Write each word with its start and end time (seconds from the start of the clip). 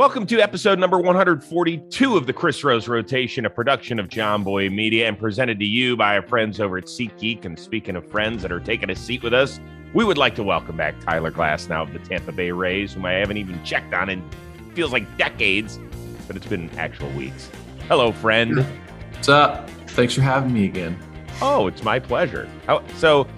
Welcome 0.00 0.24
to 0.28 0.40
episode 0.40 0.78
number 0.78 0.98
142 0.98 2.16
of 2.16 2.26
the 2.26 2.32
Chris 2.32 2.64
Rose 2.64 2.88
Rotation, 2.88 3.44
a 3.44 3.50
production 3.50 3.98
of 3.98 4.08
Jomboy 4.08 4.72
Media 4.72 5.06
and 5.06 5.18
presented 5.18 5.58
to 5.58 5.66
you 5.66 5.94
by 5.94 6.16
our 6.16 6.22
friends 6.22 6.58
over 6.58 6.78
at 6.78 6.84
SeatGeek. 6.84 7.44
And 7.44 7.58
speaking 7.58 7.96
of 7.96 8.10
friends 8.10 8.40
that 8.40 8.50
are 8.50 8.60
taking 8.60 8.88
a 8.88 8.96
seat 8.96 9.22
with 9.22 9.34
us, 9.34 9.60
we 9.92 10.02
would 10.02 10.16
like 10.16 10.34
to 10.36 10.42
welcome 10.42 10.74
back 10.78 10.98
Tyler 11.00 11.30
Glasnow 11.30 11.82
of 11.82 11.92
the 11.92 11.98
Tampa 11.98 12.32
Bay 12.32 12.50
Rays, 12.50 12.94
whom 12.94 13.04
I 13.04 13.12
haven't 13.12 13.36
even 13.36 13.62
checked 13.62 13.92
on 13.92 14.08
in 14.08 14.26
feels 14.72 14.90
like 14.90 15.18
decades, 15.18 15.78
but 16.26 16.34
it's 16.34 16.46
been 16.46 16.70
actual 16.78 17.10
weeks. 17.10 17.50
Hello, 17.86 18.10
friend. 18.10 18.64
What's 19.12 19.28
up? 19.28 19.68
Thanks 19.88 20.14
for 20.14 20.22
having 20.22 20.54
me 20.54 20.64
again. 20.64 20.98
Oh, 21.42 21.66
it's 21.66 21.82
my 21.82 21.98
pleasure. 21.98 22.48
So, 22.96 23.28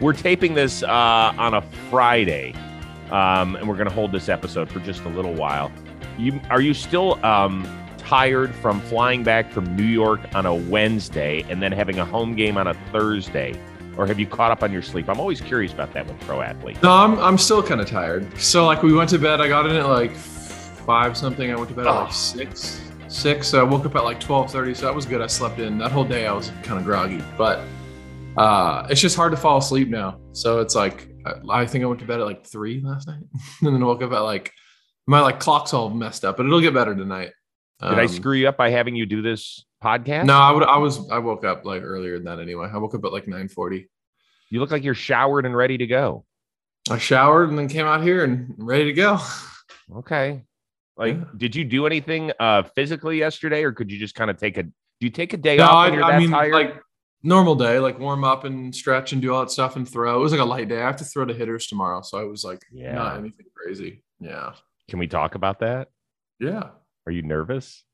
we're 0.00 0.14
taping 0.14 0.54
this 0.54 0.82
uh, 0.82 1.32
on 1.38 1.54
a 1.54 1.62
Friday, 1.90 2.54
um, 3.12 3.54
and 3.54 3.68
we're 3.68 3.76
going 3.76 3.88
to 3.88 3.94
hold 3.94 4.10
this 4.10 4.28
episode 4.28 4.68
for 4.68 4.80
just 4.80 5.04
a 5.04 5.08
little 5.10 5.34
while. 5.34 5.70
You 6.18 6.40
are 6.50 6.60
you 6.60 6.74
still 6.74 7.24
um, 7.24 7.66
tired 7.98 8.54
from 8.56 8.80
flying 8.82 9.22
back 9.22 9.50
from 9.52 9.76
New 9.76 9.84
York 9.84 10.20
on 10.34 10.46
a 10.46 10.54
Wednesday 10.54 11.44
and 11.48 11.62
then 11.62 11.72
having 11.72 11.98
a 12.00 12.04
home 12.04 12.34
game 12.34 12.56
on 12.56 12.66
a 12.66 12.74
Thursday, 12.92 13.58
or 13.96 14.06
have 14.06 14.18
you 14.18 14.26
caught 14.26 14.50
up 14.50 14.62
on 14.62 14.72
your 14.72 14.82
sleep? 14.82 15.08
I'm 15.08 15.20
always 15.20 15.40
curious 15.40 15.72
about 15.72 15.92
that 15.94 16.06
with 16.06 16.18
pro 16.20 16.40
athletes. 16.40 16.82
No, 16.82 16.90
I'm 16.92 17.18
I'm 17.20 17.38
still 17.38 17.62
kind 17.62 17.80
of 17.80 17.88
tired. 17.88 18.26
So 18.38 18.66
like 18.66 18.82
we 18.82 18.92
went 18.92 19.10
to 19.10 19.18
bed. 19.18 19.40
I 19.40 19.48
got 19.48 19.66
in 19.66 19.76
at 19.76 19.86
like 19.88 20.12
five 20.12 21.16
something. 21.16 21.50
I 21.52 21.56
went 21.56 21.68
to 21.68 21.74
bed 21.74 21.86
at 21.86 21.94
Oh. 21.94 22.02
like 22.04 22.12
six. 22.12 22.80
Six. 23.08 23.46
So 23.46 23.60
I 23.60 23.62
woke 23.62 23.86
up 23.86 23.94
at 23.96 24.04
like 24.04 24.18
twelve 24.20 24.50
thirty. 24.50 24.74
So 24.74 24.86
that 24.86 24.94
was 24.94 25.06
good. 25.06 25.20
I 25.22 25.26
slept 25.28 25.60
in 25.60 25.78
that 25.78 25.92
whole 25.92 26.04
day. 26.04 26.26
I 26.26 26.32
was 26.32 26.50
kind 26.62 26.78
of 26.78 26.84
groggy, 26.84 27.22
but 27.38 27.60
uh, 28.36 28.86
it's 28.90 29.00
just 29.00 29.16
hard 29.16 29.30
to 29.32 29.36
fall 29.36 29.58
asleep 29.58 29.88
now. 29.88 30.20
So 30.32 30.60
it's 30.60 30.74
like 30.74 31.08
I 31.24 31.60
I 31.62 31.66
think 31.66 31.84
I 31.84 31.86
went 31.86 32.00
to 32.00 32.06
bed 32.06 32.20
at 32.20 32.26
like 32.26 32.44
three 32.46 32.80
last 32.84 33.06
night, 33.06 33.22
and 33.62 33.74
then 33.74 33.84
woke 33.84 34.02
up 34.02 34.12
at 34.12 34.20
like 34.20 34.52
my 35.08 35.20
like 35.20 35.40
clock's 35.40 35.72
all 35.74 35.90
messed 35.90 36.24
up, 36.24 36.36
but 36.36 36.46
it'll 36.46 36.60
get 36.60 36.74
better 36.74 36.94
tonight. 36.94 37.32
Did 37.80 37.98
I 37.98 38.02
Um, 38.02 38.08
screw 38.08 38.34
you 38.34 38.48
up 38.48 38.56
by 38.56 38.70
having 38.70 38.94
you 38.94 39.06
do 39.06 39.22
this 39.22 39.64
podcast? 39.82 40.26
No, 40.26 40.34
I 40.34 40.50
would. 40.52 40.62
I 40.64 40.76
was. 40.78 41.08
I 41.10 41.18
woke 41.18 41.44
up 41.44 41.64
like 41.64 41.82
earlier 41.82 42.14
than 42.16 42.24
that 42.24 42.38
anyway. 42.40 42.68
I 42.72 42.76
woke 42.78 42.94
up 42.94 43.04
at 43.04 43.12
like 43.12 43.26
nine 43.26 43.48
forty. 43.48 43.88
You 44.50 44.60
look 44.60 44.70
like 44.70 44.84
you're 44.84 44.94
showered 44.94 45.46
and 45.46 45.56
ready 45.56 45.78
to 45.78 45.86
go. 45.86 46.24
I 46.90 46.98
showered 46.98 47.50
and 47.50 47.58
then 47.58 47.68
came 47.68 47.86
out 47.86 48.02
here 48.02 48.24
and 48.24 48.54
ready 48.58 48.84
to 48.86 48.92
go. 48.92 49.18
Okay. 49.96 50.42
Like, 50.96 51.16
Yeah. 51.16 51.24
did 51.36 51.54
you 51.56 51.64
do 51.64 51.86
anything 51.86 52.32
uh 52.40 52.64
physically 52.74 53.18
yesterday, 53.18 53.62
or 53.62 53.72
could 53.72 53.90
you 53.90 53.98
just 53.98 54.14
kind 54.14 54.30
of 54.30 54.36
take 54.36 54.58
a? 54.58 54.64
Do 54.64 54.72
you 55.00 55.10
take 55.10 55.32
a 55.32 55.36
day 55.36 55.56
No, 55.58 55.64
off 55.64 55.92
I, 55.92 56.00
I 56.02 56.18
mean 56.18 56.30
tired? 56.30 56.52
like 56.52 56.74
normal 57.22 57.54
day, 57.54 57.78
like 57.78 57.98
warm 57.98 58.24
up 58.24 58.44
and 58.44 58.74
stretch 58.74 59.12
and 59.12 59.22
do 59.22 59.32
all 59.32 59.40
that 59.40 59.50
stuff 59.50 59.76
and 59.76 59.88
throw. 59.88 60.18
It 60.18 60.22
was 60.22 60.32
like 60.32 60.40
a 60.40 60.44
light 60.44 60.68
day. 60.68 60.78
I 60.82 60.86
have 60.86 60.96
to 60.96 61.04
throw 61.04 61.24
to 61.24 61.32
hitters 61.34 61.66
tomorrow, 61.68 62.02
so 62.02 62.18
I 62.18 62.24
was 62.24 62.42
like, 62.44 62.60
Yeah. 62.72 62.94
not 62.94 63.16
anything 63.18 63.46
crazy. 63.54 64.02
Yeah, 64.20 64.54
Can 64.88 64.98
we 64.98 65.06
talk 65.06 65.34
about 65.34 65.60
that? 65.60 65.88
yeah. 66.40 66.70
Are 67.06 67.12
you 67.12 67.22
nervous? 67.22 67.84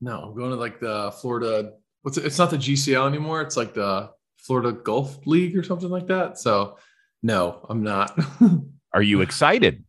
No, 0.00 0.20
I'm 0.20 0.36
going 0.36 0.50
to 0.50 0.56
like 0.56 0.80
the 0.80 1.12
Florida. 1.20 1.74
What's 2.02 2.18
it? 2.18 2.24
It's 2.26 2.38
not 2.38 2.50
the 2.50 2.56
GCL 2.56 3.06
anymore. 3.06 3.40
It's 3.42 3.56
like 3.56 3.72
the 3.72 4.10
Florida 4.38 4.72
Golf 4.72 5.24
League 5.26 5.56
or 5.56 5.62
something 5.62 5.90
like 5.90 6.08
that. 6.08 6.38
So, 6.38 6.78
no, 7.22 7.64
I'm 7.68 7.84
not. 7.84 8.18
Are 8.92 9.02
you 9.02 9.20
excited? 9.20 9.84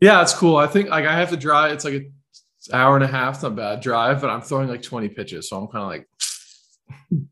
yeah, 0.00 0.20
it's 0.20 0.34
cool. 0.34 0.56
I 0.56 0.66
think 0.66 0.88
like 0.88 1.06
I 1.06 1.14
have 1.14 1.30
to 1.30 1.36
drive. 1.36 1.72
It's 1.72 1.84
like 1.84 1.94
an 1.94 2.12
hour 2.72 2.96
and 2.96 3.04
a 3.04 3.08
half. 3.08 3.34
It's 3.34 3.42
not 3.44 3.54
bad 3.54 3.80
drive, 3.80 4.20
but 4.20 4.30
I'm 4.30 4.40
throwing 4.40 4.68
like 4.68 4.82
20 4.82 5.08
pitches, 5.10 5.48
so 5.48 5.58
I'm 5.58 5.68
kind 5.68 5.82
of 5.84 5.88
like. 5.88 6.08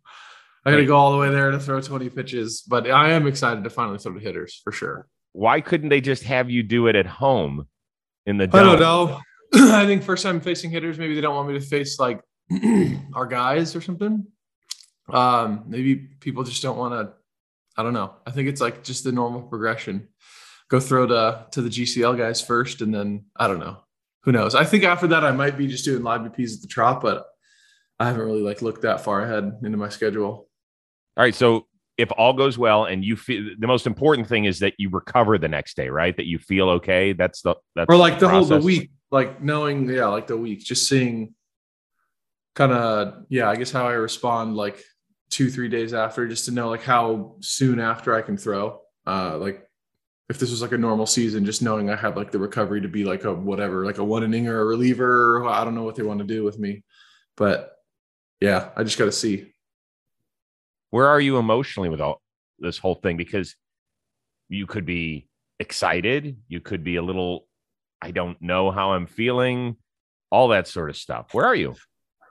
I 0.65 0.71
got 0.71 0.77
to 0.77 0.85
go 0.85 0.97
all 0.97 1.11
the 1.11 1.19
way 1.19 1.31
there 1.31 1.51
to 1.51 1.59
throw 1.59 1.81
20 1.81 2.11
pitches, 2.11 2.63
but 2.63 2.89
I 2.89 3.11
am 3.13 3.27
excited 3.27 3.65
to 3.65 3.71
finally 3.71 3.98
throw 3.98 4.13
to 4.13 4.21
hitters 4.21 4.61
for 4.63 4.71
sure. 4.71 5.09
Why 5.33 5.61
couldn't 5.61 5.89
they 5.89 6.00
just 6.00 6.25
have 6.25 6.50
you 6.50 6.62
do 6.62 6.86
it 6.86 6.97
at 6.97 7.06
home 7.06 7.67
in 8.27 8.36
the 8.36 8.45
I 8.53 8.62
don't 8.62 8.81
know. 8.81 9.20
I 9.55 9.86
think 9.86 10.03
first 10.03 10.23
time 10.23 10.41
facing 10.41 10.70
hitters, 10.70 10.98
maybe 10.98 11.14
they 11.14 11.20
don't 11.20 11.34
want 11.34 11.48
me 11.48 11.55
to 11.55 11.64
face 11.64 11.98
like 11.98 12.20
our 13.14 13.27
guys 13.27 13.75
or 13.75 13.81
something. 13.81 14.27
Um, 15.12 15.64
maybe 15.67 15.97
people 15.97 16.45
just 16.45 16.62
don't 16.62 16.78
want 16.78 16.95
to. 16.95 17.14
I 17.77 17.83
don't 17.83 17.95
know. 17.95 18.14
I 18.27 18.30
think 18.30 18.48
it's 18.48 18.61
like 18.61 18.85
just 18.85 19.05
the 19.05 19.13
normal 19.13 19.42
progression. 19.42 20.08
Go 20.68 20.80
throw 20.80 21.07
to 21.07 21.47
to 21.52 21.62
the 21.62 21.68
GCL 21.68 22.17
guys 22.17 22.41
first, 22.41 22.80
and 22.80 22.95
then 22.95 23.24
I 23.36 23.48
don't 23.48 23.61
know. 23.61 23.79
Who 24.24 24.33
knows? 24.33 24.55
I 24.55 24.64
think 24.64 24.85
after 24.85 25.07
that, 25.08 25.24
I 25.24 25.33
might 25.33 25.57
be 25.57 25.67
just 25.67 25.85
doing 25.85 26.02
live 26.02 26.20
BPs 26.20 26.57
at 26.57 26.62
the 26.62 26.68
Trop, 26.68 27.01
but 27.02 27.27
I 27.98 28.07
haven't 28.07 28.23
really 28.23 28.42
like 28.42 28.62
looked 28.62 28.83
that 28.83 29.01
far 29.02 29.23
ahead 29.23 29.58
into 29.62 29.79
my 29.79 29.89
schedule. 29.89 30.48
All 31.17 31.24
right. 31.24 31.35
So 31.35 31.67
if 32.00 32.11
all 32.12 32.33
goes 32.33 32.58
well 32.58 32.84
and 32.86 33.05
you 33.05 33.16
feel 33.16 33.50
the 33.58 33.66
most 33.66 33.86
important 33.86 34.27
thing 34.28 34.44
is 34.44 34.58
that 34.61 34.74
you 34.78 34.90
recover 34.90 35.38
the 35.38 35.48
next 35.48 35.77
day, 35.77 35.88
right? 35.88 36.16
That 36.16 36.27
you 36.27 36.38
feel 36.38 36.68
okay. 36.70 37.12
That's 37.12 37.42
the 37.42 37.56
that's 37.77 37.86
or 37.88 37.96
like 37.96 38.18
the 38.18 38.28
whole 38.28 38.44
the 38.44 38.58
week 38.58 38.90
like 39.11 39.42
knowing 39.42 39.88
yeah 39.88 40.06
like 40.06 40.27
the 40.27 40.36
week 40.36 40.61
just 40.61 40.88
seeing 40.88 41.34
kind 42.55 42.72
of 42.72 43.24
yeah 43.28 43.48
i 43.48 43.56
guess 43.56 43.70
how 43.70 43.86
i 43.86 43.92
respond 43.92 44.56
like 44.56 44.83
two 45.30 45.50
three 45.50 45.68
days 45.68 45.94
after 45.94 46.27
just 46.27 46.44
to 46.44 46.50
know 46.50 46.68
like 46.68 46.83
how 46.83 47.36
soon 47.40 47.80
after 47.80 48.14
i 48.14 48.22
can 48.22 48.36
throw 48.36 48.80
uh 49.06 49.36
like 49.38 49.67
if 50.28 50.38
this 50.38 50.50
was 50.50 50.62
like 50.62 50.72
a 50.72 50.78
normal 50.78 51.06
season 51.06 51.44
just 51.44 51.62
knowing 51.62 51.90
i 51.90 51.96
have 51.96 52.17
like 52.17 52.30
the 52.30 52.38
recovery 52.38 52.80
to 52.80 52.88
be 52.88 53.05
like 53.05 53.24
a 53.24 53.32
whatever 53.32 53.84
like 53.84 53.98
a 53.98 54.05
one 54.05 54.24
inning 54.24 54.48
or 54.48 54.61
a 54.61 54.64
reliever 54.64 55.46
i 55.46 55.64
don't 55.64 55.74
know 55.74 55.84
what 55.84 55.94
they 55.94 56.02
want 56.02 56.18
to 56.18 56.27
do 56.27 56.42
with 56.42 56.58
me 56.58 56.82
but 57.36 57.72
yeah 58.40 58.70
i 58.77 58.82
just 58.82 58.98
got 58.98 59.05
to 59.05 59.12
see 59.12 59.52
Where 60.90 61.08
are 61.08 61.20
you 61.20 61.39
emotionally 61.39 61.89
with 61.89 62.01
all 62.01 62.20
this 62.58 62.78
whole 62.78 62.96
thing? 62.96 63.17
Because 63.17 63.56
you 64.48 64.67
could 64.67 64.84
be 64.84 65.28
excited, 65.58 66.36
you 66.48 66.61
could 66.61 66.84
be 66.84 66.96
a 66.96 67.02
little, 67.02 67.46
I 68.02 68.11
don't 68.11 68.40
know 68.42 68.70
how 68.70 68.92
I'm 68.92 69.06
feeling, 69.06 69.77
all 70.30 70.48
that 70.48 70.68
sort 70.68 70.90
of 70.90 70.96
stuff. 70.96 71.33
Where 71.33 71.46
are 71.46 71.55
you? 71.55 71.74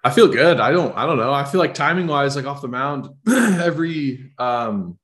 I 0.04 0.12
feel 0.12 0.28
good. 0.28 0.60
I 0.60 0.72
don't. 0.72 0.96
I 0.96 1.06
don't 1.06 1.18
know. 1.18 1.34
I 1.34 1.44
feel 1.44 1.60
like 1.60 1.74
timing 1.74 2.08
wise, 2.08 2.36
like 2.36 2.46
off 2.46 2.62
the 2.62 2.70
mound, 2.70 3.10
every 3.28 4.32
um, 4.38 4.98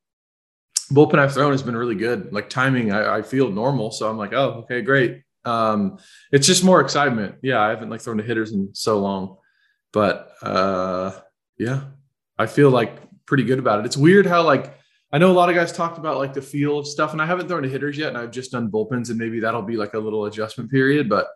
bullpen 0.92 1.20
I've 1.20 1.34
thrown 1.34 1.52
has 1.52 1.64
been 1.64 1.76
really 1.76 1.96
good. 1.96 2.32
Like 2.32 2.50
timing, 2.50 2.92
I, 2.92 3.18
I 3.18 3.22
feel 3.22 3.50
normal. 3.52 3.92
So 3.92 4.10
I'm 4.10 4.18
like, 4.18 4.34
oh, 4.34 4.64
okay, 4.64 4.82
great. 4.82 5.24
Um, 5.44 5.98
it's 6.32 6.48
just 6.48 6.64
more 6.64 6.82
excitement. 6.82 7.36
Yeah, 7.42 7.60
I 7.60 7.70
haven't 7.70 7.90
like 7.90 8.02
thrown 8.02 8.18
to 8.18 8.24
hitters 8.24 8.54
in 8.54 8.70
so 8.74 9.00
long, 9.00 9.38
but 9.92 10.32
uh, 10.42 11.12
yeah, 11.58 11.82
I 12.38 12.46
feel 12.46 12.70
like 12.70 12.98
pretty 13.26 13.44
good 13.44 13.60
about 13.60 13.80
it. 13.80 13.86
It's 13.86 13.98
weird 13.98 14.26
how 14.26 14.44
like 14.44 14.78
I 15.12 15.18
know 15.18 15.32
a 15.32 15.34
lot 15.34 15.50
of 15.50 15.56
guys 15.56 15.72
talked 15.72 15.98
about 15.98 16.18
like 16.18 16.34
the 16.34 16.42
feel 16.42 16.78
of 16.78 16.88
stuff, 16.88 17.14
and 17.14 17.22
I 17.22 17.26
haven't 17.26 17.48
thrown 17.48 17.64
to 17.64 17.70
hitters 17.70 17.98
yet, 17.98 18.10
and 18.10 18.18
I've 18.18 18.32
just 18.32 18.52
done 18.52 18.70
bullpens, 18.70 19.10
and 19.10 19.18
maybe 19.18 19.40
that'll 19.40 19.62
be 19.62 19.78
like 19.78 19.94
a 19.94 20.00
little 20.00 20.26
adjustment 20.26 20.70
period. 20.70 21.10
But 21.10 21.28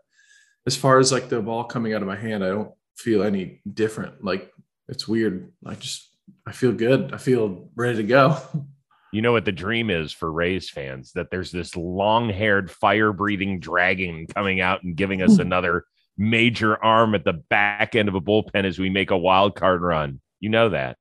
as 0.66 0.76
far 0.76 1.00
as 1.00 1.12
like 1.12 1.30
the 1.30 1.42
ball 1.42 1.64
coming 1.64 1.94
out 1.94 2.02
of 2.02 2.08
my 2.08 2.16
hand, 2.16 2.44
I 2.44 2.50
don't 2.50 2.72
feel 2.98 3.24
any 3.24 3.62
different. 3.72 4.24
Like 4.24 4.52
it's 4.88 5.08
weird. 5.08 5.52
I 5.66 5.76
just 5.76 6.10
I 6.46 6.52
feel 6.52 6.72
good. 6.72 7.14
I 7.14 7.18
feel 7.18 7.70
ready 7.76 7.98
to 7.98 8.04
go. 8.04 8.38
You 9.12 9.24
know 9.24 9.32
what 9.32 9.46
the 9.46 9.52
dream 9.52 9.90
is 9.90 10.12
for 10.14 10.32
Rays 10.32 10.70
fans 10.70 11.14
that 11.14 11.32
there's 11.32 11.52
this 11.52 11.76
long 11.76 12.30
haired, 12.30 12.70
fire 12.70 13.12
breathing 13.12 13.60
dragon 13.60 14.28
coming 14.28 14.62
out 14.62 14.84
and 14.84 14.96
giving 14.96 15.24
us 15.24 15.38
hmm. 15.38 15.42
another 15.42 15.86
major 16.16 16.78
arm 16.84 17.16
at 17.16 17.24
the 17.24 17.34
back 17.34 17.96
end 17.96 18.08
of 18.08 18.14
a 18.14 18.22
bullpen 18.22 18.66
as 18.66 18.78
we 18.78 18.92
make 18.92 19.10
a 19.10 19.18
wild 19.18 19.56
card 19.56 19.82
run. 19.82 20.22
You 20.40 20.50
know 20.50 20.70
that. 20.70 20.99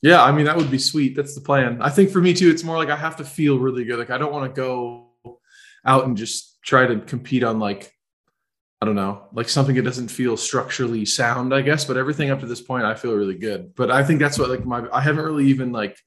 Yeah, 0.00 0.22
I 0.22 0.30
mean 0.32 0.44
that 0.46 0.56
would 0.56 0.70
be 0.70 0.78
sweet. 0.78 1.16
That's 1.16 1.34
the 1.34 1.40
plan. 1.40 1.82
I 1.82 1.90
think 1.90 2.10
for 2.10 2.20
me 2.20 2.32
too, 2.32 2.50
it's 2.50 2.62
more 2.62 2.76
like 2.76 2.90
I 2.90 2.96
have 2.96 3.16
to 3.16 3.24
feel 3.24 3.58
really 3.58 3.84
good. 3.84 3.98
Like 3.98 4.10
I 4.10 4.18
don't 4.18 4.32
want 4.32 4.52
to 4.52 4.60
go 4.60 5.10
out 5.84 6.06
and 6.06 6.16
just 6.16 6.62
try 6.62 6.86
to 6.86 7.00
compete 7.00 7.42
on 7.42 7.58
like 7.58 7.92
I 8.80 8.86
don't 8.86 8.94
know, 8.94 9.26
like 9.32 9.48
something 9.48 9.74
that 9.74 9.82
doesn't 9.82 10.08
feel 10.08 10.36
structurally 10.36 11.04
sound, 11.04 11.52
I 11.52 11.62
guess. 11.62 11.84
But 11.84 11.96
everything 11.96 12.30
up 12.30 12.40
to 12.40 12.46
this 12.46 12.60
point, 12.60 12.84
I 12.84 12.94
feel 12.94 13.14
really 13.14 13.34
good. 13.34 13.74
But 13.74 13.90
I 13.90 14.04
think 14.04 14.20
that's 14.20 14.38
what 14.38 14.50
like 14.50 14.64
my 14.64 14.86
I 14.92 15.00
haven't 15.00 15.24
really 15.24 15.46
even 15.46 15.72
like 15.72 15.98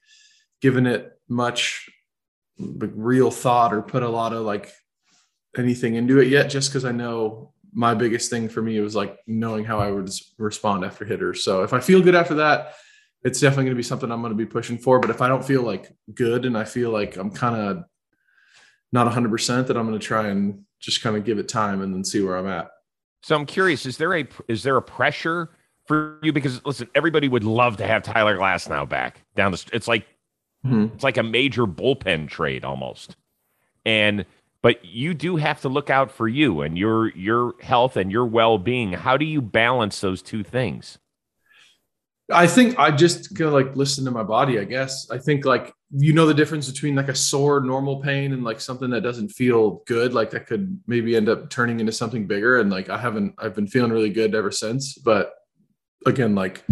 given 0.62 0.86
it 0.86 1.12
much 1.28 1.90
like 2.58 2.92
real 2.94 3.30
thought 3.30 3.74
or 3.74 3.82
put 3.82 4.02
a 4.02 4.08
lot 4.08 4.32
of 4.32 4.46
like 4.46 4.70
anything 5.56 5.96
into 5.96 6.18
it 6.18 6.28
yet, 6.28 6.48
just 6.48 6.70
because 6.70 6.86
I 6.86 6.92
know 6.92 7.52
my 7.74 7.94
biggest 7.94 8.30
thing 8.30 8.48
for 8.48 8.62
me 8.62 8.80
was 8.80 8.94
like 8.94 9.18
knowing 9.26 9.64
how 9.64 9.78
I 9.78 9.90
would 9.90 10.10
respond 10.38 10.84
after 10.84 11.04
hitters. 11.04 11.44
So 11.44 11.62
if 11.62 11.72
I 11.74 11.80
feel 11.80 12.00
good 12.00 12.14
after 12.14 12.34
that, 12.34 12.74
it's 13.24 13.40
definitely 13.40 13.64
going 13.64 13.74
to 13.74 13.78
be 13.78 13.82
something 13.82 14.10
I'm 14.10 14.20
going 14.20 14.32
to 14.32 14.36
be 14.36 14.46
pushing 14.46 14.78
for. 14.78 14.98
But 14.98 15.10
if 15.10 15.20
I 15.22 15.28
don't 15.28 15.44
feel 15.44 15.62
like 15.62 15.94
good 16.14 16.44
and 16.44 16.56
I 16.58 16.64
feel 16.64 16.90
like 16.90 17.16
I'm 17.16 17.30
kind 17.30 17.56
of 17.56 17.84
not 18.92 19.10
100%, 19.12 19.66
that 19.68 19.76
I'm 19.76 19.86
going 19.86 19.98
to 19.98 20.04
try 20.04 20.28
and 20.28 20.64
just 20.80 21.02
kind 21.02 21.16
of 21.16 21.24
give 21.24 21.38
it 21.38 21.48
time 21.48 21.80
and 21.82 21.94
then 21.94 22.04
see 22.04 22.20
where 22.22 22.36
I'm 22.36 22.48
at. 22.48 22.68
So 23.22 23.36
I'm 23.36 23.46
curious, 23.46 23.86
is 23.86 23.96
there 23.98 24.16
a 24.16 24.26
is 24.48 24.64
there 24.64 24.76
a 24.76 24.82
pressure 24.82 25.50
for 25.86 26.18
you? 26.22 26.32
Because 26.32 26.64
listen, 26.66 26.88
everybody 26.94 27.28
would 27.28 27.44
love 27.44 27.76
to 27.76 27.86
have 27.86 28.02
Tyler 28.02 28.36
Glasnow 28.36 28.88
back 28.88 29.22
down 29.36 29.52
the 29.52 29.58
st- 29.58 29.74
it's 29.74 29.86
like 29.86 30.06
Mhm. 30.66 30.92
it's 30.94 31.04
like 31.04 31.16
a 31.16 31.22
major 31.22 31.64
bullpen 31.66 32.28
trade 32.28 32.64
almost. 32.64 33.16
And 33.84 34.26
but 34.60 34.84
you 34.84 35.14
do 35.14 35.36
have 35.36 35.60
to 35.62 35.68
look 35.68 35.88
out 35.90 36.10
for 36.10 36.26
you 36.28 36.62
and 36.62 36.76
your 36.76 37.10
your 37.16 37.54
health 37.60 37.96
and 37.96 38.10
your 38.10 38.26
well-being. 38.26 38.92
How 38.92 39.16
do 39.16 39.24
you 39.24 39.40
balance 39.40 40.00
those 40.00 40.20
two 40.22 40.42
things? 40.42 40.98
I 42.32 42.46
think 42.46 42.78
I 42.78 42.90
just 42.90 43.34
gonna 43.34 43.50
like 43.50 43.76
listen 43.76 44.04
to 44.04 44.10
my 44.10 44.22
body. 44.22 44.58
I 44.58 44.64
guess. 44.64 45.10
I 45.10 45.18
think 45.18 45.44
like 45.44 45.72
you 45.94 46.12
know 46.12 46.26
the 46.26 46.34
difference 46.34 46.70
between 46.70 46.94
like 46.94 47.08
a 47.08 47.14
sore 47.14 47.60
normal 47.60 48.00
pain 48.00 48.32
and 48.32 48.42
like 48.42 48.60
something 48.60 48.90
that 48.90 49.02
doesn't 49.02 49.28
feel 49.28 49.82
good 49.86 50.14
like 50.14 50.30
that 50.30 50.46
could 50.46 50.80
maybe 50.86 51.14
end 51.14 51.28
up 51.28 51.50
turning 51.50 51.80
into 51.80 51.92
something 51.92 52.26
bigger 52.26 52.60
and 52.60 52.70
like 52.70 52.88
i 52.88 52.96
haven't 52.96 53.34
i've 53.38 53.54
been 53.54 53.66
feeling 53.66 53.92
really 53.92 54.08
good 54.08 54.34
ever 54.34 54.50
since 54.50 54.94
but 54.94 55.34
again 56.06 56.34
like 56.34 56.64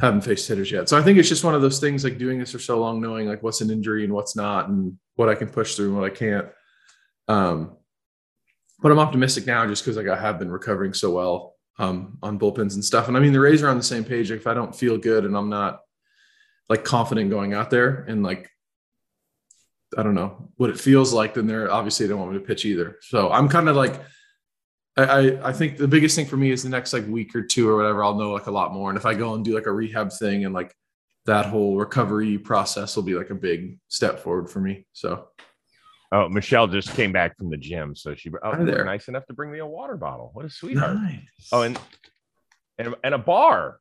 haven't 0.00 0.22
faced 0.22 0.48
hitters 0.48 0.70
yet. 0.70 0.88
So 0.88 0.98
i 0.98 1.02
think 1.02 1.18
it's 1.18 1.28
just 1.28 1.44
one 1.44 1.54
of 1.54 1.62
those 1.62 1.78
things 1.78 2.04
like 2.04 2.18
doing 2.18 2.38
this 2.38 2.52
for 2.52 2.58
so 2.58 2.78
long 2.78 3.00
knowing 3.00 3.26
like 3.26 3.42
what's 3.42 3.60
an 3.60 3.70
injury 3.70 4.04
and 4.04 4.12
what's 4.12 4.36
not 4.36 4.68
and 4.68 4.98
what 5.16 5.28
i 5.28 5.34
can 5.34 5.48
push 5.48 5.74
through 5.74 5.86
and 5.86 5.96
what 5.96 6.10
i 6.10 6.14
can't. 6.14 6.48
Um 7.28 7.76
but 8.80 8.92
i'm 8.92 8.98
optimistic 8.98 9.46
now 9.46 9.66
just 9.66 9.84
because 9.84 9.96
like 9.96 10.08
i 10.08 10.20
have 10.20 10.38
been 10.38 10.50
recovering 10.50 10.92
so 10.92 11.12
well 11.12 11.51
um 11.78 12.18
on 12.22 12.38
bullpens 12.38 12.74
and 12.74 12.84
stuff 12.84 13.08
and 13.08 13.16
i 13.16 13.20
mean 13.20 13.32
the 13.32 13.40
rays 13.40 13.62
are 13.62 13.68
on 13.68 13.76
the 13.76 13.82
same 13.82 14.04
page 14.04 14.30
if 14.30 14.46
i 14.46 14.54
don't 14.54 14.76
feel 14.76 14.98
good 14.98 15.24
and 15.24 15.36
i'm 15.36 15.48
not 15.48 15.80
like 16.68 16.84
confident 16.84 17.30
going 17.30 17.54
out 17.54 17.70
there 17.70 18.04
and 18.08 18.22
like 18.22 18.50
I 19.96 20.02
don't 20.02 20.14
know 20.14 20.48
what 20.56 20.70
it 20.70 20.80
feels 20.80 21.12
like, 21.12 21.34
then 21.34 21.46
they're 21.46 21.70
obviously 21.70 22.06
they 22.06 22.10
don't 22.10 22.20
want 22.20 22.32
me 22.32 22.38
to 22.38 22.44
pitch 22.44 22.64
either. 22.64 22.98
So 23.02 23.30
I'm 23.30 23.48
kind 23.48 23.68
of 23.68 23.76
like 23.76 24.00
I, 24.96 25.38
I 25.42 25.52
think 25.52 25.78
the 25.78 25.88
biggest 25.88 26.14
thing 26.14 26.26
for 26.26 26.36
me 26.36 26.50
is 26.50 26.62
the 26.62 26.68
next 26.68 26.92
like 26.92 27.06
week 27.06 27.34
or 27.34 27.42
two 27.42 27.68
or 27.68 27.76
whatever, 27.76 28.04
I'll 28.04 28.14
know 28.14 28.32
like 28.32 28.46
a 28.46 28.50
lot 28.50 28.74
more. 28.74 28.90
And 28.90 28.98
if 28.98 29.06
I 29.06 29.14
go 29.14 29.34
and 29.34 29.44
do 29.44 29.54
like 29.54 29.66
a 29.66 29.72
rehab 29.72 30.12
thing 30.12 30.44
and 30.44 30.54
like 30.54 30.74
that 31.24 31.46
whole 31.46 31.76
recovery 31.76 32.36
process 32.36 32.94
will 32.94 33.02
be 33.02 33.14
like 33.14 33.30
a 33.30 33.34
big 33.34 33.78
step 33.88 34.20
forward 34.20 34.50
for 34.50 34.60
me. 34.60 34.86
So 34.92 35.28
Oh, 36.12 36.28
Michelle 36.28 36.66
just 36.66 36.94
came 36.94 37.10
back 37.10 37.38
from 37.38 37.48
the 37.48 37.56
gym, 37.56 37.96
so 37.96 38.14
she 38.14 38.30
oh, 38.30 38.52
Hi 38.52 38.62
there. 38.64 38.84
nice 38.84 39.08
enough 39.08 39.24
to 39.26 39.32
bring 39.32 39.50
me 39.50 39.60
a 39.60 39.66
water 39.66 39.96
bottle. 39.96 40.30
What 40.34 40.44
a 40.44 40.50
sweetheart! 40.50 40.94
nice. 40.96 41.20
Oh, 41.50 41.62
and 41.62 41.78
and 42.78 42.94
and 43.02 43.14
a 43.14 43.18
bar. 43.18 43.78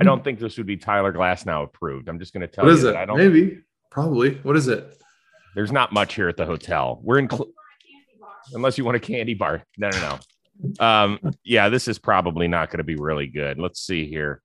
I 0.00 0.04
don't 0.04 0.22
think 0.24 0.38
this 0.38 0.56
would 0.56 0.66
be 0.66 0.76
Tyler 0.76 1.12
Glasnow 1.12 1.64
approved. 1.64 2.08
I'm 2.08 2.18
just 2.18 2.32
going 2.32 2.42
to 2.42 2.46
tell 2.46 2.64
what 2.64 2.70
you 2.70 2.76
is 2.76 2.84
it? 2.84 2.96
I 2.96 3.04
don't. 3.04 3.18
Maybe, 3.18 3.58
probably. 3.90 4.36
What 4.36 4.56
is 4.56 4.68
it? 4.68 4.96
There's 5.54 5.72
not 5.72 5.92
much 5.92 6.14
here 6.14 6.28
at 6.28 6.36
the 6.36 6.46
hotel. 6.46 7.00
We're 7.02 7.18
in, 7.18 7.28
cl- 7.28 7.50
unless 8.54 8.78
you 8.78 8.84
want 8.84 8.96
a 8.96 9.00
candy 9.00 9.34
bar. 9.34 9.64
No, 9.76 9.90
no, 9.90 10.18
no. 10.78 10.84
Um, 10.86 11.18
yeah, 11.42 11.68
this 11.68 11.88
is 11.88 11.98
probably 11.98 12.46
not 12.46 12.70
going 12.70 12.78
to 12.78 12.84
be 12.84 12.94
really 12.94 13.26
good. 13.26 13.58
Let's 13.58 13.80
see 13.80 14.08
here. 14.08 14.42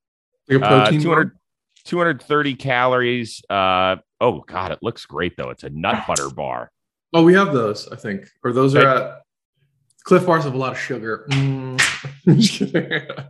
Like 0.49 0.63
Uh, 0.63 0.89
200, 0.89 1.37
230 1.85 2.55
calories. 2.55 3.43
Uh, 3.47 3.97
oh 4.21 4.41
God, 4.47 4.71
it 4.71 4.79
looks 4.81 5.05
great 5.05 5.35
though. 5.37 5.49
It's 5.49 5.63
a 5.63 5.69
nut 5.69 6.03
butter 6.07 6.29
bar. 6.29 6.71
Oh, 7.13 7.23
we 7.23 7.33
have 7.33 7.53
those, 7.53 7.87
I 7.89 7.95
think. 7.95 8.27
Or 8.43 8.51
those 8.51 8.75
are 8.75 8.87
at 8.87 9.21
Clif 10.03 10.25
Bars 10.25 10.43
have 10.43 10.53
a 10.53 10.57
lot 10.57 10.73
of 10.73 10.79
sugar. 10.79 11.25
Mm. 11.31 11.81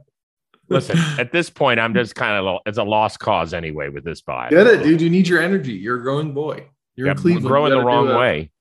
Listen, 0.70 0.98
at 1.20 1.32
this 1.32 1.50
point, 1.50 1.80
I'm 1.80 1.94
just 1.94 2.16
kind 2.16 2.46
of 2.46 2.60
it's 2.66 2.78
a 2.78 2.84
lost 2.84 3.20
cause 3.20 3.54
anyway 3.54 3.90
with 3.90 4.04
this 4.04 4.22
buy. 4.22 4.50
Get 4.50 4.68
it, 4.68 4.84
dude. 4.84 5.02
You 5.02 5.10
need 5.10 5.28
your 5.28 5.42
energy. 5.42 5.74
You're 5.74 6.00
a 6.00 6.02
growing 6.02 6.34
boy. 6.34 6.68
You're 6.96 7.08
Yep, 7.08 7.18
in 7.18 7.22
Cleveland. 7.22 7.48
growing 7.48 7.72
the 7.72 7.84
wrong 7.84 8.08
way. 8.16 8.52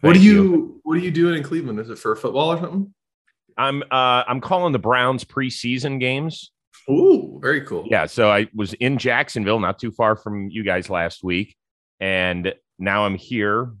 What 0.00 0.12
Thank 0.14 0.22
are 0.24 0.26
you, 0.26 0.80
What 0.84 0.94
are 0.96 1.00
you 1.00 1.10
doing 1.10 1.36
in 1.36 1.42
Cleveland? 1.42 1.78
Is 1.80 1.90
it 1.90 1.98
for 1.98 2.16
football 2.16 2.52
or 2.52 2.58
something? 2.58 2.94
I'm 3.58 3.82
uh 3.90 4.24
I'm 4.26 4.40
calling 4.40 4.72
the 4.72 4.78
Browns 4.78 5.24
preseason 5.24 6.00
games. 6.00 6.50
Ooh, 6.88 7.38
very 7.42 7.60
cool. 7.66 7.86
Yeah, 7.90 8.06
so 8.06 8.30
I 8.30 8.46
was 8.54 8.72
in 8.74 8.96
Jacksonville, 8.96 9.60
not 9.60 9.78
too 9.78 9.90
far 9.90 10.16
from 10.16 10.48
you 10.48 10.62
guys 10.64 10.88
last 10.88 11.22
week, 11.22 11.54
and 12.00 12.54
now 12.78 13.04
I'm 13.06 13.14
here, 13.14 13.72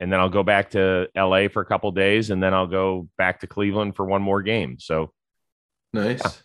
and 0.00 0.12
then 0.12 0.18
I'll 0.20 0.28
go 0.28 0.42
back 0.42 0.70
to 0.70 1.08
LA 1.14 1.48
for 1.48 1.60
a 1.60 1.66
couple 1.66 1.90
days, 1.92 2.30
and 2.30 2.42
then 2.42 2.54
I'll 2.54 2.66
go 2.66 3.08
back 3.18 3.40
to 3.40 3.46
Cleveland 3.46 3.94
for 3.96 4.04
one 4.06 4.22
more 4.22 4.42
game. 4.42 4.78
So 4.78 5.12
nice. 5.92 6.20
it's 6.24 6.42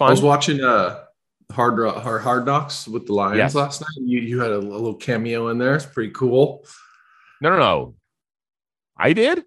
I 0.00 0.10
was 0.10 0.22
watching 0.22 0.60
uh 0.62 1.04
hard 1.52 1.76
Ro- 1.78 1.98
hard 1.98 2.22
hard 2.22 2.46
knocks 2.46 2.88
with 2.88 3.06
the 3.06 3.12
Lions 3.12 3.36
Yes. 3.38 3.54
last 3.54 3.80
night. 3.80 3.88
You 4.04 4.20
you 4.20 4.40
had 4.40 4.50
a, 4.50 4.56
a 4.56 4.58
little 4.58 4.94
cameo 4.94 5.48
in 5.48 5.58
there. 5.58 5.74
It's 5.76 5.86
pretty 5.86 6.12
cool. 6.12 6.64
No, 7.40 7.50
no, 7.50 7.58
no. 7.58 7.94
I 8.96 9.12
did. 9.12 9.44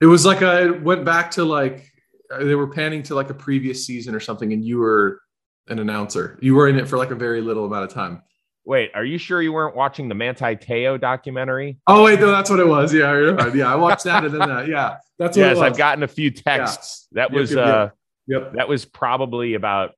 It 0.00 0.06
was 0.06 0.26
like 0.26 0.42
I 0.42 0.70
went 0.70 1.04
back 1.04 1.30
to 1.32 1.44
like 1.44 1.90
they 2.38 2.54
were 2.54 2.68
panning 2.68 3.02
to 3.04 3.14
like 3.14 3.30
a 3.30 3.34
previous 3.34 3.86
season 3.86 4.14
or 4.14 4.20
something, 4.20 4.52
and 4.52 4.64
you 4.64 4.78
were 4.78 5.20
an 5.68 5.78
announcer. 5.78 6.38
You 6.42 6.54
were 6.54 6.68
in 6.68 6.76
it 6.78 6.88
for 6.88 6.98
like 6.98 7.10
a 7.10 7.14
very 7.14 7.40
little 7.40 7.64
amount 7.64 7.84
of 7.84 7.90
time. 7.94 8.22
Wait, 8.68 8.90
are 8.94 9.02
you 9.04 9.16
sure 9.16 9.40
you 9.40 9.50
weren't 9.50 9.74
watching 9.74 10.10
the 10.10 10.14
Manti 10.14 10.54
Te'o 10.54 11.00
documentary? 11.00 11.78
Oh 11.86 12.04
wait, 12.04 12.20
no, 12.20 12.30
that's 12.30 12.50
what 12.50 12.60
it 12.60 12.68
was. 12.68 12.92
Yeah, 12.92 13.34
yeah, 13.54 13.72
I 13.72 13.74
watched 13.76 14.04
that 14.04 14.24
and 14.26 14.34
then 14.34 14.46
that. 14.46 14.68
Yeah, 14.68 14.98
that's 15.18 15.38
what 15.38 15.42
yes, 15.42 15.56
it 15.56 15.60
was. 15.60 15.62
I've 15.72 15.78
gotten 15.78 16.02
a 16.02 16.08
few 16.08 16.30
texts. 16.30 17.08
That 17.12 17.30
Yep, 17.30 17.40
was 17.40 17.50
yep, 17.52 17.66
uh 17.66 17.88
yep. 18.26 18.52
That 18.52 18.68
was 18.68 18.84
probably 18.84 19.54
about 19.54 19.92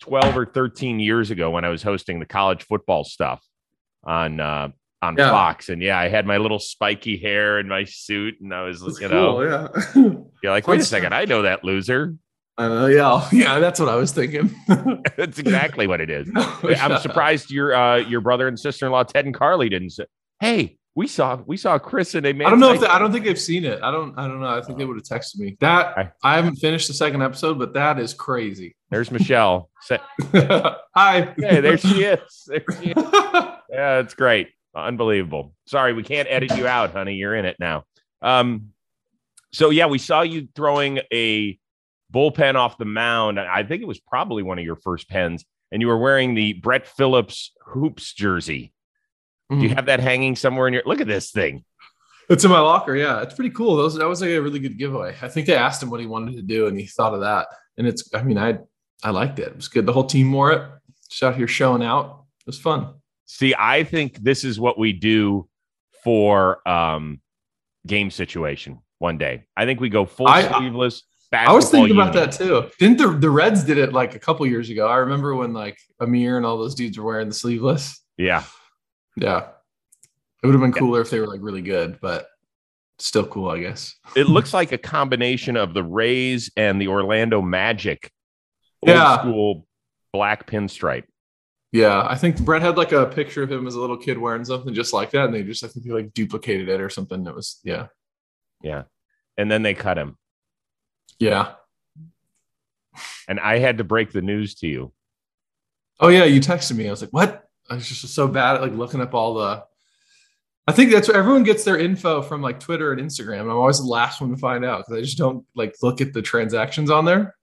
12 0.00 0.34
or 0.34 0.46
13 0.46 0.98
years 0.98 1.30
ago 1.30 1.50
when 1.50 1.66
I 1.66 1.68
was 1.68 1.82
hosting 1.82 2.20
the 2.20 2.24
college 2.26 2.62
football 2.64 3.04
stuff 3.04 3.44
on 4.02 4.40
uh 4.40 4.70
on 5.02 5.16
Yeah. 5.18 5.28
Fox. 5.30 5.68
And 5.68 5.82
yeah, 5.82 5.98
I 5.98 6.08
had 6.08 6.24
my 6.26 6.38
little 6.38 6.58
spiky 6.58 7.18
hair 7.18 7.58
and 7.58 7.68
my 7.68 7.84
suit, 7.84 8.36
and 8.40 8.54
I 8.54 8.62
was, 8.64 8.80
That's 8.80 8.98
you 9.02 9.08
cool. 9.10 9.42
know, 9.42 9.68
Yeah. 9.94 10.02
you're 10.42 10.52
like, 10.52 10.66
wait 10.66 10.80
a 10.80 10.84
second, 10.84 11.12
I 11.12 11.26
know 11.26 11.42
that 11.42 11.62
loser. 11.64 12.14
I 12.56 12.68
know. 12.68 12.86
Yeah. 12.86 13.28
Yeah. 13.32 13.58
That's 13.58 13.80
what 13.80 13.88
I 13.88 13.96
was 13.96 14.12
thinking. 14.12 14.54
That's 15.16 15.38
exactly 15.38 15.86
what 15.86 16.00
it 16.00 16.10
is. 16.10 16.28
Oh, 16.36 16.60
I'm 16.80 17.00
surprised 17.00 17.50
your 17.50 17.74
uh 17.74 17.96
your 17.96 18.20
brother 18.20 18.48
and 18.48 18.58
sister-in-law 18.58 19.04
Ted 19.04 19.24
and 19.26 19.34
Carly 19.34 19.68
didn't 19.68 19.90
say, 19.90 20.04
Hey, 20.40 20.78
we 20.94 21.06
saw 21.08 21.40
we 21.46 21.56
saw 21.56 21.78
Chris 21.78 22.14
and 22.14 22.24
they 22.24 22.32
made 22.32 22.46
I 22.46 22.50
don't 22.50 22.60
know 22.60 22.72
if 22.72 22.80
they, 22.80 22.86
I 22.86 22.98
don't 22.98 23.12
think 23.12 23.24
they've 23.24 23.38
seen 23.38 23.64
it. 23.64 23.82
I 23.82 23.90
don't. 23.90 24.16
I 24.18 24.28
don't 24.28 24.40
know. 24.40 24.46
I 24.46 24.60
think 24.62 24.78
they 24.78 24.84
would 24.84 24.96
have 24.96 25.04
texted 25.04 25.38
me. 25.38 25.56
That 25.60 25.98
I- 25.98 26.10
I 26.22 26.36
haven't 26.36 26.56
finished 26.56 26.86
the 26.88 26.94
second 26.94 27.22
episode, 27.22 27.58
but 27.58 27.74
that 27.74 27.98
is 27.98 28.14
crazy. 28.14 28.76
there's 28.90 29.10
Michelle. 29.10 29.70
Hi. 30.32 31.34
hey, 31.36 31.60
there 31.60 31.76
she 31.78 32.04
is. 32.04 32.44
There 32.46 32.64
she 32.80 32.90
is. 32.90 32.96
Yeah, 33.70 33.98
it's 33.98 34.14
great. 34.14 34.48
Unbelievable. 34.74 35.54
Sorry, 35.66 35.92
we 35.92 36.02
can't 36.02 36.28
edit 36.30 36.56
you 36.56 36.66
out, 36.66 36.92
honey. 36.92 37.14
You're 37.14 37.34
in 37.34 37.44
it 37.44 37.56
now. 37.58 37.84
Um, 38.22 38.70
so 39.52 39.70
yeah, 39.70 39.86
we 39.86 39.98
saw 39.98 40.22
you 40.22 40.48
throwing 40.54 41.00
a 41.12 41.58
bullpen 42.14 42.54
off 42.54 42.78
the 42.78 42.84
mound. 42.84 43.40
I 43.40 43.62
think 43.64 43.82
it 43.82 43.88
was 43.88 44.00
probably 44.00 44.42
one 44.42 44.58
of 44.58 44.64
your 44.64 44.76
first 44.76 45.08
pens, 45.08 45.44
and 45.72 45.82
you 45.82 45.88
were 45.88 45.98
wearing 45.98 46.34
the 46.34 46.52
Brett 46.54 46.86
Phillips 46.86 47.52
hoops 47.66 48.12
jersey. 48.14 48.72
Do 49.50 49.56
you 49.58 49.68
Mhm. 49.68 49.74
have 49.76 49.86
that 49.86 50.00
hanging 50.00 50.36
somewhere 50.36 50.66
in 50.68 50.74
your? 50.74 50.82
Look 50.86 51.00
at 51.00 51.06
this 51.06 51.30
thing. 51.30 51.64
It's 52.30 52.44
in 52.44 52.50
my 52.50 52.60
locker. 52.60 52.96
Yeah, 52.96 53.20
it's 53.20 53.34
pretty 53.34 53.50
cool. 53.50 53.76
Those 53.76 53.96
that 53.96 54.08
was 54.08 54.22
like 54.22 54.30
a 54.30 54.38
really 54.40 54.58
good 54.58 54.78
giveaway. 54.78 55.14
I 55.20 55.28
think 55.28 55.46
they 55.46 55.54
asked 55.56 55.82
him 55.82 55.90
what 55.90 56.00
he 56.00 56.06
wanted 56.06 56.36
to 56.36 56.42
do, 56.42 56.66
and 56.66 56.78
he 56.78 56.86
thought 56.86 57.12
of 57.14 57.20
that. 57.20 57.48
And 57.76 57.86
it's. 57.86 58.08
I 58.14 58.22
mean, 58.22 58.38
I 58.38 58.58
I 59.02 59.10
liked 59.10 59.38
it. 59.38 59.48
It 59.48 59.56
was 59.56 59.68
good. 59.68 59.84
The 59.84 59.92
whole 59.92 60.06
team 60.06 60.32
wore 60.32 60.52
it. 60.52 60.62
Just 61.10 61.22
out 61.22 61.36
here 61.36 61.46
showing 61.48 61.82
out. 61.82 62.24
It 62.40 62.46
was 62.46 62.58
fun. 62.58 62.94
See, 63.26 63.54
I 63.58 63.84
think 63.84 64.16
this 64.18 64.44
is 64.44 64.58
what 64.58 64.78
we 64.78 64.92
do 64.94 65.48
for 66.02 66.66
um 66.66 67.20
game 67.86 68.10
situation 68.10 68.78
one 68.98 69.18
day. 69.18 69.44
I 69.56 69.66
think 69.66 69.80
we 69.80 69.90
go 69.90 70.06
full 70.06 70.28
I- 70.28 70.50
sleeveless. 70.50 71.02
I 71.32 71.52
was 71.52 71.68
thinking 71.70 71.96
about 71.96 72.12
that 72.14 72.32
too. 72.32 72.70
Didn't 72.78 72.98
the 72.98 73.08
the 73.08 73.30
Reds 73.30 73.64
did 73.64 73.78
it 73.78 73.92
like 73.92 74.14
a 74.14 74.18
couple 74.18 74.46
years 74.46 74.70
ago? 74.70 74.86
I 74.86 74.96
remember 74.98 75.34
when 75.34 75.52
like 75.52 75.78
Amir 76.00 76.36
and 76.36 76.46
all 76.46 76.58
those 76.58 76.74
dudes 76.74 76.96
were 76.98 77.04
wearing 77.04 77.28
the 77.28 77.34
sleeveless. 77.34 78.00
Yeah. 78.16 78.44
Yeah, 79.16 79.48
it 80.42 80.46
would 80.46 80.52
have 80.54 80.60
been 80.60 80.72
cooler 80.72 81.00
if 81.00 81.10
they 81.10 81.20
were 81.20 81.26
like 81.28 81.40
really 81.42 81.62
good, 81.62 81.98
but 82.00 82.26
still 82.98 83.26
cool, 83.26 83.48
I 83.48 83.60
guess. 83.60 83.94
it 84.16 84.28
looks 84.28 84.52
like 84.54 84.72
a 84.72 84.78
combination 84.78 85.56
of 85.56 85.72
the 85.74 85.82
Rays 85.84 86.50
and 86.56 86.80
the 86.80 86.88
Orlando 86.88 87.40
Magic. 87.42 88.10
Old 88.82 88.90
Yeah. 88.90 89.18
school 89.20 89.66
black 90.12 90.48
pinstripe. 90.48 91.04
Yeah, 91.72 92.06
I 92.08 92.14
think 92.16 92.38
Brett 92.44 92.62
had 92.62 92.76
like 92.76 92.92
a 92.92 93.06
picture 93.06 93.42
of 93.42 93.50
him 93.50 93.66
as 93.66 93.74
a 93.74 93.80
little 93.80 93.96
kid 93.96 94.16
wearing 94.18 94.44
something 94.44 94.72
just 94.74 94.92
like 94.92 95.10
that, 95.12 95.24
and 95.26 95.34
they 95.34 95.42
just 95.42 95.64
I 95.64 95.68
think 95.68 95.86
they 95.86 95.92
like 95.92 96.12
duplicated 96.14 96.68
it 96.68 96.80
or 96.80 96.88
something. 96.90 97.26
It 97.26 97.34
was 97.34 97.58
yeah, 97.64 97.86
Yeah. 98.62 98.84
And 99.36 99.50
then 99.50 99.62
they 99.62 99.74
cut 99.74 99.98
him. 99.98 100.16
Yeah. 101.18 101.52
And 103.28 103.40
I 103.40 103.58
had 103.58 103.78
to 103.78 103.84
break 103.84 104.12
the 104.12 104.22
news 104.22 104.54
to 104.56 104.66
you. 104.68 104.92
Oh 106.00 106.08
yeah, 106.08 106.24
you 106.24 106.40
texted 106.40 106.76
me. 106.76 106.86
I 106.86 106.90
was 106.90 107.00
like, 107.00 107.12
what? 107.12 107.48
I 107.70 107.74
was 107.74 107.88
just 107.88 108.06
so 108.14 108.28
bad 108.28 108.56
at 108.56 108.62
like 108.62 108.72
looking 108.72 109.00
up 109.00 109.14
all 109.14 109.34
the. 109.34 109.64
I 110.66 110.72
think 110.72 110.90
that's 110.90 111.08
where 111.08 111.16
everyone 111.16 111.42
gets 111.42 111.64
their 111.64 111.78
info 111.78 112.22
from 112.22 112.40
like 112.42 112.58
Twitter 112.58 112.92
and 112.92 113.00
Instagram. 113.00 113.42
And 113.42 113.50
I'm 113.50 113.56
always 113.56 113.78
the 113.78 113.84
last 113.86 114.20
one 114.20 114.30
to 114.30 114.36
find 114.36 114.64
out 114.64 114.78
because 114.80 114.98
I 114.98 115.02
just 115.02 115.18
don't 115.18 115.44
like 115.54 115.74
look 115.82 116.00
at 116.00 116.12
the 116.12 116.22
transactions 116.22 116.90
on 116.90 117.04
there. 117.04 117.34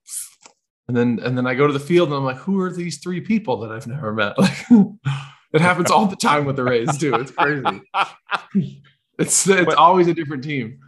And 0.87 0.97
then 0.97 1.19
and 1.23 1.37
then 1.37 1.45
I 1.47 1.53
go 1.53 1.67
to 1.67 1.73
the 1.73 1.79
field 1.79 2.09
and 2.09 2.17
I'm 2.17 2.23
like, 2.23 2.37
who 2.37 2.59
are 2.61 2.71
these 2.71 2.97
three 2.99 3.21
people 3.21 3.57
that 3.59 3.71
I've 3.71 3.87
never 3.87 4.13
met? 4.13 4.37
Like 4.37 4.65
it 5.53 5.61
happens 5.61 5.91
all 5.91 6.05
the 6.07 6.15
time 6.15 6.45
with 6.45 6.55
the 6.55 6.63
Rays 6.63 6.97
too. 6.97 7.13
It's 7.15 7.31
crazy. 7.31 7.81
It's 9.19 9.47
it's 9.47 9.65
But- 9.65 9.75
always 9.77 10.07
a 10.07 10.13
different 10.15 10.43
team. 10.43 10.79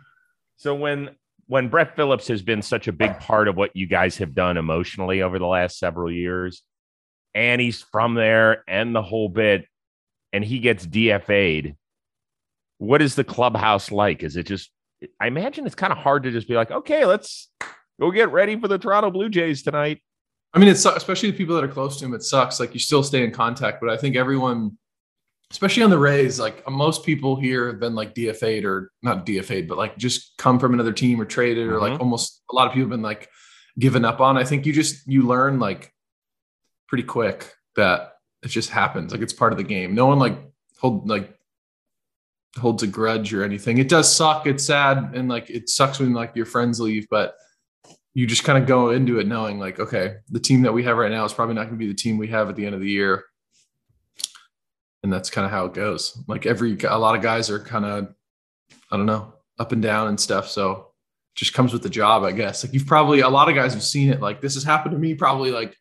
So 0.55 0.73
when 0.73 1.09
when 1.47 1.69
Brett 1.69 1.95
Phillips 1.95 2.27
has 2.27 2.41
been 2.41 2.61
such 2.61 2.87
a 2.87 2.91
big 2.91 3.19
part 3.19 3.47
of 3.47 3.55
what 3.55 3.75
you 3.75 3.85
guys 3.85 4.17
have 4.17 4.33
done 4.33 4.57
emotionally 4.57 5.21
over 5.21 5.39
the 5.39 5.45
last 5.45 5.77
several 5.77 6.11
years, 6.11 6.63
and 7.33 7.59
he's 7.59 7.81
from 7.81 8.13
there 8.13 8.63
and 8.67 8.95
the 8.95 9.01
whole 9.01 9.29
bit, 9.29 9.65
and 10.31 10.43
he 10.43 10.59
gets 10.59 10.85
DFA'd, 10.85 11.75
what 12.77 13.01
is 13.01 13.15
the 13.15 13.23
clubhouse 13.23 13.91
like? 13.91 14.23
Is 14.23 14.35
it 14.35 14.45
just 14.45 14.69
I 15.19 15.27
imagine 15.27 15.65
it's 15.65 15.75
kind 15.75 15.91
of 15.91 15.99
hard 15.99 16.23
to 16.23 16.31
just 16.31 16.47
be 16.47 16.55
like, 16.55 16.71
okay, 16.71 17.05
let's 17.05 17.49
go 17.99 18.11
get 18.11 18.31
ready 18.31 18.59
for 18.59 18.67
the 18.67 18.77
Toronto 18.77 19.11
Blue 19.11 19.29
Jays 19.29 19.63
tonight. 19.63 20.01
I 20.53 20.59
mean, 20.59 20.69
it's 20.69 20.85
especially 20.85 21.31
the 21.31 21.37
people 21.37 21.55
that 21.55 21.63
are 21.63 21.69
close 21.69 21.97
to 21.97 22.05
him. 22.05 22.13
It 22.13 22.23
sucks. 22.23 22.59
Like 22.59 22.73
you 22.73 22.79
still 22.79 23.03
stay 23.03 23.23
in 23.23 23.31
contact, 23.31 23.81
but 23.81 23.89
I 23.89 23.97
think 23.97 24.15
everyone 24.15 24.77
especially 25.53 25.83
on 25.83 25.91
the 25.91 25.97
Rays, 25.99 26.39
like 26.39 26.67
most 26.67 27.05
people 27.05 27.35
here 27.35 27.67
have 27.67 27.79
been 27.79 27.93
like 27.93 28.15
DFA'd 28.15 28.65
or 28.65 28.91
not 29.03 29.23
DFA'd, 29.23 29.67
but 29.67 29.77
like 29.77 29.95
just 29.99 30.35
come 30.39 30.57
from 30.57 30.73
another 30.73 30.91
team 30.91 31.21
or 31.21 31.25
traded 31.25 31.67
or 31.69 31.79
like 31.79 31.93
Mhm. 31.93 31.99
almost 31.99 32.41
a 32.51 32.55
lot 32.55 32.65
of 32.65 32.73
people 32.73 32.85
have 32.85 32.89
been 32.89 33.03
like 33.03 33.29
given 33.77 34.03
up 34.03 34.19
on. 34.19 34.35
I 34.35 34.45
think 34.45 34.65
you 34.65 34.73
just 34.73 35.07
you 35.07 35.21
learn 35.21 35.59
like 35.59 35.93
pretty 36.87 37.03
quick 37.03 37.53
that 37.75 38.13
it 38.41 38.47
just 38.47 38.71
happens. 38.71 39.11
Like 39.11 39.21
it's 39.21 39.31
part 39.31 39.53
of 39.53 39.57
the 39.59 39.63
game. 39.63 39.93
No 39.93 40.07
one 40.07 40.17
like 40.17 40.39
hold 40.79 41.07
like 41.07 41.37
holds 42.57 42.81
a 42.81 42.87
grudge 42.87 43.31
or 43.31 43.43
anything. 43.43 43.77
It 43.77 43.89
does 43.89 44.11
suck. 44.13 44.47
It's 44.47 44.65
sad 44.65 45.11
and 45.13 45.29
like 45.29 45.51
it 45.51 45.69
sucks 45.69 45.99
when 45.99 46.13
like 46.13 46.35
your 46.35 46.47
friends 46.47 46.79
leave, 46.79 47.07
but 47.11 47.35
you 48.15 48.25
just 48.25 48.43
kind 48.43 48.57
of 48.61 48.67
go 48.67 48.89
into 48.89 49.19
it 49.19 49.27
knowing 49.27 49.59
like, 49.59 49.79
okay, 49.79 50.15
the 50.29 50.39
team 50.39 50.63
that 50.63 50.73
we 50.73 50.83
have 50.83 50.97
right 50.97 51.11
now 51.11 51.25
is 51.25 51.33
probably 51.33 51.53
not 51.55 51.65
going 51.65 51.77
to 51.77 51.85
be 51.85 51.87
the 51.87 51.93
team 51.93 52.17
we 52.17 52.27
have 52.27 52.49
at 52.49 52.55
the 52.55 52.65
end 52.65 52.73
of 52.73 52.81
the 52.81 52.89
year 52.89 53.23
and 55.03 55.11
that's 55.11 55.29
kind 55.29 55.45
of 55.45 55.51
how 55.51 55.65
it 55.65 55.73
goes. 55.73 56.17
Like 56.27 56.45
every 56.45 56.77
a 56.87 56.97
lot 56.97 57.15
of 57.15 57.21
guys 57.21 57.49
are 57.49 57.59
kind 57.59 57.85
of 57.85 58.13
I 58.91 58.97
don't 58.97 59.05
know 59.05 59.33
up 59.59 59.71
and 59.71 59.81
down 59.81 60.07
and 60.07 60.19
stuff. 60.19 60.49
So 60.49 60.71
it 60.71 61.35
just 61.35 61.53
comes 61.53 61.73
with 61.73 61.83
the 61.83 61.89
job, 61.89 62.23
I 62.23 62.31
guess. 62.31 62.63
Like 62.63 62.73
you've 62.73 62.87
probably 62.87 63.19
a 63.19 63.29
lot 63.29 63.49
of 63.49 63.55
guys 63.55 63.73
have 63.73 63.83
seen 63.83 64.09
it. 64.09 64.21
Like 64.21 64.41
this 64.41 64.55
has 64.55 64.63
happened 64.63 64.93
to 64.93 64.97
me 64.97 65.13
probably 65.13 65.51
like 65.51 65.75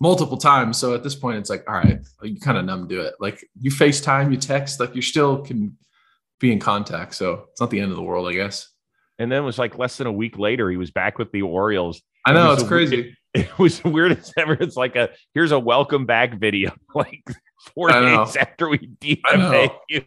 multiple 0.00 0.36
times. 0.36 0.76
So 0.76 0.94
at 0.94 1.02
this 1.02 1.14
point, 1.14 1.38
it's 1.38 1.50
like 1.50 1.64
all 1.68 1.74
right, 1.74 2.00
you 2.22 2.40
kind 2.40 2.58
of 2.58 2.64
numb 2.64 2.88
to 2.88 3.00
it. 3.00 3.14
Like 3.20 3.46
you 3.60 3.70
FaceTime, 3.70 4.30
you 4.30 4.36
text, 4.36 4.80
like 4.80 4.94
you 4.94 5.02
still 5.02 5.42
can 5.42 5.76
be 6.40 6.52
in 6.52 6.58
contact. 6.58 7.14
So 7.14 7.46
it's 7.50 7.60
not 7.60 7.70
the 7.70 7.80
end 7.80 7.90
of 7.90 7.96
the 7.96 8.02
world, 8.02 8.28
I 8.28 8.32
guess. 8.32 8.68
And 9.18 9.30
then 9.32 9.42
it 9.42 9.46
was 9.46 9.58
like 9.58 9.78
less 9.78 9.96
than 9.96 10.06
a 10.06 10.12
week 10.12 10.38
later, 10.38 10.70
he 10.70 10.76
was 10.76 10.90
back 10.90 11.18
with 11.18 11.32
the 11.32 11.42
Orioles. 11.42 12.00
I 12.24 12.32
know 12.32 12.50
It 12.50 12.60
it's 12.60 12.68
crazy. 12.68 13.14
It 13.34 13.58
was 13.58 13.80
the 13.80 13.90
weirdest 13.90 14.32
ever. 14.38 14.54
It's 14.54 14.74
like 14.74 14.96
a 14.96 15.10
here's 15.34 15.52
a 15.52 15.58
welcome 15.58 16.06
back 16.06 16.38
video, 16.38 16.72
like 16.94 17.22
four 17.74 17.90
I 17.90 18.00
know. 18.00 18.24
days 18.24 18.36
after 18.36 18.68
we 18.68 18.96
I 19.24 19.36
know. 19.36 19.78
You. 19.88 20.04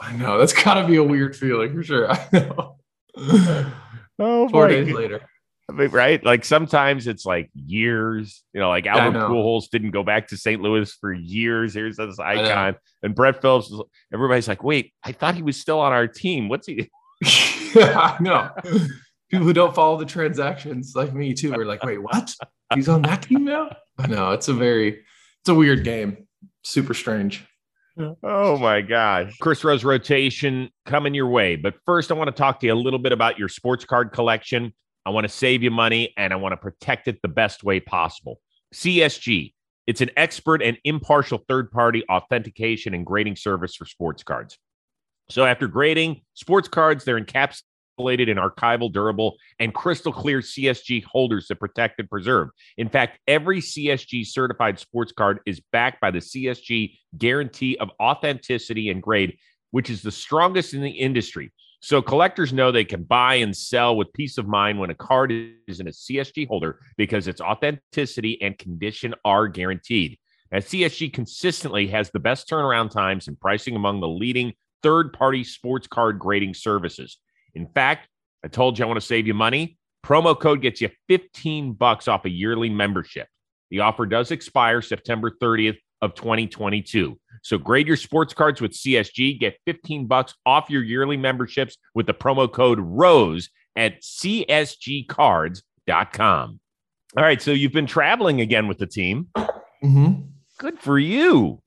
I 0.00 0.12
know 0.16 0.38
that's 0.38 0.52
got 0.52 0.74
to 0.80 0.86
be 0.86 0.96
a 0.96 1.02
weird 1.02 1.36
feeling 1.36 1.74
for 1.74 1.82
sure. 1.82 2.10
I 2.12 2.28
know. 2.32 2.76
Oh 4.18 4.48
Four 4.48 4.68
days 4.68 4.86
God. 4.88 4.96
later. 4.96 5.20
I 5.68 5.72
mean, 5.72 5.90
right? 5.90 6.24
Like 6.24 6.44
sometimes 6.44 7.06
it's 7.06 7.26
like 7.26 7.50
years. 7.54 8.42
You 8.54 8.60
know, 8.60 8.68
like 8.70 8.86
Albert 8.86 9.18
know. 9.18 9.28
Pujols 9.28 9.68
didn't 9.70 9.90
go 9.90 10.02
back 10.02 10.28
to 10.28 10.36
St. 10.38 10.62
Louis 10.62 10.90
for 11.00 11.12
years. 11.12 11.74
Here's 11.74 11.96
this 11.98 12.18
icon, 12.18 12.76
and 13.02 13.14
Brett 13.14 13.42
Phillips. 13.42 13.68
was- 13.70 13.86
Everybody's 14.12 14.48
like, 14.48 14.62
"Wait, 14.64 14.94
I 15.04 15.12
thought 15.12 15.34
he 15.34 15.42
was 15.42 15.60
still 15.60 15.80
on 15.80 15.92
our 15.92 16.06
team. 16.06 16.48
What's 16.48 16.66
he?" 16.66 16.88
yeah, 17.74 17.98
I 17.98 18.16
know. 18.22 18.50
People 19.30 19.44
who 19.46 19.52
don't 19.52 19.74
follow 19.74 19.98
the 19.98 20.06
transactions, 20.06 20.92
like 20.94 21.12
me 21.12 21.34
too, 21.34 21.52
are 21.52 21.66
like, 21.66 21.82
wait, 21.82 21.98
what? 21.98 22.32
He's 22.74 22.88
on 22.88 23.02
that 23.02 23.22
team 23.22 23.44
now? 23.44 23.74
I 23.98 24.06
know. 24.06 24.30
It's 24.32 24.48
a 24.48 24.54
very, 24.54 24.88
it's 25.40 25.48
a 25.48 25.54
weird 25.54 25.82
game. 25.84 26.25
Super 26.66 26.94
strange. 26.94 27.46
Oh 28.24 28.58
my 28.58 28.80
gosh. 28.80 29.32
Chris 29.40 29.62
Rose 29.62 29.84
rotation 29.84 30.68
coming 30.84 31.14
your 31.14 31.28
way. 31.28 31.54
But 31.54 31.74
first, 31.86 32.10
I 32.10 32.14
want 32.14 32.26
to 32.26 32.32
talk 32.32 32.58
to 32.58 32.66
you 32.66 32.72
a 32.72 32.74
little 32.74 32.98
bit 32.98 33.12
about 33.12 33.38
your 33.38 33.48
sports 33.48 33.84
card 33.84 34.10
collection. 34.10 34.74
I 35.06 35.10
want 35.10 35.24
to 35.24 35.32
save 35.32 35.62
you 35.62 35.70
money 35.70 36.12
and 36.16 36.32
I 36.32 36.36
want 36.36 36.54
to 36.54 36.56
protect 36.56 37.06
it 37.06 37.22
the 37.22 37.28
best 37.28 37.62
way 37.62 37.78
possible. 37.78 38.40
CSG, 38.74 39.54
it's 39.86 40.00
an 40.00 40.10
expert 40.16 40.60
and 40.60 40.76
impartial 40.82 41.38
third 41.46 41.70
party 41.70 42.02
authentication 42.10 42.94
and 42.94 43.06
grading 43.06 43.36
service 43.36 43.76
for 43.76 43.86
sports 43.86 44.24
cards. 44.24 44.58
So, 45.30 45.44
after 45.44 45.68
grading 45.68 46.22
sports 46.34 46.66
cards, 46.66 47.04
they're 47.04 47.16
encapsulated 47.96 48.28
in 48.28 48.36
archival, 48.36 48.92
durable, 48.92 49.36
and 49.58 49.74
crystal 49.74 50.12
clear 50.12 50.40
CSG 50.40 51.04
holders 51.04 51.48
that 51.48 51.60
protect 51.60 51.98
and 51.98 52.08
preserve. 52.08 52.48
In 52.76 52.88
fact, 52.88 53.18
every 53.26 53.60
CSG 53.60 54.26
certified 54.26 54.78
sports 54.78 55.12
card 55.12 55.40
is 55.46 55.60
backed 55.72 56.00
by 56.00 56.10
the 56.10 56.18
CSG 56.18 56.98
guarantee 57.18 57.76
of 57.78 57.90
authenticity 58.00 58.90
and 58.90 59.02
grade, 59.02 59.36
which 59.70 59.90
is 59.90 60.02
the 60.02 60.12
strongest 60.12 60.74
in 60.74 60.82
the 60.82 60.90
industry. 60.90 61.52
So 61.80 62.02
collectors 62.02 62.52
know 62.52 62.72
they 62.72 62.84
can 62.84 63.04
buy 63.04 63.36
and 63.36 63.56
sell 63.56 63.96
with 63.96 64.12
peace 64.12 64.38
of 64.38 64.48
mind 64.48 64.78
when 64.78 64.90
a 64.90 64.94
card 64.94 65.32
is 65.68 65.78
in 65.78 65.86
a 65.86 65.92
CSG 65.92 66.48
holder 66.48 66.80
because 66.96 67.28
its 67.28 67.40
authenticity 67.40 68.40
and 68.42 68.58
condition 68.58 69.14
are 69.24 69.46
guaranteed. 69.46 70.18
Now, 70.50 70.58
CSG 70.58 71.12
consistently 71.12 71.88
has 71.88 72.10
the 72.10 72.20
best 72.20 72.48
turnaround 72.48 72.90
times 72.90 73.28
and 73.28 73.38
pricing 73.38 73.76
among 73.76 74.00
the 74.00 74.08
leading 74.08 74.54
third 74.82 75.12
party 75.12 75.42
sports 75.44 75.86
card 75.86 76.18
grading 76.18 76.54
services. 76.54 77.18
In 77.56 77.66
fact, 77.66 78.08
I 78.44 78.48
told 78.48 78.78
you 78.78 78.84
I 78.84 78.88
want 78.88 79.00
to 79.00 79.06
save 79.06 79.26
you 79.26 79.34
money. 79.34 79.76
Promo 80.04 80.38
code 80.38 80.62
gets 80.62 80.80
you 80.80 80.90
15 81.08 81.72
bucks 81.72 82.06
off 82.06 82.24
a 82.26 82.30
yearly 82.30 82.70
membership. 82.70 83.26
The 83.70 83.80
offer 83.80 84.06
does 84.06 84.30
expire 84.30 84.80
September 84.82 85.30
30th 85.30 85.78
of 86.00 86.14
2022. 86.14 87.18
So 87.42 87.58
grade 87.58 87.88
your 87.88 87.96
sports 87.96 88.32
cards 88.34 88.60
with 88.60 88.70
CSG, 88.72 89.40
get 89.40 89.56
15 89.66 90.06
bucks 90.06 90.34
off 90.44 90.70
your 90.70 90.84
yearly 90.84 91.16
memberships 91.16 91.76
with 91.94 92.06
the 92.06 92.14
promo 92.14 92.52
code 92.52 92.78
ROSE 92.80 93.48
at 93.74 94.02
csgcards.com. 94.02 96.60
All 97.16 97.24
right, 97.24 97.40
so 97.40 97.52
you've 97.52 97.72
been 97.72 97.86
traveling 97.86 98.42
again 98.42 98.68
with 98.68 98.76
the 98.78 98.86
team. 98.86 99.28
Mm-hmm. 99.36 100.20
Good 100.58 100.78
for 100.78 100.98
you. 100.98 101.62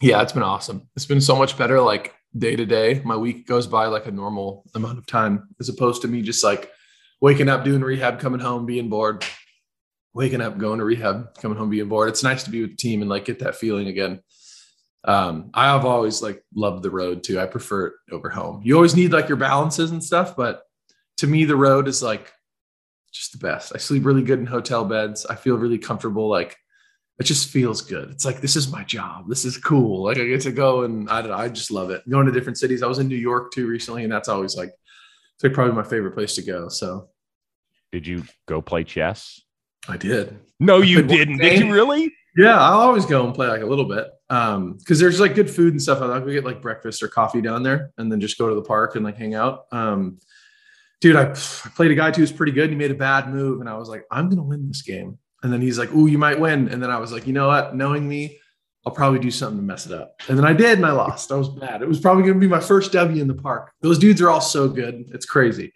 Yeah, 0.00 0.22
it's 0.22 0.32
been 0.32 0.42
awesome. 0.42 0.88
It's 0.96 1.06
been 1.06 1.20
so 1.20 1.36
much 1.36 1.56
better, 1.58 1.80
like 1.80 2.14
day 2.36 2.56
to 2.56 2.66
day. 2.66 3.00
My 3.04 3.16
week 3.16 3.46
goes 3.46 3.66
by 3.66 3.86
like 3.86 4.06
a 4.06 4.10
normal 4.10 4.64
amount 4.74 4.98
of 4.98 5.06
time, 5.06 5.48
as 5.60 5.68
opposed 5.68 6.02
to 6.02 6.08
me 6.08 6.22
just 6.22 6.42
like 6.42 6.70
waking 7.20 7.48
up, 7.48 7.64
doing 7.64 7.82
rehab, 7.82 8.20
coming 8.20 8.40
home, 8.40 8.66
being 8.66 8.88
bored, 8.88 9.24
waking 10.12 10.40
up, 10.40 10.58
going 10.58 10.78
to 10.78 10.84
rehab, 10.84 11.34
coming 11.38 11.56
home, 11.56 11.70
being 11.70 11.88
bored. 11.88 12.08
It's 12.08 12.22
nice 12.22 12.44
to 12.44 12.50
be 12.50 12.60
with 12.60 12.70
the 12.70 12.76
team 12.76 13.02
and 13.02 13.10
like 13.10 13.24
get 13.24 13.40
that 13.40 13.56
feeling 13.56 13.88
again. 13.88 14.20
Um, 15.04 15.50
I 15.52 15.66
have 15.66 15.84
always 15.84 16.22
like 16.22 16.42
loved 16.54 16.82
the 16.82 16.90
road 16.90 17.22
too. 17.22 17.38
I 17.38 17.46
prefer 17.46 17.86
it 17.86 17.92
over 18.10 18.30
home. 18.30 18.62
You 18.64 18.74
always 18.76 18.96
need 18.96 19.12
like 19.12 19.28
your 19.28 19.36
balances 19.36 19.90
and 19.90 20.02
stuff, 20.02 20.36
but 20.36 20.62
to 21.18 21.26
me, 21.26 21.44
the 21.44 21.56
road 21.56 21.88
is 21.88 22.02
like 22.02 22.32
just 23.12 23.32
the 23.32 23.38
best. 23.38 23.72
I 23.74 23.78
sleep 23.78 24.04
really 24.04 24.22
good 24.22 24.40
in 24.40 24.46
hotel 24.46 24.84
beds. 24.84 25.26
I 25.26 25.36
feel 25.36 25.56
really 25.56 25.78
comfortable. 25.78 26.28
Like 26.28 26.56
it 27.18 27.24
just 27.24 27.48
feels 27.48 27.80
good. 27.80 28.10
It's 28.10 28.24
like 28.24 28.40
this 28.40 28.56
is 28.56 28.70
my 28.70 28.82
job. 28.84 29.28
This 29.28 29.44
is 29.44 29.56
cool. 29.56 30.04
Like 30.04 30.18
I 30.18 30.24
get 30.24 30.40
to 30.42 30.52
go 30.52 30.82
and 30.82 31.08
I 31.08 31.20
don't 31.20 31.30
know. 31.30 31.36
I 31.36 31.48
just 31.48 31.70
love 31.70 31.90
it. 31.90 32.08
Going 32.08 32.26
to 32.26 32.32
different 32.32 32.58
cities. 32.58 32.82
I 32.82 32.86
was 32.86 32.98
in 32.98 33.08
New 33.08 33.16
York 33.16 33.52
too 33.52 33.66
recently, 33.66 34.02
and 34.02 34.12
that's 34.12 34.28
always 34.28 34.56
like 34.56 34.70
it's 35.34 35.44
like 35.44 35.52
probably 35.52 35.74
my 35.74 35.84
favorite 35.84 36.12
place 36.12 36.34
to 36.36 36.42
go. 36.42 36.68
So 36.68 37.08
Did 37.92 38.06
you 38.06 38.24
go 38.46 38.60
play 38.60 38.84
chess? 38.84 39.40
I 39.88 39.96
did. 39.96 40.38
No, 40.58 40.80
you 40.80 41.02
didn't. 41.02 41.38
Did 41.38 41.60
you 41.60 41.72
really? 41.72 42.12
Yeah, 42.36 42.58
I'll 42.58 42.80
always 42.80 43.06
go 43.06 43.24
and 43.24 43.34
play 43.34 43.46
like 43.46 43.62
a 43.62 43.66
little 43.66 43.84
bit. 43.84 44.08
Um, 44.28 44.76
because 44.78 44.98
there's 44.98 45.20
like 45.20 45.36
good 45.36 45.50
food 45.50 45.72
and 45.72 45.80
stuff. 45.80 46.00
I 46.00 46.06
like 46.06 46.24
we 46.24 46.32
get 46.32 46.44
like 46.44 46.60
breakfast 46.60 47.02
or 47.02 47.08
coffee 47.08 47.40
down 47.40 47.62
there 47.62 47.92
and 47.98 48.10
then 48.10 48.20
just 48.20 48.38
go 48.38 48.48
to 48.48 48.54
the 48.54 48.62
park 48.62 48.96
and 48.96 49.04
like 49.04 49.16
hang 49.16 49.34
out. 49.34 49.66
Um, 49.70 50.18
dude, 51.00 51.14
I, 51.14 51.30
I 51.30 51.68
played 51.76 51.92
a 51.92 51.94
guy 51.94 52.10
too 52.10 52.22
who's 52.22 52.32
pretty 52.32 52.50
good. 52.50 52.64
And 52.64 52.72
he 52.72 52.76
made 52.76 52.90
a 52.90 52.94
bad 52.94 53.28
move, 53.28 53.60
and 53.60 53.68
I 53.68 53.76
was 53.76 53.88
like, 53.88 54.04
I'm 54.10 54.28
gonna 54.28 54.42
win 54.42 54.66
this 54.66 54.82
game. 54.82 55.18
And 55.44 55.52
then 55.52 55.60
he's 55.60 55.78
like, 55.78 55.92
Ooh, 55.92 56.06
you 56.06 56.18
might 56.18 56.40
win. 56.40 56.68
And 56.68 56.82
then 56.82 56.90
I 56.90 56.98
was 56.98 57.12
like, 57.12 57.26
you 57.26 57.32
know 57.32 57.48
what? 57.48 57.76
Knowing 57.76 58.08
me, 58.08 58.40
I'll 58.86 58.92
probably 58.92 59.18
do 59.18 59.30
something 59.30 59.58
to 59.58 59.62
mess 59.62 59.86
it 59.86 59.92
up. 59.92 60.20
And 60.28 60.36
then 60.36 60.44
I 60.44 60.52
did, 60.52 60.78
and 60.78 60.86
I 60.86 60.92
lost. 60.92 61.32
I 61.32 61.36
was 61.36 61.48
bad. 61.48 61.80
It 61.80 61.88
was 61.88 62.00
probably 62.00 62.22
gonna 62.24 62.38
be 62.38 62.48
my 62.48 62.60
first 62.60 62.92
W 62.92 63.20
in 63.20 63.28
the 63.28 63.34
park. 63.34 63.72
Those 63.80 63.98
dudes 63.98 64.20
are 64.20 64.30
all 64.30 64.40
so 64.40 64.68
good. 64.68 65.10
It's 65.14 65.26
crazy. 65.26 65.72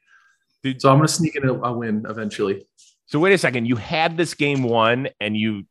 Dude. 0.62 0.82
So 0.82 0.90
I'm 0.90 0.96
gonna 0.96 1.08
sneak 1.08 1.36
in 1.36 1.48
a, 1.48 1.54
a 1.54 1.72
win 1.72 2.04
eventually. 2.08 2.66
So 3.06 3.18
wait 3.18 3.32
a 3.32 3.38
second. 3.38 3.66
You 3.66 3.76
had 3.76 4.16
this 4.16 4.34
game 4.34 4.62
won, 4.62 5.08
and 5.20 5.36
you 5.36 5.64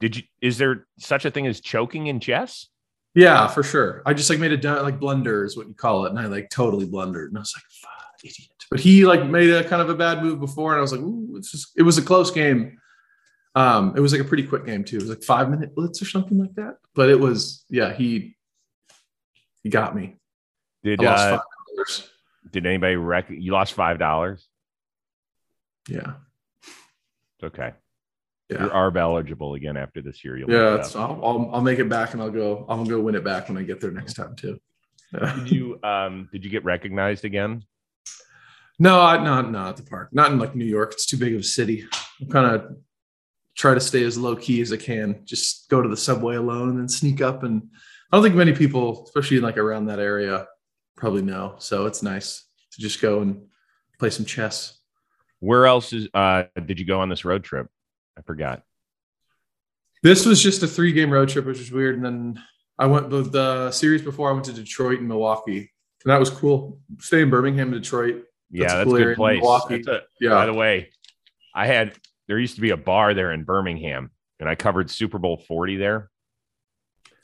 did 0.00 0.16
you? 0.16 0.22
Is 0.42 0.58
there 0.58 0.86
such 0.98 1.24
a 1.24 1.30
thing 1.30 1.46
as 1.46 1.60
choking 1.60 2.08
in 2.08 2.20
chess? 2.20 2.68
Yeah, 3.14 3.46
for 3.46 3.62
sure. 3.62 4.02
I 4.04 4.12
just 4.12 4.28
like 4.28 4.38
made 4.38 4.64
a 4.64 4.82
like 4.82 5.00
blunder 5.00 5.44
is 5.44 5.56
what 5.56 5.68
you 5.68 5.74
call 5.74 6.04
it, 6.04 6.10
and 6.10 6.18
I 6.18 6.26
like 6.26 6.50
totally 6.50 6.84
blundered, 6.84 7.30
and 7.30 7.38
I 7.38 7.40
was 7.40 7.54
like, 7.56 7.64
"Fuck, 7.70 8.20
idiot!" 8.22 8.50
But 8.70 8.80
he 8.80 9.06
like 9.06 9.24
made 9.24 9.48
a 9.48 9.64
kind 9.64 9.80
of 9.80 9.88
a 9.88 9.94
bad 9.94 10.22
move 10.22 10.40
before, 10.40 10.72
and 10.72 10.78
I 10.78 10.82
was 10.82 10.92
like, 10.92 11.00
"Ooh, 11.00 11.36
it's 11.36 11.52
just." 11.52 11.72
It 11.76 11.82
was 11.82 11.96
a 11.96 12.02
close 12.02 12.30
game. 12.30 12.78
Um, 13.56 13.94
it 13.96 14.00
was 14.00 14.12
like 14.12 14.20
a 14.20 14.24
pretty 14.24 14.42
quick 14.42 14.66
game 14.66 14.84
too. 14.84 14.98
It 14.98 15.02
was 15.02 15.08
like 15.08 15.24
five 15.24 15.50
minute 15.50 15.74
blitz 15.74 16.02
or 16.02 16.04
something 16.04 16.38
like 16.38 16.54
that. 16.56 16.76
But 16.94 17.08
it 17.08 17.18
was, 17.18 17.64
yeah, 17.70 17.92
he 17.94 18.36
he 19.62 19.70
got 19.70 19.96
me. 19.96 20.16
Did 20.84 21.02
uh, 21.02 21.40
did 22.52 22.66
anybody 22.66 22.96
rec? 22.96 23.30
You 23.30 23.52
lost 23.52 23.72
five 23.72 23.98
dollars. 23.98 24.46
Yeah, 25.88 26.14
It's 26.62 27.44
okay. 27.44 27.72
yeah, 28.50 28.62
You're 28.62 28.70
ARB 28.70 28.96
eligible 28.98 29.54
again 29.54 29.76
after 29.76 30.02
this 30.02 30.24
year. 30.24 30.36
You'll 30.36 30.50
yeah. 30.50 30.74
it. 30.80 30.94
I'll, 30.94 31.20
I'll 31.24 31.50
I'll 31.54 31.62
make 31.62 31.78
it 31.78 31.88
back, 31.88 32.12
and 32.12 32.20
I'll 32.20 32.30
go. 32.30 32.66
I'm 32.68 32.78
gonna 32.78 32.90
go 32.90 33.00
win 33.00 33.14
it 33.14 33.24
back 33.24 33.48
when 33.48 33.56
I 33.56 33.62
get 33.62 33.80
there 33.80 33.90
next 33.90 34.14
time 34.14 34.36
too. 34.36 34.60
Yeah. 35.12 35.34
Did 35.34 35.50
you 35.50 35.80
um 35.82 36.28
did 36.30 36.44
you 36.44 36.50
get 36.50 36.64
recognized 36.64 37.24
again? 37.24 37.64
No, 38.78 38.98
not 38.98 39.50
not 39.50 39.68
at 39.70 39.76
the 39.76 39.84
park. 39.84 40.10
Not 40.12 40.30
in 40.30 40.38
like 40.38 40.54
New 40.54 40.66
York. 40.66 40.92
It's 40.92 41.06
too 41.06 41.16
big 41.16 41.34
of 41.34 41.40
a 41.40 41.44
city. 41.44 41.86
I'm 42.20 42.28
kind 42.28 42.54
of 42.54 42.76
try 43.56 43.74
to 43.74 43.80
stay 43.80 44.04
as 44.04 44.18
low 44.18 44.36
key 44.36 44.60
as 44.60 44.72
I 44.72 44.76
can. 44.76 45.20
Just 45.24 45.68
go 45.70 45.80
to 45.82 45.88
the 45.88 45.96
subway 45.96 46.36
alone 46.36 46.78
and 46.78 46.90
sneak 46.90 47.20
up. 47.20 47.42
And 47.42 47.62
I 48.12 48.16
don't 48.16 48.22
think 48.22 48.34
many 48.36 48.52
people, 48.52 49.04
especially 49.06 49.40
like 49.40 49.56
around 49.56 49.86
that 49.86 49.98
area, 49.98 50.46
probably 50.96 51.22
know. 51.22 51.56
So 51.58 51.86
it's 51.86 52.02
nice 52.02 52.44
to 52.72 52.80
just 52.80 53.00
go 53.00 53.20
and 53.20 53.46
play 53.98 54.10
some 54.10 54.26
chess. 54.26 54.78
Where 55.40 55.66
else 55.66 55.92
is 55.92 56.08
uh 56.14 56.44
did 56.64 56.78
you 56.78 56.86
go 56.86 57.00
on 57.00 57.08
this 57.08 57.24
road 57.24 57.44
trip? 57.44 57.68
I 58.18 58.22
forgot. 58.22 58.62
This 60.02 60.24
was 60.26 60.42
just 60.42 60.62
a 60.62 60.66
three 60.66 60.92
game 60.92 61.10
road 61.10 61.28
trip, 61.28 61.46
which 61.46 61.58
was 61.58 61.72
weird. 61.72 61.96
And 61.96 62.04
then 62.04 62.42
I 62.78 62.86
went 62.86 63.10
the, 63.10 63.22
the 63.22 63.70
series 63.72 64.02
before 64.02 64.30
I 64.30 64.32
went 64.32 64.44
to 64.46 64.52
Detroit 64.52 64.98
and 65.00 65.08
Milwaukee. 65.08 65.58
And 66.04 66.12
that 66.12 66.20
was 66.20 66.30
cool. 66.30 66.78
Stay 67.00 67.22
in 67.22 67.30
Birmingham, 67.30 67.70
Detroit. 67.70 68.24
Yeah, 68.50 68.62
That's 68.68 68.72
a 68.72 68.76
that's, 68.76 68.84
cool 68.86 68.96
a 68.96 69.00
good 69.04 69.16
place. 69.16 69.40
Milwaukee. 69.40 69.84
A- 69.88 70.00
Yeah. 70.20 70.30
By 70.30 70.46
the 70.46 70.54
way, 70.54 70.90
I 71.54 71.66
had 71.66 71.94
there 72.28 72.38
used 72.38 72.56
to 72.56 72.60
be 72.60 72.70
a 72.70 72.76
bar 72.76 73.14
there 73.14 73.32
in 73.32 73.44
Birmingham, 73.44 74.10
and 74.40 74.48
I 74.48 74.54
covered 74.54 74.90
Super 74.90 75.18
Bowl 75.18 75.42
40 75.48 75.76
there. 75.76 76.10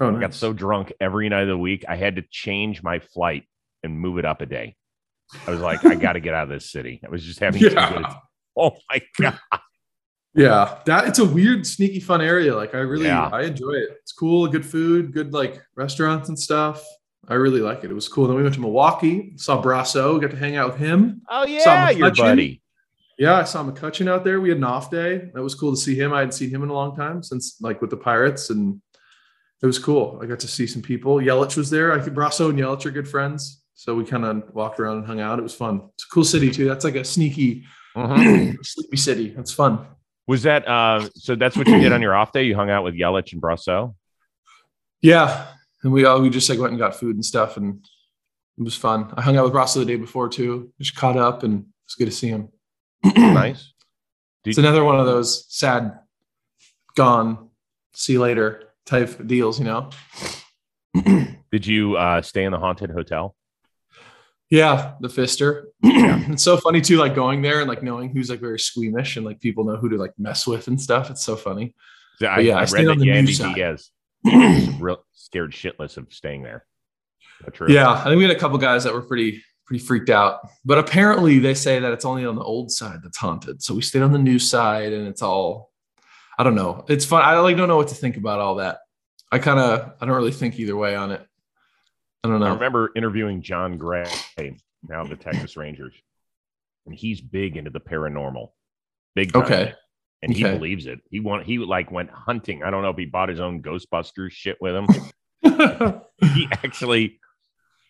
oh, 0.00 0.16
I 0.16 0.20
got 0.20 0.34
so 0.34 0.52
drunk 0.52 0.92
every 1.00 1.28
night 1.28 1.42
of 1.42 1.48
the 1.48 1.58
week, 1.58 1.84
I 1.88 1.96
had 1.96 2.16
to 2.16 2.22
change 2.30 2.82
my 2.82 2.98
flight 2.98 3.44
and 3.82 3.98
move 3.98 4.18
it 4.18 4.24
up 4.24 4.40
a 4.40 4.46
day. 4.46 4.76
I 5.46 5.50
was 5.50 5.60
like, 5.60 5.84
I 5.84 5.94
got 5.94 6.12
to 6.12 6.20
get 6.20 6.34
out 6.34 6.44
of 6.44 6.48
this 6.50 6.70
city. 6.70 7.00
I 7.04 7.10
was 7.10 7.24
just 7.24 7.40
having 7.40 7.60
too 7.60 7.68
good. 7.70 7.76
yeah. 7.78 8.14
Oh 8.54 8.76
my 8.90 9.00
god! 9.18 9.38
Yeah. 10.34 10.78
That 10.86 11.08
it's 11.08 11.18
a 11.18 11.24
weird, 11.24 11.66
sneaky 11.66 12.00
fun 12.00 12.20
area. 12.20 12.54
Like 12.54 12.74
I 12.74 12.78
really 12.78 13.06
Yeah. 13.06 13.30
I 13.32 13.42
enjoy 13.42 13.72
it. 13.72 13.96
It's 14.02 14.12
cool, 14.12 14.46
good 14.46 14.64
food, 14.64 15.12
good 15.12 15.32
like 15.32 15.62
restaurants 15.74 16.28
and 16.28 16.38
stuff. 16.38 16.84
I 17.28 17.34
really 17.34 17.60
like 17.60 17.84
it. 17.84 17.90
It 17.90 17.94
was 17.94 18.08
cool. 18.08 18.26
Then 18.26 18.36
we 18.36 18.42
went 18.42 18.54
to 18.56 18.60
Milwaukee, 18.60 19.32
saw 19.36 19.62
Brosseau, 19.62 20.20
got 20.20 20.32
to 20.32 20.36
hang 20.36 20.56
out 20.56 20.72
with 20.72 20.80
him. 20.80 21.22
Oh 21.30 21.44
Saw 21.44 21.48
yeah, 21.48 21.90
your 21.90 22.10
buddy. 22.14 22.61
Yeah, 23.18 23.34
I 23.36 23.44
saw 23.44 23.62
McCutchen 23.62 24.08
out 24.08 24.24
there. 24.24 24.40
We 24.40 24.48
had 24.48 24.58
an 24.58 24.64
off 24.64 24.90
day. 24.90 25.30
That 25.34 25.42
was 25.42 25.54
cool 25.54 25.70
to 25.72 25.76
see 25.80 25.94
him. 25.94 26.12
I 26.12 26.18
hadn't 26.20 26.32
seen 26.32 26.50
him 26.50 26.62
in 26.62 26.70
a 26.70 26.74
long 26.74 26.96
time 26.96 27.22
since 27.22 27.56
like 27.60 27.80
with 27.80 27.90
the 27.90 27.96
Pirates, 27.96 28.50
and 28.50 28.80
it 29.62 29.66
was 29.66 29.78
cool. 29.78 30.18
I 30.22 30.26
got 30.26 30.40
to 30.40 30.48
see 30.48 30.66
some 30.66 30.82
people. 30.82 31.16
Yelich 31.16 31.56
was 31.56 31.70
there. 31.70 31.92
I 31.92 32.00
think 32.00 32.16
Brosseau 32.16 32.50
and 32.50 32.58
Yelich 32.58 32.84
are 32.86 32.90
good 32.90 33.06
friends, 33.08 33.62
so 33.74 33.94
we 33.94 34.04
kind 34.04 34.24
of 34.24 34.42
walked 34.54 34.80
around 34.80 34.98
and 34.98 35.06
hung 35.06 35.20
out. 35.20 35.38
It 35.38 35.42
was 35.42 35.54
fun. 35.54 35.82
It's 35.94 36.04
a 36.04 36.08
cool 36.12 36.24
city 36.24 36.50
too. 36.50 36.64
That's 36.66 36.84
like 36.84 36.96
a 36.96 37.04
sneaky, 37.04 37.64
Mhm. 37.96 38.56
sleepy 38.64 38.96
city. 38.96 39.28
That's 39.36 39.52
fun. 39.52 39.86
Was 40.26 40.42
that 40.44 40.66
uh? 40.66 41.08
So 41.14 41.34
that's 41.36 41.56
what 41.56 41.68
you 41.68 41.78
did 41.80 41.92
on 41.92 42.00
your 42.02 42.14
off 42.14 42.32
day? 42.32 42.44
You 42.44 42.54
hung 42.54 42.70
out 42.70 42.82
with 42.84 42.94
Yelich 42.94 43.32
and 43.34 43.42
Brosseau. 43.42 43.94
Yeah, 45.02 45.46
and 45.82 45.92
we 45.92 46.04
all 46.04 46.20
we 46.22 46.30
just 46.30 46.48
like 46.48 46.58
went 46.58 46.70
and 46.72 46.78
got 46.78 46.96
food 46.96 47.16
and 47.16 47.24
stuff, 47.24 47.56
and 47.56 47.84
it 48.58 48.62
was 48.62 48.76
fun. 48.76 49.12
I 49.16 49.22
hung 49.22 49.36
out 49.36 49.44
with 49.44 49.52
Brosseau 49.52 49.80
the 49.80 49.84
day 49.84 49.96
before 49.96 50.28
too. 50.28 50.72
Just 50.80 50.96
caught 50.96 51.16
up, 51.16 51.42
and 51.42 51.66
it's 51.86 51.94
good 51.96 52.06
to 52.06 52.10
see 52.12 52.28
him. 52.28 52.48
Nice. 53.04 53.72
It's 54.44 54.58
another 54.58 54.84
one 54.84 54.98
of 54.98 55.06
those 55.06 55.46
sad, 55.54 55.98
gone, 56.96 57.50
see 57.94 58.14
you 58.14 58.20
later 58.20 58.72
type 58.86 59.26
deals, 59.26 59.58
you 59.58 59.64
know. 59.64 59.90
Did 61.50 61.66
you 61.66 61.96
uh, 61.96 62.22
stay 62.22 62.44
in 62.44 62.52
the 62.52 62.58
haunted 62.58 62.90
hotel? 62.90 63.36
Yeah, 64.50 64.94
the 65.00 65.08
Pfister. 65.08 65.68
it's 65.82 66.42
so 66.42 66.56
funny 66.56 66.80
too, 66.80 66.96
like 66.98 67.14
going 67.14 67.40
there 67.40 67.60
and 67.60 67.68
like 67.68 67.82
knowing 67.82 68.10
who's 68.10 68.28
like 68.28 68.40
very 68.40 68.58
squeamish 68.58 69.16
and 69.16 69.24
like 69.24 69.40
people 69.40 69.64
know 69.64 69.76
who 69.76 69.88
to 69.88 69.96
like 69.96 70.12
mess 70.18 70.46
with 70.46 70.68
and 70.68 70.80
stuff. 70.80 71.10
It's 71.10 71.24
so 71.24 71.36
funny. 71.36 71.74
I, 72.20 72.40
yeah, 72.40 72.54
I 72.54 72.58
I 72.58 72.60
read 72.60 72.68
stayed 72.68 72.86
that 72.86 72.90
on 72.90 72.98
the 72.98 73.06
Yandy. 73.06 73.54
Diaz 73.54 73.90
real 74.80 75.04
scared 75.12 75.52
shitless 75.52 75.96
of 75.96 76.12
staying 76.12 76.42
there. 76.42 76.66
true? 77.52 77.68
Yeah, 77.70 77.90
I 77.90 78.04
think 78.04 78.16
we 78.16 78.24
had 78.24 78.36
a 78.36 78.38
couple 78.38 78.58
guys 78.58 78.84
that 78.84 78.92
were 78.92 79.02
pretty 79.02 79.42
pretty 79.72 79.84
freaked 79.84 80.10
out. 80.10 80.40
But 80.64 80.78
apparently 80.78 81.38
they 81.38 81.54
say 81.54 81.78
that 81.78 81.92
it's 81.92 82.04
only 82.04 82.26
on 82.26 82.36
the 82.36 82.42
old 82.42 82.70
side 82.70 83.00
that's 83.02 83.16
haunted. 83.16 83.62
So 83.62 83.74
we 83.74 83.80
stayed 83.82 84.02
on 84.02 84.12
the 84.12 84.18
new 84.18 84.38
side 84.38 84.92
and 84.92 85.08
it's 85.08 85.22
all 85.22 85.70
I 86.38 86.44
don't 86.44 86.54
know. 86.54 86.84
It's 86.88 87.04
fun. 87.04 87.22
I 87.22 87.38
like 87.38 87.56
don't 87.56 87.68
know 87.68 87.76
what 87.76 87.88
to 87.88 87.94
think 87.94 88.16
about 88.16 88.40
all 88.40 88.56
that. 88.56 88.78
I 89.30 89.38
kind 89.38 89.58
of 89.58 89.92
I 90.00 90.06
don't 90.06 90.14
really 90.14 90.32
think 90.32 90.58
either 90.58 90.76
way 90.76 90.94
on 90.94 91.10
it. 91.10 91.26
I 92.24 92.28
don't 92.28 92.40
know. 92.40 92.46
I 92.46 92.54
remember 92.54 92.90
interviewing 92.94 93.42
Jon 93.42 93.78
Gray, 93.78 94.04
now 94.88 95.04
the 95.04 95.16
Texas 95.16 95.56
Rangers, 95.56 95.94
and 96.86 96.94
he's 96.94 97.20
big 97.20 97.56
into 97.56 97.70
the 97.70 97.80
paranormal. 97.80 98.48
Big 99.14 99.32
time. 99.32 99.42
Okay. 99.42 99.74
And 100.22 100.32
he 100.32 100.44
Okay. 100.44 100.56
believes 100.56 100.86
it. 100.86 101.00
He 101.10 101.18
want 101.20 101.46
he 101.46 101.58
like 101.58 101.90
went 101.90 102.10
hunting. 102.10 102.62
I 102.62 102.70
don't 102.70 102.82
know 102.82 102.90
if 102.90 102.96
he 102.96 103.06
bought 103.06 103.28
his 103.28 103.40
own 103.40 103.62
Ghostbusters 103.62 104.30
shit 104.32 104.58
with 104.60 104.74
him. 104.74 104.86
he 106.34 106.48
actually 106.52 107.18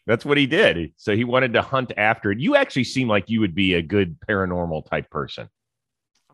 that's 0.06 0.24
what 0.24 0.38
he 0.38 0.46
did. 0.46 0.92
So 0.96 1.14
he 1.14 1.24
wanted 1.24 1.52
to 1.54 1.62
hunt 1.62 1.92
after 1.96 2.32
it. 2.32 2.40
You 2.40 2.56
actually 2.56 2.84
seem 2.84 3.08
like 3.08 3.30
you 3.30 3.40
would 3.40 3.54
be 3.54 3.74
a 3.74 3.82
good 3.82 4.18
paranormal 4.20 4.88
type 4.88 5.10
person. 5.10 5.48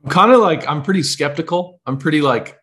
I'm 0.03 0.11
kind 0.11 0.33
of 0.33 0.41
like 0.41 0.67
I'm 0.69 0.83
pretty 0.83 1.03
skeptical. 1.03 1.81
I'm 1.85 1.99
pretty 1.99 2.21
like 2.21 2.59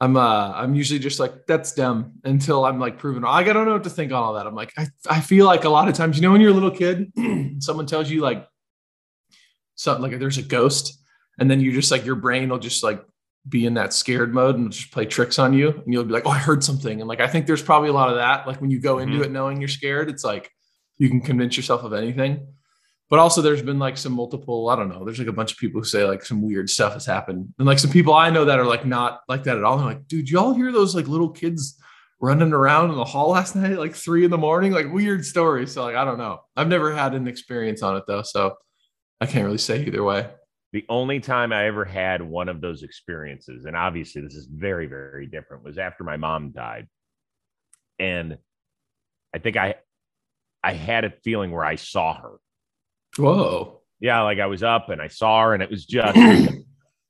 I'm 0.00 0.16
uh 0.16 0.52
I'm 0.52 0.74
usually 0.74 0.98
just 0.98 1.20
like 1.20 1.46
that's 1.46 1.72
dumb 1.72 2.12
until 2.24 2.64
I'm 2.64 2.80
like 2.80 2.98
proven. 2.98 3.22
Like, 3.22 3.48
I 3.48 3.52
don't 3.52 3.66
know 3.66 3.74
what 3.74 3.84
to 3.84 3.90
think 3.90 4.12
on 4.12 4.22
all 4.22 4.34
that. 4.34 4.46
I'm 4.46 4.54
like 4.54 4.72
I, 4.78 4.86
I 5.08 5.20
feel 5.20 5.46
like 5.46 5.64
a 5.64 5.68
lot 5.68 5.88
of 5.88 5.94
times 5.94 6.16
you 6.16 6.22
know 6.22 6.32
when 6.32 6.40
you're 6.40 6.50
a 6.50 6.54
little 6.54 6.70
kid 6.70 7.12
someone 7.62 7.86
tells 7.86 8.10
you 8.10 8.20
like 8.20 8.46
something 9.74 10.02
like 10.02 10.18
there's 10.18 10.38
a 10.38 10.42
ghost 10.42 10.98
and 11.38 11.50
then 11.50 11.60
you 11.60 11.72
just 11.72 11.90
like 11.90 12.04
your 12.04 12.14
brain 12.14 12.48
will 12.48 12.58
just 12.58 12.82
like 12.82 13.04
be 13.48 13.66
in 13.66 13.74
that 13.74 13.92
scared 13.92 14.32
mode 14.32 14.56
and 14.56 14.70
just 14.72 14.92
play 14.92 15.04
tricks 15.04 15.38
on 15.38 15.52
you 15.52 15.70
and 15.70 15.92
you'll 15.92 16.04
be 16.04 16.12
like 16.12 16.26
oh 16.26 16.30
I 16.30 16.38
heard 16.38 16.62
something. 16.62 17.00
And 17.00 17.08
like 17.08 17.20
I 17.20 17.26
think 17.26 17.46
there's 17.46 17.62
probably 17.62 17.88
a 17.88 17.92
lot 17.92 18.08
of 18.08 18.14
that 18.16 18.46
like 18.46 18.60
when 18.60 18.70
you 18.70 18.78
go 18.80 18.98
into 19.00 19.18
Mhm. 19.18 19.24
it 19.24 19.30
knowing 19.32 19.60
you're 19.60 19.68
scared 19.68 20.08
it's 20.08 20.24
like 20.24 20.50
you 20.98 21.08
can 21.08 21.20
convince 21.20 21.56
yourself 21.56 21.82
of 21.82 21.92
anything. 21.92 22.46
But 23.10 23.18
also 23.18 23.42
there's 23.42 23.60
been 23.62 23.78
like 23.80 23.98
some 23.98 24.12
multiple 24.12 24.68
i 24.70 24.76
don't 24.76 24.88
know 24.88 25.04
there's 25.04 25.18
like 25.18 25.28
a 25.28 25.32
bunch 25.32 25.52
of 25.52 25.58
people 25.58 25.80
who 25.80 25.84
say 25.84 26.04
like 26.04 26.24
some 26.24 26.40
weird 26.40 26.70
stuff 26.70 26.92
has 26.94 27.04
happened. 27.04 27.52
And 27.58 27.66
like 27.66 27.78
some 27.80 27.90
people 27.90 28.14
i 28.14 28.30
know 28.30 28.44
that 28.44 28.58
are 28.60 28.64
like 28.64 28.86
not 28.86 29.20
like 29.28 29.42
that 29.44 29.56
at 29.58 29.64
all. 29.64 29.76
They're 29.76 29.86
like 29.86 30.06
dude 30.06 30.30
y'all 30.30 30.54
hear 30.54 30.70
those 30.70 30.94
like 30.94 31.08
little 31.08 31.30
kids 31.30 31.78
running 32.20 32.52
around 32.52 32.90
in 32.90 32.96
the 32.96 33.04
hall 33.04 33.30
last 33.30 33.56
night 33.56 33.76
like 33.76 33.96
three 33.96 34.24
in 34.24 34.30
the 34.30 34.38
morning? 34.38 34.70
Like 34.70 34.92
weird 34.92 35.26
stories. 35.26 35.72
So 35.72 35.82
like 35.82 35.96
i 35.96 36.04
don't 36.04 36.18
know. 36.18 36.40
I've 36.56 36.68
never 36.68 36.92
had 36.94 37.14
an 37.14 37.26
experience 37.26 37.82
on 37.82 37.96
it 37.96 38.04
though 38.06 38.22
so 38.22 38.54
i 39.20 39.26
can't 39.26 39.44
really 39.44 39.58
say 39.58 39.84
either 39.84 40.04
way 40.04 40.30
The 40.72 40.84
only 40.88 41.20
time 41.20 41.52
I 41.52 41.66
ever 41.66 41.84
had 41.84 42.22
one 42.22 42.48
of 42.48 42.60
those 42.62 42.82
experiences, 42.82 43.66
and 43.66 43.76
obviously 43.76 44.22
this 44.22 44.34
is 44.34 44.46
very, 44.46 44.86
very 44.86 45.26
different, 45.26 45.64
was 45.64 45.76
after 45.76 46.02
my 46.02 46.16
mom 46.16 46.50
died. 46.50 46.88
And 47.98 48.38
I 49.34 49.38
think 49.38 49.56
I 49.56 49.74
I 50.64 50.72
had 50.72 51.04
a 51.04 51.10
feeling 51.24 51.50
where 51.50 51.64
I 51.64 51.74
saw 51.76 52.14
her. 52.14 52.36
whoa 53.16 53.80
Yeah, 54.00 54.22
like 54.22 54.38
I 54.38 54.46
was 54.46 54.62
up 54.62 54.88
and 54.88 55.00
I 55.00 55.08
saw 55.08 55.42
her, 55.42 55.54
and 55.54 55.62
it 55.62 55.70
was 55.70 55.84
just 55.84 56.54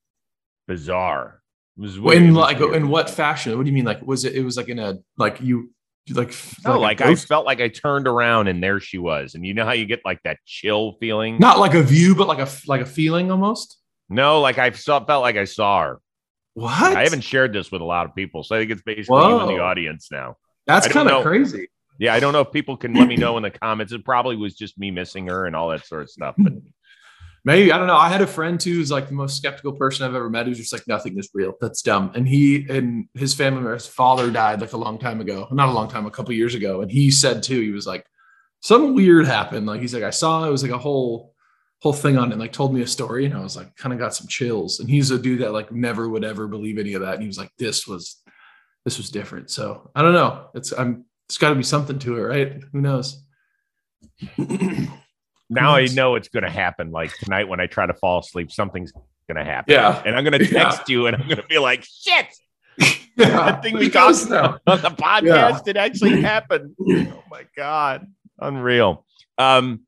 bizarre. 0.66 1.40
It 1.79 1.83
was 1.83 1.96
in 1.96 2.35
like 2.35 2.59
weird. 2.59 2.75
in 2.75 2.88
what 2.88 3.09
fashion 3.09 3.57
what 3.57 3.64
do 3.64 3.70
you 3.70 3.75
mean 3.75 3.85
like 3.85 4.03
was 4.03 4.25
it 4.25 4.35
it 4.35 4.42
was 4.42 4.57
like 4.57 4.68
in 4.68 4.79
a 4.79 4.98
like 5.16 5.40
you, 5.40 5.70
like 6.11 6.35
No, 6.65 6.77
a 6.77 6.79
like 6.79 7.01
I 7.01 7.15
felt 7.15 7.47
like 7.47 7.61
I 7.61 7.69
turned 7.69 8.07
around 8.09 8.49
and 8.49 8.62
there 8.62 8.81
she 8.81 8.99
was. 8.99 9.35
And 9.35 9.47
you 9.47 9.55
know 9.55 9.65
how 9.65 9.73
you 9.73 9.87
get 9.87 10.01
like 10.05 10.21
that 10.25 10.38
chill 10.47 10.97
feeling? 11.01 11.38
not 11.38 11.59
like 11.59 11.75
a 11.75 11.83
view 11.83 12.15
but 12.15 12.27
like 12.29 12.41
a 12.41 12.49
like 12.67 12.81
a 12.81 12.87
feeling 12.87 13.31
almost 13.31 13.79
No, 14.09 14.41
like 14.41 14.59
I 14.59 14.71
saw, 14.73 15.05
felt 15.05 15.23
like 15.23 15.37
I 15.37 15.45
saw 15.45 15.83
her. 15.83 16.01
what 16.55 16.97
I 16.97 17.05
haven't 17.05 17.23
shared 17.23 17.53
this 17.53 17.71
with 17.71 17.81
a 17.83 17.85
lot 17.85 18.07
of 18.07 18.15
people, 18.15 18.43
so 18.43 18.57
I 18.57 18.59
think 18.61 18.71
it's 18.73 18.83
basically 18.83 19.23
you 19.23 19.41
in 19.41 19.47
the 19.49 19.61
audience 19.61 20.09
now. 20.11 20.37
that's 20.67 20.88
kind 20.88 21.09
of 21.09 21.23
crazy 21.23 21.69
Yeah, 21.99 22.15
I 22.15 22.21
don't 22.21 22.33
know 22.33 22.41
if 22.41 22.51
people 22.53 22.77
can 22.77 22.95
let 22.95 23.07
me 23.07 23.17
know 23.17 23.37
in 23.37 23.43
the 23.45 23.51
comments. 23.51 23.93
It 23.93 24.05
probably 24.05 24.37
was 24.37 24.55
just 24.57 24.79
me 24.79 24.91
missing 24.91 25.29
her 25.29 25.47
and 25.47 25.55
all 25.55 25.69
that 25.69 25.87
sort 25.87 26.03
of 26.03 26.11
stuff. 26.11 26.35
But 26.37 26.55
Maybe 27.44 27.72
I 27.72 27.78
don't 27.78 27.88
know. 27.88 27.96
I 27.96 28.09
had 28.09 28.22
a 28.22 28.26
friend 28.26 28.61
too 28.61 28.74
who's 28.74 28.90
like 28.92 29.09
the 29.09 29.14
most 29.14 29.37
skeptical 29.37 29.72
person 29.72 30.07
I've 30.07 30.14
ever 30.14 30.31
met. 30.31 30.46
Who's 30.46 30.59
just 30.59 30.72
like 30.72 30.87
nothing 30.87 31.18
is 31.18 31.28
real. 31.35 31.55
That's 31.61 31.83
dumb. 31.83 32.12
And 32.14 32.28
he 32.28 32.66
and 32.68 33.09
his 33.14 33.35
family, 33.35 33.68
his 33.72 33.87
father 33.87 34.31
died 34.31 34.61
like 34.61 34.72
a 34.72 34.76
long 34.76 34.98
time 34.98 35.20
ago. 35.20 35.48
Not 35.50 35.68
a 35.68 35.72
long 35.72 35.88
time, 35.88 36.07
a 36.07 36.11
couple 36.11 36.33
years 36.35 36.55
ago. 36.55 36.83
And 36.83 36.90
he 36.90 37.11
said 37.11 37.42
too, 37.42 37.61
he 37.61 37.72
was 37.72 37.87
like, 37.87 38.07
something 38.61 38.94
weird 38.94 39.26
happened. 39.26 39.66
Like 39.66 39.81
he's 39.81 39.92
like, 39.92 40.05
I 40.05 40.11
saw 40.11 40.44
it 40.46 40.50
was 40.50 40.62
like 40.62 40.72
a 40.72 40.78
whole 40.78 41.35
whole 41.81 41.92
thing 41.92 42.16
on 42.16 42.28
it. 42.28 42.33
And 42.33 42.40
like 42.40 42.52
told 42.52 42.72
me 42.72 42.83
a 42.83 42.87
story, 42.87 43.26
and 43.26 43.35
I 43.35 43.40
was 43.40 43.57
like, 43.57 43.74
kind 43.74 43.92
of 43.92 43.98
got 43.98 44.14
some 44.14 44.28
chills. 44.28 44.78
And 44.78 44.88
he's 44.88 45.11
a 45.11 45.18
dude 45.18 45.40
that 45.40 45.52
like 45.52 45.72
never 45.72 46.09
would 46.09 46.24
ever 46.24 46.46
believe 46.46 46.78
any 46.78 46.94
of 46.94 47.02
that. 47.02 47.14
And 47.14 47.22
he 47.22 47.26
was 47.26 47.38
like, 47.38 47.50
this 47.59 47.88
was 47.88 48.22
this 48.85 48.98
was 48.98 49.11
different. 49.11 49.50
So 49.50 49.90
I 49.96 50.02
don't 50.02 50.14
know. 50.14 50.48
It's 50.55 50.72
I'm 50.72 51.07
it's 51.28 51.38
got 51.38 51.50
to 51.50 51.57
be 51.57 51.64
something 51.64 51.98
to 52.00 52.18
it, 52.18 52.20
right? 52.20 52.62
Who 52.72 52.81
knows? 52.81 53.24
now 55.55 55.75
I 55.75 55.87
know 55.87 56.15
it's 56.17 56.29
going 56.29 56.45
to 56.45 56.51
happen. 56.51 56.91
Like 56.91 57.17
tonight 57.19 57.49
when 57.49 57.61
I 57.61 57.67
try 57.67 57.87
to 57.87 57.95
fall 57.95 58.21
asleep, 58.21 58.51
something's 58.51 58.93
going 58.93 59.37
to 59.37 59.45
happen. 59.45 59.73
Yeah. 59.75 60.03
And 60.05 60.17
I'm 60.17 60.25
going 60.25 60.38
to 60.38 60.45
Yeah. 60.45 60.65
text 60.71 60.88
you 60.88 61.07
and 61.07 61.17
I'm 61.17 61.25
going 61.27 61.37
to 61.41 61.47
be 61.47 61.59
like, 61.59 61.85
shit, 61.85 62.27
yeah. 62.79 62.97
that 63.17 63.62
thing 63.62 63.75
we 63.75 63.85
Who 63.85 63.91
talked 63.91 64.29
now? 64.31 64.57
about 64.57 64.61
on 64.67 64.83
the 64.83 64.91
podcast, 64.91 65.69
it 65.69 65.77
actually 65.77 66.21
happened. 66.23 66.75
Oh 66.81 67.23
my 67.31 67.45
God. 67.57 68.07
Unreal. 68.38 69.07
Um, 69.38 69.81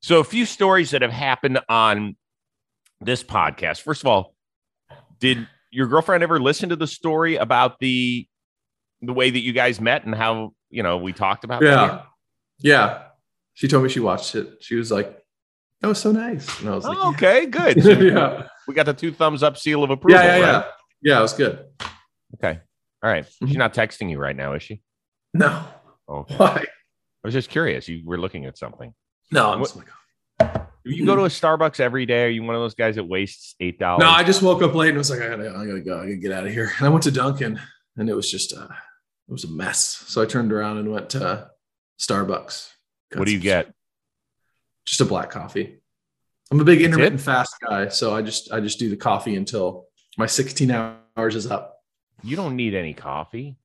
so 0.00 0.18
a 0.18 0.24
few 0.24 0.46
stories 0.46 0.90
that 0.90 1.02
have 1.02 1.12
happened 1.12 1.60
on 1.68 2.16
this 3.00 3.22
podcast. 3.22 3.80
First 3.82 4.02
of 4.02 4.06
all, 4.08 4.34
did 5.20 5.46
your 5.70 5.86
girlfriend 5.86 6.22
ever 6.24 6.40
listen 6.40 6.70
to 6.70 6.76
the 6.76 6.86
story 6.88 7.36
about 7.36 7.78
the 7.78 8.26
the 9.00 9.12
way 9.12 9.30
that 9.30 9.40
you 9.40 9.52
guys 9.52 9.80
met 9.80 10.04
and 10.04 10.14
how 10.14 10.52
you 10.70 10.82
know 10.82 10.98
we 10.98 11.12
talked 11.12 11.44
about 11.44 11.60
that? 11.62 11.68
Yeah. 11.68 12.02
Yeah. 12.58 13.02
She 13.54 13.68
told 13.68 13.82
me 13.84 13.88
she 13.90 14.00
watched 14.00 14.34
it. 14.34 14.58
She 14.60 14.74
was 14.76 14.90
like, 14.90 15.18
that 15.80 15.88
was 15.88 15.98
so 16.00 16.12
nice. 16.12 16.60
And 16.60 16.68
I 16.70 16.74
was 16.74 16.84
like, 16.84 16.96
Oh, 17.00 17.10
okay, 17.10 17.46
good. 17.46 17.82
So 17.82 17.90
yeah. 18.00 18.46
we 18.68 18.74
got 18.74 18.86
the 18.86 18.94
two 18.94 19.12
thumbs 19.12 19.42
up 19.42 19.56
seal 19.56 19.82
of 19.84 19.90
approval. 19.90 20.20
Yeah. 20.20 20.36
Yeah. 20.36 20.38
Yeah. 20.38 20.52
right? 20.56 20.64
Yeah. 21.02 21.18
It 21.18 21.22
was 21.22 21.32
good. 21.32 21.64
Okay. 22.34 22.60
All 23.02 23.10
right. 23.10 23.24
Mhm. 23.42 23.48
She's 23.48 23.56
not 23.56 23.74
texting 23.74 24.10
you 24.10 24.18
right 24.18 24.36
now, 24.36 24.54
is 24.54 24.62
she? 24.62 24.80
No. 25.34 25.64
Okay. 26.08 26.36
Why? 26.36 26.56
I 26.64 27.26
was 27.28 27.34
just 27.34 27.50
curious. 27.50 27.88
You 27.88 28.02
were 28.04 28.18
looking 28.18 28.46
at 28.46 28.56
something. 28.56 28.94
No. 29.30 29.52
I'm 29.52 29.60
What- 29.60 29.76
like, 29.76 30.62
you 30.84 31.06
go 31.06 31.14
to 31.14 31.22
a 31.22 31.28
Starbucks 31.28 31.78
every 31.78 32.06
day? 32.06 32.24
Are 32.24 32.28
you 32.28 32.42
one 32.42 32.56
of 32.56 32.60
those 32.60 32.74
guys 32.74 32.96
that 32.96 33.04
wastes 33.04 33.54
eight 33.60 33.78
dollars? 33.78 34.00
no, 34.00 34.08
I 34.10 34.24
just 34.24 34.42
woke 34.42 34.62
up 34.62 34.74
late 34.74 34.88
and 34.88 34.96
I 34.96 34.98
was 34.98 35.10
like, 35.10 35.20
I 35.20 35.28
gotta, 35.28 35.50
I 35.50 35.64
gotta 35.66 35.80
go. 35.80 35.98
I 35.98 36.02
gotta 36.06 36.16
get 36.16 36.32
out 36.32 36.44
of 36.46 36.52
here. 36.52 36.72
And 36.78 36.86
I 36.86 36.90
went 36.90 37.04
to 37.04 37.12
Dunkin' 37.12 37.60
and 37.96 38.08
it 38.08 38.14
was 38.14 38.28
just, 38.28 38.52
uh, 38.52 38.64
it 39.28 39.32
was 39.32 39.44
a 39.44 39.48
mess. 39.48 40.04
So 40.08 40.20
I 40.22 40.26
turned 40.26 40.52
around 40.52 40.78
and 40.78 40.90
went 40.90 41.10
to 41.10 41.50
Starbucks. 42.00 42.68
What 43.18 43.26
do 43.26 43.32
you 43.32 43.40
get? 43.40 43.72
Just 44.84 45.00
a 45.00 45.04
black 45.04 45.30
coffee. 45.30 45.78
I'm 46.50 46.60
a 46.60 46.64
big 46.64 46.80
That's 46.80 46.86
intermittent 46.86 47.20
fast 47.20 47.54
guy, 47.66 47.88
so 47.88 48.14
I 48.14 48.22
just 48.22 48.52
I 48.52 48.60
just 48.60 48.78
do 48.78 48.90
the 48.90 48.96
coffee 48.96 49.36
until 49.36 49.86
my 50.18 50.26
16 50.26 50.70
hours 50.70 51.34
is 51.34 51.46
up. 51.46 51.78
You 52.22 52.36
don't 52.36 52.56
need 52.56 52.74
any 52.74 52.92
coffee. 52.92 53.56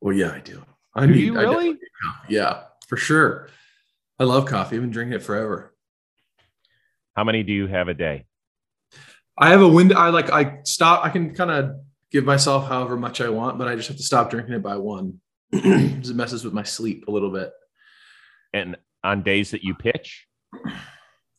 Well, 0.00 0.14
yeah, 0.14 0.32
I 0.32 0.40
do. 0.40 0.62
I 0.94 1.06
Do 1.06 1.12
need. 1.12 1.20
you 1.20 1.38
really? 1.38 1.68
need. 1.70 1.78
Yeah, 2.28 2.64
for 2.88 2.96
sure. 2.96 3.48
I 4.18 4.24
love 4.24 4.46
coffee. 4.46 4.76
I've 4.76 4.82
been 4.82 4.90
drinking 4.90 5.14
it 5.14 5.22
forever. 5.22 5.74
How 7.16 7.24
many 7.24 7.42
do 7.42 7.52
you 7.52 7.66
have 7.66 7.88
a 7.88 7.94
day? 7.94 8.26
I 9.38 9.50
have 9.50 9.62
a 9.62 9.68
window. 9.68 9.96
I 9.96 10.10
like. 10.10 10.30
I 10.30 10.58
stop. 10.64 11.04
I 11.04 11.10
can 11.10 11.34
kind 11.34 11.50
of 11.50 11.76
give 12.10 12.24
myself 12.24 12.68
however 12.68 12.96
much 12.96 13.20
I 13.20 13.28
want, 13.28 13.58
but 13.58 13.66
I 13.66 13.74
just 13.76 13.88
have 13.88 13.96
to 13.96 14.02
stop 14.02 14.30
drinking 14.30 14.54
it 14.54 14.62
by 14.62 14.76
one. 14.76 15.20
it 15.52 16.14
messes 16.14 16.44
with 16.44 16.54
my 16.54 16.62
sleep 16.62 17.06
a 17.08 17.10
little 17.10 17.30
bit. 17.30 17.52
And 18.54 18.76
on 19.02 19.22
days 19.22 19.50
that 19.50 19.62
you 19.62 19.74
pitch, 19.74 20.26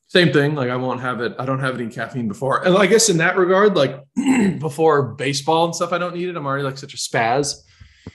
Same 0.07 0.31
thing. 0.31 0.53
Like 0.55 0.69
I 0.69 0.75
won't 0.75 1.01
have 1.01 1.19
it. 1.21 1.35
I 1.39 1.45
don't 1.45 1.59
have 1.59 1.79
any 1.79 1.89
caffeine 1.89 2.27
before. 2.27 2.65
And 2.65 2.77
I 2.77 2.85
guess 2.85 3.09
in 3.09 3.17
that 3.17 3.37
regard, 3.37 3.75
like 3.75 4.03
before 4.59 5.13
baseball 5.15 5.65
and 5.65 5.75
stuff, 5.75 5.91
I 5.91 5.97
don't 5.97 6.15
need 6.15 6.29
it. 6.29 6.37
I'm 6.37 6.45
already 6.45 6.63
like 6.63 6.77
such 6.77 6.93
a 6.93 6.97
spaz. 6.97 7.55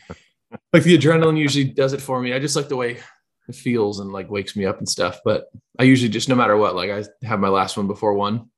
like 0.73 0.83
the 0.85 0.97
adrenaline 0.97 1.37
usually 1.37 1.65
does 1.65 1.93
it 1.93 2.01
for 2.01 2.21
me. 2.21 2.33
I 2.33 2.39
just 2.39 2.57
like 2.57 2.69
the 2.69 2.77
way 2.77 2.99
it 3.49 3.55
feels 3.55 4.01
and 4.01 4.13
like 4.13 4.31
wakes 4.31 4.55
me 4.55 4.65
up 4.65 4.79
and 4.79 4.89
stuff. 4.89 5.21
But 5.25 5.47
I 5.79 5.83
usually 5.83 6.11
just 6.11 6.29
no 6.29 6.37
matter 6.37 6.57
what, 6.57 6.77
like 6.77 6.91
I 6.91 7.05
have 7.27 7.41
my 7.41 7.49
last 7.49 7.77
one 7.77 7.87
before 7.87 8.15
one. 8.15 8.51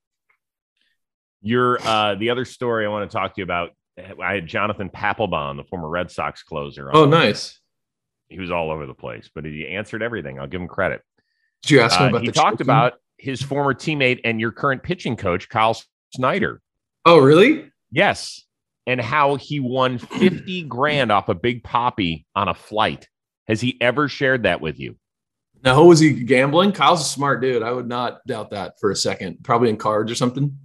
You're 1.41 1.81
uh, 1.83 2.15
the 2.17 2.31
other 2.31 2.45
story 2.45 2.87
I 2.87 2.89
want 2.91 3.11
to 3.11 3.17
talk 3.17 3.35
to 3.35 3.41
you 3.41 3.45
about. 3.45 3.71
I 3.99 4.35
had 4.35 4.47
Jonathan 4.47 4.89
Papelbon, 4.89 5.57
the 5.57 5.65
former 5.65 5.89
Red 5.89 6.11
Sox 6.11 6.43
closer. 6.43 6.89
on. 6.91 6.97
Oh, 6.97 7.05
nice. 7.07 7.59
He 8.33 8.41
was 8.41 8.51
all 8.51 8.71
over 8.71 8.87
the 8.87 8.95
place, 8.95 9.31
but 9.35 9.45
he 9.45 9.67
answered 9.69 10.03
everything. 10.03 10.39
I'll 10.41 10.47
give 10.47 10.61
him 10.61 10.69
credit. 10.69 11.03
Did 11.63 11.71
you 11.71 11.81
ask 11.81 11.99
him 11.99 12.07
Uh, 12.07 12.09
about 12.11 12.21
he 12.23 12.27
the 12.27 12.33
talked 12.33 12.61
about 12.61 12.95
his 13.19 13.41
former 13.43 13.75
teammate 13.75 14.21
and 14.25 14.41
your 14.41 14.51
current 14.51 14.83
pitching 14.83 15.17
coach, 15.17 15.49
Kyle 15.49 15.81
Snyder. 16.15 16.61
Oh, 17.05 17.19
really? 17.19 17.71
Yes. 17.91 18.45
And 18.87 19.01
how 19.01 19.37
he 19.37 19.61
won 19.61 19.99
50 19.99 20.65
grand 20.69 21.13
off 21.13 21.29
a 21.29 21.35
big 21.35 21.63
Papi 21.63 22.25
on 22.35 22.49
a 22.49 22.55
flight. 22.55 23.09
Has 23.47 23.61
he 23.61 23.81
ever 23.81 24.09
shared 24.09 24.43
that 24.43 24.61
with 24.61 24.81
you? 24.81 24.97
Now, 25.63 25.77
who 25.77 25.85
was 25.87 26.01
he 26.01 26.13
gambling? 26.25 26.73
Kyle's 26.73 27.01
a 27.03 27.05
smart 27.05 27.41
dude. 27.41 27.63
I 27.63 27.71
would 27.71 27.87
not 27.89 28.27
doubt 28.27 28.51
that 28.51 28.75
for 28.81 28.91
a 28.91 28.97
second. 28.97 29.45
Probably 29.45 29.69
in 29.69 29.77
cards 29.77 30.11
or 30.11 30.17
something. 30.17 30.59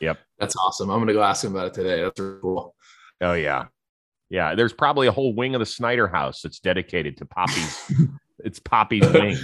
Yep. 0.00 0.18
That's 0.38 0.56
awesome. 0.56 0.90
I'm 0.90 1.00
gonna 1.00 1.14
go 1.14 1.22
ask 1.22 1.44
him 1.44 1.52
about 1.54 1.68
it 1.68 1.74
today. 1.74 2.02
That's 2.02 2.20
really 2.20 2.40
cool. 2.42 2.74
Oh, 3.22 3.32
yeah. 3.32 3.66
Yeah. 4.30 4.54
There's 4.54 4.72
probably 4.72 5.06
a 5.06 5.12
whole 5.12 5.34
wing 5.34 5.54
of 5.54 5.60
the 5.60 5.66
Snyder 5.66 6.08
house 6.08 6.42
that's 6.42 6.60
dedicated 6.60 7.16
to 7.18 7.24
Papi's. 7.26 7.92
it's 8.38 8.58
Papi's 8.58 9.08
wing. 9.10 9.36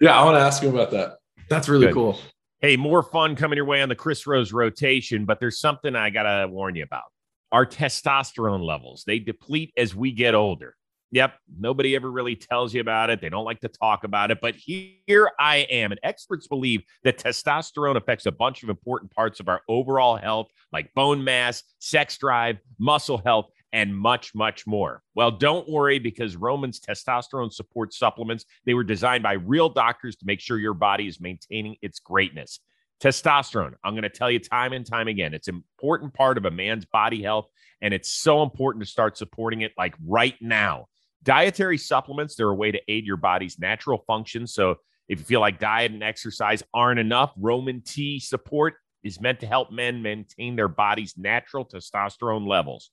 Yeah, 0.00 0.18
I 0.18 0.24
want 0.24 0.36
to 0.36 0.40
ask 0.40 0.62
him 0.62 0.74
about 0.74 0.90
that. 0.92 1.18
That's 1.50 1.68
really 1.68 1.86
Good. 1.86 1.94
cool. 1.94 2.18
Hey, 2.60 2.76
more 2.76 3.02
fun 3.02 3.36
coming 3.36 3.56
your 3.56 3.64
way 3.64 3.82
on 3.82 3.88
the 3.88 3.94
Chris 3.94 4.26
Rose 4.26 4.52
rotation, 4.52 5.24
but 5.24 5.40
there's 5.40 5.58
something 5.58 5.96
I 5.96 6.10
got 6.10 6.22
to 6.22 6.46
warn 6.48 6.74
you 6.74 6.84
about. 6.84 7.04
Our 7.52 7.66
testosterone 7.66 8.64
levels, 8.64 9.04
they 9.06 9.18
deplete 9.18 9.72
as 9.76 9.94
we 9.94 10.12
get 10.12 10.34
older. 10.34 10.74
Yep, 11.12 11.34
nobody 11.58 11.96
ever 11.96 12.08
really 12.08 12.36
tells 12.36 12.72
you 12.72 12.80
about 12.80 13.10
it. 13.10 13.20
They 13.20 13.28
don't 13.28 13.44
like 13.44 13.60
to 13.60 13.68
talk 13.68 14.04
about 14.04 14.30
it, 14.30 14.38
but 14.40 14.54
here 14.54 15.30
I 15.40 15.66
am. 15.70 15.90
And 15.90 15.98
experts 16.04 16.46
believe 16.46 16.82
that 17.02 17.18
testosterone 17.18 17.96
affects 17.96 18.26
a 18.26 18.32
bunch 18.32 18.62
of 18.62 18.68
important 18.68 19.10
parts 19.10 19.40
of 19.40 19.48
our 19.48 19.62
overall 19.68 20.16
health, 20.16 20.46
like 20.72 20.94
bone 20.94 21.24
mass, 21.24 21.64
sex 21.80 22.16
drive, 22.16 22.58
muscle 22.78 23.18
health, 23.18 23.46
and 23.72 23.96
much, 23.96 24.34
much 24.34 24.66
more. 24.66 25.02
Well, 25.14 25.30
don't 25.30 25.68
worry 25.68 25.98
because 25.98 26.36
Roman's 26.36 26.80
testosterone 26.80 27.52
support 27.52 27.94
supplements, 27.94 28.44
they 28.66 28.74
were 28.74 28.84
designed 28.84 29.22
by 29.22 29.34
real 29.34 29.68
doctors 29.68 30.16
to 30.16 30.26
make 30.26 30.40
sure 30.40 30.58
your 30.58 30.74
body 30.74 31.06
is 31.06 31.20
maintaining 31.20 31.76
its 31.82 32.00
greatness. 32.00 32.60
Testosterone, 33.02 33.74
I'm 33.82 33.94
going 33.94 34.02
to 34.02 34.10
tell 34.10 34.30
you 34.30 34.38
time 34.38 34.72
and 34.72 34.84
time 34.84 35.08
again, 35.08 35.32
it's 35.32 35.48
an 35.48 35.54
important 35.54 36.12
part 36.12 36.36
of 36.36 36.44
a 36.44 36.50
man's 36.50 36.84
body 36.84 37.22
health, 37.22 37.46
and 37.80 37.94
it's 37.94 38.10
so 38.10 38.42
important 38.42 38.84
to 38.84 38.90
start 38.90 39.16
supporting 39.16 39.62
it 39.62 39.72
like 39.78 39.94
right 40.06 40.36
now. 40.40 40.86
Dietary 41.22 41.78
supplements, 41.78 42.34
they're 42.34 42.48
a 42.48 42.54
way 42.54 42.70
to 42.70 42.80
aid 42.88 43.06
your 43.06 43.16
body's 43.16 43.58
natural 43.58 44.04
function. 44.06 44.46
So 44.46 44.76
if 45.08 45.18
you 45.18 45.24
feel 45.24 45.40
like 45.40 45.58
diet 45.58 45.92
and 45.92 46.02
exercise 46.02 46.62
aren't 46.74 47.00
enough, 47.00 47.32
Roman 47.38 47.82
T 47.82 48.20
support 48.20 48.74
is 49.02 49.20
meant 49.20 49.40
to 49.40 49.46
help 49.46 49.72
men 49.72 50.02
maintain 50.02 50.56
their 50.56 50.68
body's 50.68 51.16
natural 51.16 51.64
testosterone 51.64 52.46
levels. 52.46 52.90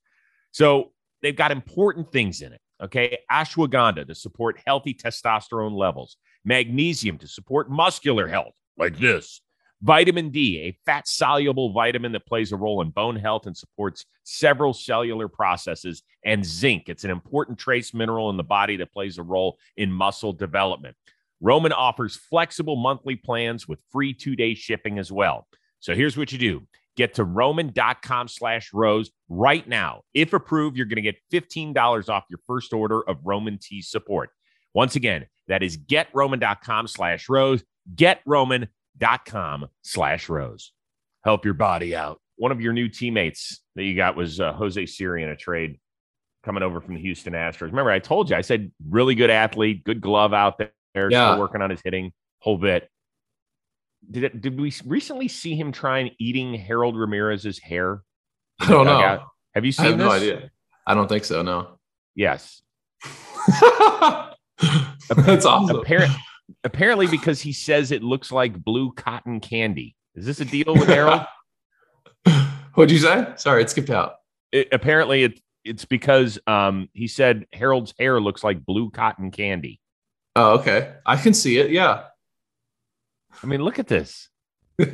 So 0.57 0.91
they've 1.21 1.35
got 1.35 1.51
important 1.51 2.11
things 2.11 2.41
in 2.41 2.51
it. 2.51 2.59
Okay. 2.81 3.19
Ashwagandha 3.31 4.07
to 4.07 4.15
support 4.15 4.59
healthy 4.65 4.91
testosterone 4.91 5.77
levels, 5.77 6.17
magnesium 6.43 7.19
to 7.19 7.27
support 7.27 7.69
muscular 7.69 8.27
health, 8.27 8.55
like 8.75 8.97
this. 8.97 9.39
Vitamin 9.83 10.31
D, 10.31 10.61
a 10.61 10.77
fat 10.83 11.07
soluble 11.07 11.73
vitamin 11.73 12.11
that 12.13 12.25
plays 12.25 12.51
a 12.51 12.57
role 12.57 12.81
in 12.81 12.89
bone 12.89 13.17
health 13.17 13.45
and 13.45 13.55
supports 13.55 14.05
several 14.23 14.73
cellular 14.73 15.27
processes, 15.27 16.01
and 16.25 16.43
zinc. 16.43 16.89
It's 16.89 17.03
an 17.03 17.11
important 17.11 17.59
trace 17.59 17.93
mineral 17.93 18.31
in 18.31 18.37
the 18.37 18.43
body 18.43 18.77
that 18.77 18.91
plays 18.91 19.19
a 19.19 19.23
role 19.23 19.59
in 19.75 19.91
muscle 19.91 20.33
development. 20.33 20.97
Roman 21.39 21.71
offers 21.71 22.15
flexible 22.15 22.77
monthly 22.77 23.15
plans 23.15 23.67
with 23.67 23.77
free 23.91 24.11
two 24.11 24.35
day 24.35 24.55
shipping 24.55 24.97
as 24.97 25.11
well. 25.11 25.47
So 25.81 25.93
here's 25.93 26.17
what 26.17 26.31
you 26.31 26.39
do 26.39 26.67
get 26.97 27.13
to 27.13 27.23
roman.com 27.23 28.27
slash 28.27 28.71
rose 28.73 29.11
right 29.29 29.65
now. 29.67 30.01
If 30.13 30.33
approved, 30.33 30.75
you're 30.75 30.85
going 30.87 31.01
to 31.01 31.01
get 31.01 31.15
$15 31.31 32.09
off 32.09 32.25
your 32.29 32.39
first 32.45 32.73
order 32.73 33.01
of 33.07 33.17
Roman 33.23 33.57
T 33.57 33.81
support. 33.81 34.31
Once 34.73 34.95
again, 34.97 35.25
that 35.47 35.63
is 35.63 35.77
getroman.com 35.77 36.87
slash 36.87 37.29
rose. 37.29 37.63
Getroman.com 37.95 39.67
slash 39.81 40.29
rose. 40.29 40.71
Help 41.23 41.45
your 41.45 41.53
body 41.53 41.95
out. 41.95 42.19
One 42.37 42.51
of 42.51 42.61
your 42.61 42.73
new 42.73 42.87
teammates 42.87 43.61
that 43.75 43.83
you 43.83 43.95
got 43.95 44.15
was 44.15 44.39
uh, 44.39 44.53
Jose 44.53 44.85
Siri 44.85 45.23
in 45.23 45.29
a 45.29 45.35
trade 45.35 45.79
coming 46.43 46.63
over 46.63 46.79
from 46.79 46.93
the 46.95 47.01
Houston 47.01 47.33
Astros. 47.33 47.61
Remember, 47.63 47.89
I 47.91 47.99
told 47.99 48.29
you, 48.29 48.35
I 48.35 48.41
said 48.41 48.71
really 48.89 49.15
good 49.15 49.29
athlete, 49.29 49.83
good 49.83 50.01
glove 50.01 50.33
out 50.33 50.57
there, 50.57 50.71
Yeah. 50.95 51.31
still 51.33 51.39
working 51.39 51.61
on 51.61 51.69
his 51.69 51.81
hitting 51.83 52.11
whole 52.39 52.57
bit. 52.57 52.89
Did 54.09 54.23
it, 54.23 54.41
did 54.41 54.59
we 54.59 54.73
recently 54.85 55.27
see 55.27 55.55
him 55.55 55.71
trying 55.71 56.11
eating 56.19 56.53
Harold 56.53 56.95
Ramirez's 56.95 57.59
hair? 57.59 58.01
I 58.59 58.69
don't 58.69 58.85
know. 58.85 58.93
dugout? 58.93 59.27
Have 59.53 59.65
you 59.65 59.69
I 59.69 59.71
seen 59.71 59.85
have 59.85 59.97
no 59.97 60.11
idea. 60.11 60.51
I 60.85 60.93
don't 60.93 61.07
think 61.09 61.25
so. 61.25 61.41
No. 61.41 61.79
Yes. 62.15 62.61
That's 65.09 65.45
awesome. 65.45 65.77
Apparent, 65.77 66.11
apparently, 66.63 67.07
because 67.07 67.41
he 67.41 67.53
says 67.53 67.91
it 67.91 68.03
looks 68.03 68.31
like 68.31 68.63
blue 68.63 68.91
cotton 68.93 69.39
candy. 69.39 69.95
Is 70.15 70.25
this 70.25 70.39
a 70.39 70.45
deal 70.45 70.73
with 70.73 70.87
Harold? 70.87 71.21
What'd 72.73 72.91
you 72.91 72.99
say? 72.99 73.27
Sorry, 73.35 73.61
it 73.61 73.69
skipped 73.69 73.89
out. 73.89 74.15
It- 74.51 74.69
apparently, 74.71 75.23
it, 75.23 75.39
it's 75.63 75.85
because 75.85 76.39
um, 76.47 76.89
he 76.93 77.07
said 77.07 77.45
Harold's 77.53 77.93
hair 77.99 78.19
looks 78.19 78.43
like 78.43 78.65
blue 78.65 78.89
cotton 78.89 79.31
candy. 79.31 79.79
Oh, 80.35 80.59
okay. 80.59 80.93
I 81.05 81.17
can 81.17 81.33
see 81.33 81.57
it. 81.57 81.71
Yeah. 81.71 82.03
I 83.43 83.47
mean, 83.47 83.61
look 83.61 83.79
at 83.79 83.87
this. 83.87 84.29
That's 84.79 84.93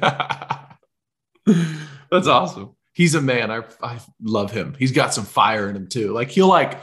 awesome. 2.28 2.76
He's 2.94 3.16
a 3.16 3.22
man. 3.22 3.52
I 3.52 3.64
I 3.82 4.00
love 4.22 4.52
him. 4.52 4.76
He's 4.78 4.92
got 4.92 5.14
some 5.14 5.26
fire 5.26 5.70
in 5.70 5.76
him 5.76 5.88
too. 5.88 6.14
Like 6.14 6.30
he'll 6.30 6.48
like 6.48 6.82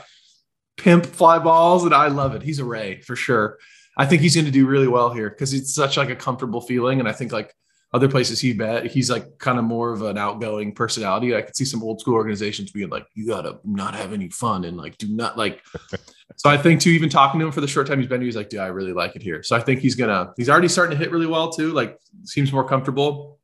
pimp 0.77 1.05
fly 1.05 1.39
balls, 1.39 1.85
and 1.85 1.93
I 1.93 2.07
love 2.07 2.35
it. 2.35 2.41
He's 2.41 2.59
a 2.59 2.65
ray 2.65 3.01
for 3.01 3.15
sure. 3.15 3.57
I 3.97 4.05
think 4.05 4.21
he's 4.21 4.35
going 4.35 4.45
to 4.45 4.51
do 4.51 4.65
really 4.65 4.87
well 4.87 5.13
here 5.13 5.29
because 5.29 5.53
it's 5.53 5.73
such 5.73 5.97
like 5.97 6.09
a 6.09 6.15
comfortable 6.15 6.61
feeling, 6.61 6.99
and 6.99 7.07
I 7.07 7.13
think 7.13 7.31
like 7.31 7.53
other 7.93 8.07
places 8.07 8.39
he 8.39 8.53
bet 8.53 8.85
he's 8.85 9.09
like 9.09 9.37
kind 9.37 9.59
of 9.59 9.65
more 9.65 9.91
of 9.91 10.01
an 10.01 10.17
outgoing 10.17 10.73
personality. 10.73 11.35
I 11.35 11.41
could 11.41 11.55
see 11.55 11.65
some 11.65 11.83
old 11.83 11.99
school 11.99 12.13
organizations 12.13 12.71
being 12.71 12.89
like, 12.89 13.05
"You 13.15 13.27
gotta 13.27 13.59
not 13.65 13.95
have 13.95 14.13
any 14.13 14.29
fun 14.29 14.63
and 14.63 14.77
like 14.77 14.97
do 14.97 15.07
not 15.09 15.37
like." 15.37 15.61
so 16.37 16.49
I 16.49 16.57
think 16.57 16.79
too, 16.79 16.91
even 16.91 17.09
talking 17.09 17.39
to 17.39 17.45
him 17.45 17.51
for 17.51 17.61
the 17.61 17.67
short 17.67 17.87
time 17.87 17.99
he's 17.99 18.07
been, 18.07 18.21
here, 18.21 18.27
he's 18.27 18.35
like, 18.35 18.49
"Dude, 18.49 18.61
I 18.61 18.67
really 18.67 18.93
like 18.93 19.15
it 19.15 19.21
here." 19.21 19.43
So 19.43 19.55
I 19.55 19.59
think 19.59 19.81
he's 19.81 19.95
gonna. 19.95 20.33
He's 20.37 20.49
already 20.49 20.69
starting 20.69 20.97
to 20.97 21.03
hit 21.03 21.11
really 21.11 21.27
well 21.27 21.51
too. 21.51 21.73
Like 21.73 21.99
seems 22.23 22.53
more 22.53 22.67
comfortable. 22.67 23.39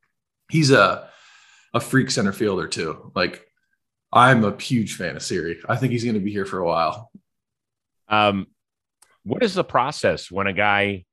He's 0.50 0.72
a 0.72 1.10
a 1.74 1.82
freak 1.82 2.10
center 2.10 2.32
fielder 2.32 2.68
too. 2.68 3.12
Like 3.16 3.46
I'm 4.14 4.46
a 4.46 4.60
huge 4.60 4.96
fan 4.96 5.18
of 5.18 5.24
Siri. 5.24 5.60
I 5.68 5.76
think 5.76 5.92
he's 5.92 6.04
to 6.06 6.20
be 6.20 6.32
here 6.32 6.46
for 6.46 6.60
a 6.60 6.66
while. 6.66 7.12
Um, 8.08 8.48
what 9.24 9.44
is 9.44 9.54
the 9.54 9.64
process 9.66 10.32
when 10.32 10.48
a 10.48 10.54
guy 10.54 11.04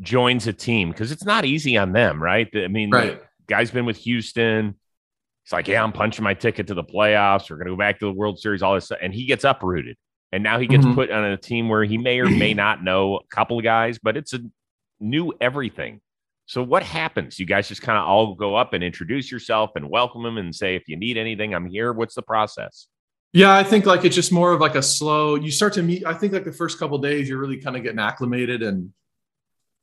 joins 0.00 0.46
a 0.46 0.52
team? 0.52 0.90
Because 0.90 1.12
it's 1.12 1.24
not 1.24 1.44
easy 1.44 1.76
on 1.76 1.92
them, 1.92 2.22
right? 2.22 2.48
I 2.54 2.68
mean, 2.68 2.90
Right. 2.90 3.20
guy's 3.48 3.70
been 3.70 3.84
with 3.86 3.96
Houston. 3.98 4.74
It's 5.44 5.52
like, 5.52 5.66
yeah, 5.68 5.82
I'm 5.82 5.92
punching 5.92 6.22
my 6.22 6.34
ticket 6.34 6.66
to 6.68 6.74
the 6.74 6.84
playoffs. 6.84 7.50
We're 7.50 7.56
going 7.56 7.66
to 7.66 7.72
go 7.72 7.78
back 7.78 7.98
to 8.00 8.06
the 8.06 8.12
World 8.12 8.38
Series, 8.38 8.62
all 8.62 8.74
this 8.74 8.86
stuff. 8.86 8.98
And 9.02 9.14
he 9.14 9.24
gets 9.26 9.44
uprooted. 9.44 9.96
And 10.30 10.42
now 10.42 10.58
he 10.58 10.66
gets 10.66 10.84
Mhm. 10.84 10.94
put 10.94 11.10
on 11.10 11.24
a 11.24 11.36
team 11.38 11.68
where 11.70 11.84
he 11.84 11.96
may 11.96 12.20
or 12.20 12.28
may 12.28 12.52
not 12.54 12.84
know 12.84 13.16
a 13.16 13.26
couple 13.34 13.56
of 13.58 13.64
guys, 13.64 13.98
but 13.98 14.16
it's 14.16 14.34
a 14.34 14.40
new 15.00 15.32
everything. 15.40 16.00
So 16.46 16.62
what 16.62 16.82
happens? 16.82 17.38
You 17.38 17.46
guys 17.46 17.68
just 17.68 17.82
kind 17.82 17.98
of 17.98 18.04
all 18.06 18.34
go 18.34 18.54
up 18.54 18.72
and 18.74 18.82
introduce 18.84 19.30
yourself 19.30 19.70
and 19.76 19.88
welcome 19.90 20.24
him 20.24 20.38
and 20.38 20.54
say, 20.54 20.76
if 20.76 20.88
you 20.88 20.96
need 20.96 21.16
anything, 21.16 21.54
I'm 21.54 21.66
here. 21.66 21.92
What's 21.92 22.14
the 22.14 22.22
process? 22.22 22.88
Yeah, 23.34 23.54
I 23.54 23.62
think 23.62 23.84
like 23.84 24.04
it's 24.06 24.14
just 24.16 24.32
more 24.32 24.52
of 24.52 24.60
like 24.60 24.74
a 24.74 24.82
slow. 24.82 25.34
You 25.34 25.50
start 25.50 25.74
to 25.74 25.82
meet. 25.82 26.06
I 26.06 26.14
think 26.14 26.32
like 26.32 26.44
the 26.44 26.52
first 26.52 26.78
couple 26.78 26.96
days, 26.98 27.28
you're 27.28 27.38
really 27.38 27.58
kind 27.58 27.76
of 27.76 27.82
getting 27.82 27.98
acclimated, 27.98 28.62
and 28.62 28.90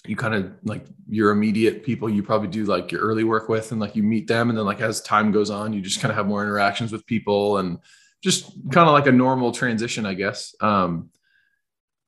you 0.07 0.15
kind 0.15 0.33
of 0.33 0.51
like 0.63 0.85
your 1.07 1.31
immediate 1.31 1.83
people. 1.83 2.09
You 2.09 2.23
probably 2.23 2.47
do 2.47 2.65
like 2.65 2.91
your 2.91 3.01
early 3.01 3.23
work 3.23 3.49
with, 3.49 3.71
and 3.71 3.79
like 3.79 3.95
you 3.95 4.03
meet 4.03 4.27
them, 4.27 4.49
and 4.49 4.57
then 4.57 4.65
like 4.65 4.81
as 4.81 5.01
time 5.01 5.31
goes 5.31 5.49
on, 5.49 5.73
you 5.73 5.81
just 5.81 6.01
kind 6.01 6.11
of 6.11 6.17
have 6.17 6.27
more 6.27 6.43
interactions 6.43 6.91
with 6.91 7.05
people, 7.05 7.57
and 7.57 7.79
just 8.23 8.45
kind 8.71 8.87
of 8.87 8.93
like 8.93 9.07
a 9.07 9.11
normal 9.11 9.51
transition, 9.51 10.05
I 10.05 10.13
guess. 10.13 10.55
Um, 10.61 11.09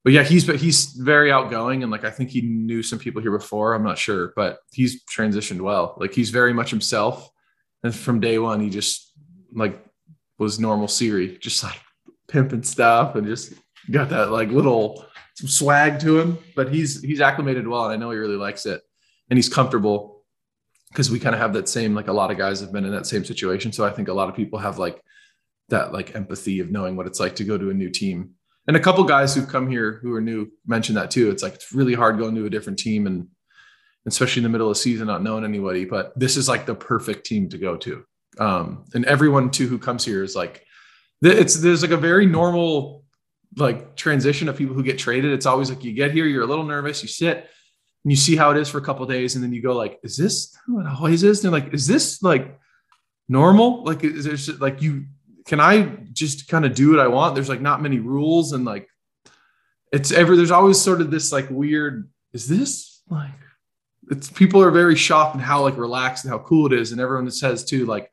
but 0.03 0.13
yeah, 0.13 0.23
he's 0.23 0.45
but 0.45 0.57
he's 0.57 0.93
very 0.93 1.31
outgoing, 1.31 1.83
and 1.83 1.91
like 1.91 2.05
I 2.05 2.12
think 2.12 2.29
he 2.29 2.41
knew 2.41 2.81
some 2.81 2.99
people 2.99 3.21
here 3.21 3.38
before. 3.38 3.73
I'm 3.73 3.83
not 3.83 3.97
sure, 3.97 4.33
but 4.36 4.60
he's 4.71 5.03
transitioned 5.05 5.62
well. 5.62 5.95
Like 5.97 6.13
he's 6.13 6.29
very 6.29 6.53
much 6.53 6.69
himself, 6.69 7.29
and 7.83 7.93
from 7.93 8.19
day 8.19 8.39
one, 8.39 8.60
he 8.62 8.69
just 8.69 9.12
like 9.53 9.83
was 10.38 10.60
normal 10.60 10.88
Siri, 10.88 11.38
just 11.38 11.63
like 11.63 11.79
pimping 12.27 12.63
stuff 12.63 13.15
and 13.15 13.25
just 13.25 13.53
got 13.89 14.10
that 14.10 14.31
like 14.31 14.49
little 14.49 15.05
some 15.38 15.47
swag 15.47 16.00
to 16.00 16.19
him. 16.19 16.38
But 16.56 16.73
he's 16.73 17.02
he's 17.02 17.21
acclimated 17.21 17.67
well, 17.67 17.86
and 17.86 17.93
I 17.93 17.97
know 17.97 18.12
he 18.12 18.17
really 18.17 18.36
likes 18.36 18.65
it, 18.65 18.82
and 19.30 19.38
he's 19.38 19.50
comfortable 19.50 20.23
because 20.89 21.12
we 21.12 21.19
kind 21.19 21.36
of 21.36 21.41
have 21.41 21.54
that 21.54 21.69
same 21.69 21.93
like 21.93 22.08
a 22.08 22.13
lot 22.13 22.32
of 22.32 22.38
guys 22.38 22.60
have 22.62 22.71
been 22.71 22.86
in 22.86 22.91
that 22.91 23.06
same 23.06 23.23
situation. 23.26 23.71
So 23.71 23.86
I 23.86 23.91
think 23.91 24.08
a 24.08 24.13
lot 24.13 24.30
of 24.30 24.36
people 24.36 24.60
have 24.60 24.80
like 24.80 25.02
that 25.69 25.93
like 25.93 26.15
empathy 26.15 26.60
of 26.60 26.71
knowing 26.71 26.95
what 26.95 27.08
it's 27.08 27.19
like 27.19 27.36
to 27.36 27.43
go 27.43 27.58
to 27.58 27.69
a 27.69 27.73
new 27.73 27.89
team. 27.89 28.32
And 28.67 28.76
a 28.76 28.82
couple 28.82 29.04
guys 29.04 29.34
who've 29.34 29.47
come 29.47 29.69
here 29.69 30.00
who 30.02 30.13
are 30.13 30.21
new 30.21 30.52
mentioned 30.65 30.97
that 30.97 31.12
too. 31.12 31.30
It's 31.30 31.43
like 31.43 31.56
it's 31.56 31.73
really 31.73 31.93
hard 31.93 32.17
going 32.17 32.36
to 32.36 32.45
a 32.45 32.50
different 32.50 32.80
team 32.80 33.08
and 33.08 33.28
especially 34.06 34.39
in 34.39 34.43
the 34.43 34.50
middle 34.50 34.69
of 34.69 34.76
the 34.76 34.80
season, 34.80 35.08
not 35.08 35.23
knowing 35.23 35.43
anybody. 35.43 35.86
But 35.86 36.17
this 36.17 36.38
is 36.38 36.47
like 36.47 36.65
the 36.65 36.76
perfect 36.76 37.26
team 37.26 37.50
to 37.50 37.58
go 37.58 37.78
to. 37.78 38.04
Um, 38.39 38.86
and 38.93 39.06
everyone 39.06 39.52
too 39.52 39.67
who 39.67 39.78
comes 39.78 40.06
here 40.06 40.23
is 40.23 40.36
like, 40.36 40.65
it's 41.21 41.56
there's 41.56 41.82
like 41.82 41.91
a 41.91 41.97
very 41.97 42.26
normal 42.26 42.96
like 43.57 43.95
transition 43.95 44.47
of 44.47 44.55
people 44.55 44.75
who 44.75 44.83
get 44.83 44.99
traded. 44.99 45.31
It's 45.31 45.45
always 45.45 45.69
like 45.69 45.83
you 45.83 45.93
get 45.93 46.11
here, 46.11 46.25
you're 46.25 46.43
a 46.43 46.47
little 46.47 46.65
nervous, 46.65 47.01
you 47.01 47.09
sit 47.09 47.37
and 47.37 48.11
you 48.11 48.15
see 48.15 48.35
how 48.35 48.51
it 48.51 48.57
is 48.57 48.69
for 48.69 48.77
a 48.77 48.81
couple 48.81 49.05
days, 49.05 49.35
and 49.35 49.43
then 49.43 49.51
you 49.51 49.61
go 49.61 49.75
like, 49.75 49.99
is 50.03 50.15
this 50.15 50.55
what 50.67 50.85
always 50.85 51.23
is? 51.23 51.43
And 51.43 51.51
like, 51.51 51.73
is 51.73 51.87
this 51.87 52.21
like 52.21 52.59
normal? 53.27 53.83
Like, 53.83 54.03
is 54.03 54.25
there 54.25 54.55
like 54.57 54.81
you 54.81 55.05
can 55.45 55.59
I 55.59 55.97
just 56.13 56.47
kind 56.47 56.65
of 56.65 56.75
do 56.75 56.91
what 56.91 56.99
I 56.99 57.07
want? 57.07 57.35
There's 57.35 57.49
like 57.49 57.61
not 57.61 57.81
many 57.81 57.99
rules, 57.99 58.53
and 58.53 58.63
like 58.63 58.87
it's 59.91 60.11
ever 60.11 60.35
there's 60.35 60.51
always 60.51 60.79
sort 60.79 61.01
of 61.01 61.11
this 61.11 61.31
like 61.31 61.49
weird, 61.49 62.09
is 62.33 62.47
this 62.47 63.01
like 63.09 63.31
it's 64.09 64.29
people 64.29 64.61
are 64.61 64.71
very 64.71 64.95
shocked 64.95 65.35
and 65.35 65.43
how 65.43 65.63
like 65.63 65.77
relaxed 65.77 66.23
and 66.23 66.31
how 66.31 66.39
cool 66.39 66.67
it 66.67 66.73
is, 66.73 66.91
and 66.91 67.01
everyone 67.01 67.29
says 67.31 67.65
too 67.65 67.85
like 67.85 68.11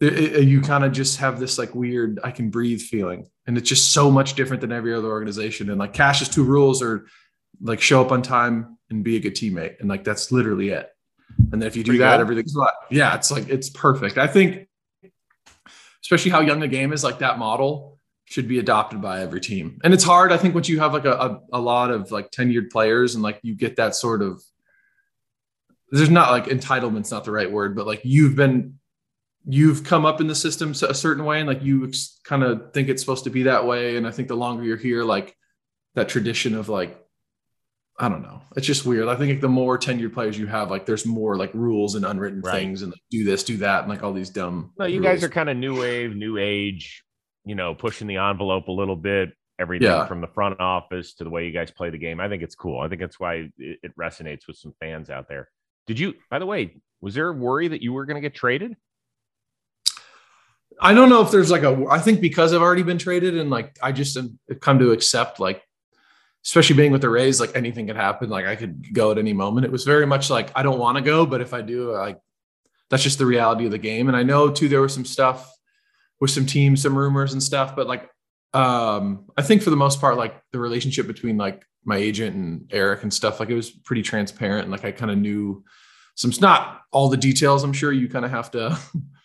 it, 0.00 0.44
you 0.44 0.60
kind 0.60 0.84
of 0.84 0.92
just 0.92 1.18
have 1.18 1.40
this 1.40 1.58
like 1.58 1.74
weird 1.74 2.20
I 2.22 2.30
can 2.30 2.50
breathe 2.50 2.80
feeling, 2.80 3.28
and 3.46 3.58
it's 3.58 3.68
just 3.68 3.92
so 3.92 4.10
much 4.10 4.34
different 4.34 4.60
than 4.60 4.72
every 4.72 4.94
other 4.94 5.08
organization. 5.08 5.70
And 5.70 5.78
like 5.78 5.92
Cash's 5.92 6.28
two 6.28 6.44
rules 6.44 6.82
are 6.82 7.06
like 7.60 7.80
show 7.80 8.00
up 8.00 8.12
on 8.12 8.22
time 8.22 8.78
and 8.90 9.02
be 9.02 9.16
a 9.16 9.20
good 9.20 9.34
teammate, 9.34 9.80
and 9.80 9.88
like 9.88 10.04
that's 10.04 10.30
literally 10.30 10.70
it. 10.70 10.88
And 11.52 11.60
then 11.60 11.66
if 11.66 11.76
you 11.76 11.82
do 11.82 11.90
Pretty 11.92 11.98
that, 12.00 12.16
good. 12.16 12.22
everything's 12.22 12.54
fine. 12.54 12.68
Yeah, 12.90 13.14
it's 13.14 13.30
like 13.30 13.48
it's 13.48 13.70
perfect. 13.70 14.18
I 14.18 14.26
think, 14.26 14.68
especially 16.02 16.30
how 16.30 16.40
young 16.40 16.60
the 16.60 16.68
game 16.68 16.92
is, 16.92 17.02
like 17.02 17.18
that 17.18 17.38
model 17.38 17.98
should 18.24 18.46
be 18.46 18.58
adopted 18.58 19.00
by 19.00 19.20
every 19.22 19.40
team. 19.40 19.80
And 19.82 19.94
it's 19.94 20.04
hard, 20.04 20.32
I 20.32 20.36
think, 20.36 20.54
once 20.54 20.68
you 20.68 20.80
have 20.80 20.92
like 20.92 21.06
a, 21.06 21.12
a, 21.12 21.40
a 21.54 21.60
lot 21.60 21.90
of 21.90 22.10
like 22.10 22.30
tenured 22.30 22.70
players 22.70 23.14
and 23.14 23.22
like 23.22 23.40
you 23.42 23.54
get 23.54 23.76
that 23.76 23.94
sort 23.94 24.20
of 24.20 24.42
there's 25.90 26.10
not 26.10 26.30
like 26.30 26.44
entitlement's 26.46 27.10
not 27.10 27.24
the 27.24 27.30
right 27.30 27.50
word, 27.50 27.74
but 27.74 27.86
like 27.86 28.02
you've 28.04 28.36
been 28.36 28.77
you've 29.50 29.82
come 29.82 30.04
up 30.04 30.20
in 30.20 30.26
the 30.26 30.34
system 30.34 30.72
a 30.72 30.94
certain 30.94 31.24
way 31.24 31.40
and 31.40 31.48
like 31.48 31.62
you 31.62 31.90
kind 32.22 32.42
of 32.42 32.72
think 32.74 32.88
it's 32.88 33.02
supposed 33.02 33.24
to 33.24 33.30
be 33.30 33.44
that 33.44 33.66
way 33.66 33.96
and 33.96 34.06
i 34.06 34.10
think 34.10 34.28
the 34.28 34.36
longer 34.36 34.62
you're 34.62 34.76
here 34.76 35.02
like 35.02 35.34
that 35.94 36.08
tradition 36.08 36.54
of 36.54 36.68
like 36.68 37.02
i 37.98 38.08
don't 38.08 38.22
know 38.22 38.42
it's 38.56 38.66
just 38.66 38.84
weird 38.84 39.08
i 39.08 39.16
think 39.16 39.30
like 39.30 39.40
the 39.40 39.48
more 39.48 39.78
tenured 39.78 40.12
players 40.12 40.38
you 40.38 40.46
have 40.46 40.70
like 40.70 40.84
there's 40.84 41.06
more 41.06 41.36
like 41.36 41.52
rules 41.54 41.94
and 41.94 42.04
unwritten 42.04 42.42
right. 42.42 42.52
things 42.52 42.82
and 42.82 42.92
like, 42.92 43.00
do 43.10 43.24
this 43.24 43.42
do 43.42 43.56
that 43.56 43.80
and 43.80 43.88
like 43.88 44.02
all 44.02 44.12
these 44.12 44.30
dumb 44.30 44.70
no 44.78 44.84
you 44.84 45.00
rules. 45.00 45.12
guys 45.14 45.24
are 45.24 45.30
kind 45.30 45.48
of 45.48 45.56
new 45.56 45.80
wave 45.80 46.14
new 46.14 46.36
age 46.36 47.02
you 47.44 47.54
know 47.54 47.74
pushing 47.74 48.06
the 48.06 48.16
envelope 48.16 48.68
a 48.68 48.72
little 48.72 48.96
bit 48.96 49.30
everything 49.58 49.88
yeah. 49.88 50.06
from 50.06 50.20
the 50.20 50.28
front 50.28 50.60
office 50.60 51.14
to 51.14 51.24
the 51.24 51.30
way 51.30 51.46
you 51.46 51.52
guys 51.52 51.70
play 51.70 51.88
the 51.88 51.98
game 51.98 52.20
i 52.20 52.28
think 52.28 52.42
it's 52.42 52.54
cool 52.54 52.80
i 52.80 52.88
think 52.88 53.00
that's 53.00 53.18
why 53.18 53.50
it, 53.56 53.78
it 53.82 53.96
resonates 53.98 54.46
with 54.46 54.56
some 54.56 54.74
fans 54.78 55.10
out 55.10 55.26
there 55.26 55.48
did 55.88 55.98
you, 55.98 56.14
by 56.30 56.38
the 56.38 56.44
way, 56.44 56.76
was 57.00 57.14
there 57.14 57.28
a 57.28 57.32
worry 57.32 57.66
that 57.68 57.82
you 57.82 57.94
were 57.94 58.04
going 58.04 58.16
to 58.16 58.20
get 58.20 58.34
traded? 58.34 58.76
I 60.80 60.94
don't 60.94 61.08
know 61.08 61.22
if 61.22 61.30
there's 61.30 61.50
like 61.50 61.62
a, 61.62 61.86
I 61.90 61.98
think 61.98 62.20
because 62.20 62.52
I've 62.52 62.62
already 62.62 62.82
been 62.82 62.98
traded 62.98 63.36
and 63.36 63.50
like 63.50 63.76
I 63.82 63.92
just 63.92 64.14
have 64.16 64.30
come 64.60 64.78
to 64.78 64.92
accept 64.92 65.40
like, 65.40 65.62
especially 66.44 66.76
being 66.76 66.92
with 66.92 67.00
the 67.00 67.08
Rays, 67.08 67.40
like 67.40 67.56
anything 67.56 67.86
could 67.88 67.96
happen. 67.96 68.30
Like 68.30 68.46
I 68.46 68.56
could 68.56 68.94
go 68.94 69.10
at 69.10 69.18
any 69.18 69.32
moment. 69.32 69.66
It 69.66 69.72
was 69.72 69.84
very 69.84 70.06
much 70.06 70.30
like, 70.30 70.50
I 70.54 70.62
don't 70.62 70.78
want 70.78 70.96
to 70.96 71.02
go, 71.02 71.26
but 71.26 71.40
if 71.40 71.52
I 71.52 71.62
do, 71.62 71.92
like 71.92 72.18
that's 72.90 73.02
just 73.02 73.18
the 73.18 73.26
reality 73.26 73.66
of 73.66 73.72
the 73.72 73.78
game. 73.78 74.08
And 74.08 74.16
I 74.16 74.22
know 74.22 74.50
too, 74.50 74.68
there 74.68 74.80
was 74.80 74.94
some 74.94 75.04
stuff 75.04 75.52
with 76.20 76.30
some 76.30 76.46
teams, 76.46 76.82
some 76.82 76.96
rumors 76.96 77.32
and 77.32 77.42
stuff, 77.42 77.74
but 77.74 77.86
like, 77.86 78.08
um, 78.54 79.26
I 79.36 79.42
think 79.42 79.62
for 79.62 79.70
the 79.70 79.76
most 79.76 80.00
part, 80.00 80.16
like 80.16 80.40
the 80.52 80.58
relationship 80.58 81.06
between 81.06 81.36
like 81.36 81.64
my 81.84 81.96
agent 81.96 82.34
and 82.34 82.72
Erik 82.72 83.02
and 83.02 83.12
stuff, 83.12 83.40
like 83.40 83.50
it 83.50 83.54
was 83.54 83.70
pretty 83.70 84.02
transparent. 84.02 84.62
And 84.62 84.72
like 84.72 84.84
I 84.84 84.92
kind 84.92 85.10
of 85.10 85.18
knew 85.18 85.64
some, 86.14 86.32
not 86.40 86.82
all 86.92 87.08
the 87.08 87.16
details. 87.16 87.62
I'm 87.62 87.72
sure 87.72 87.92
you 87.92 88.08
kind 88.08 88.24
of 88.24 88.30
have 88.30 88.50
to, 88.52 88.78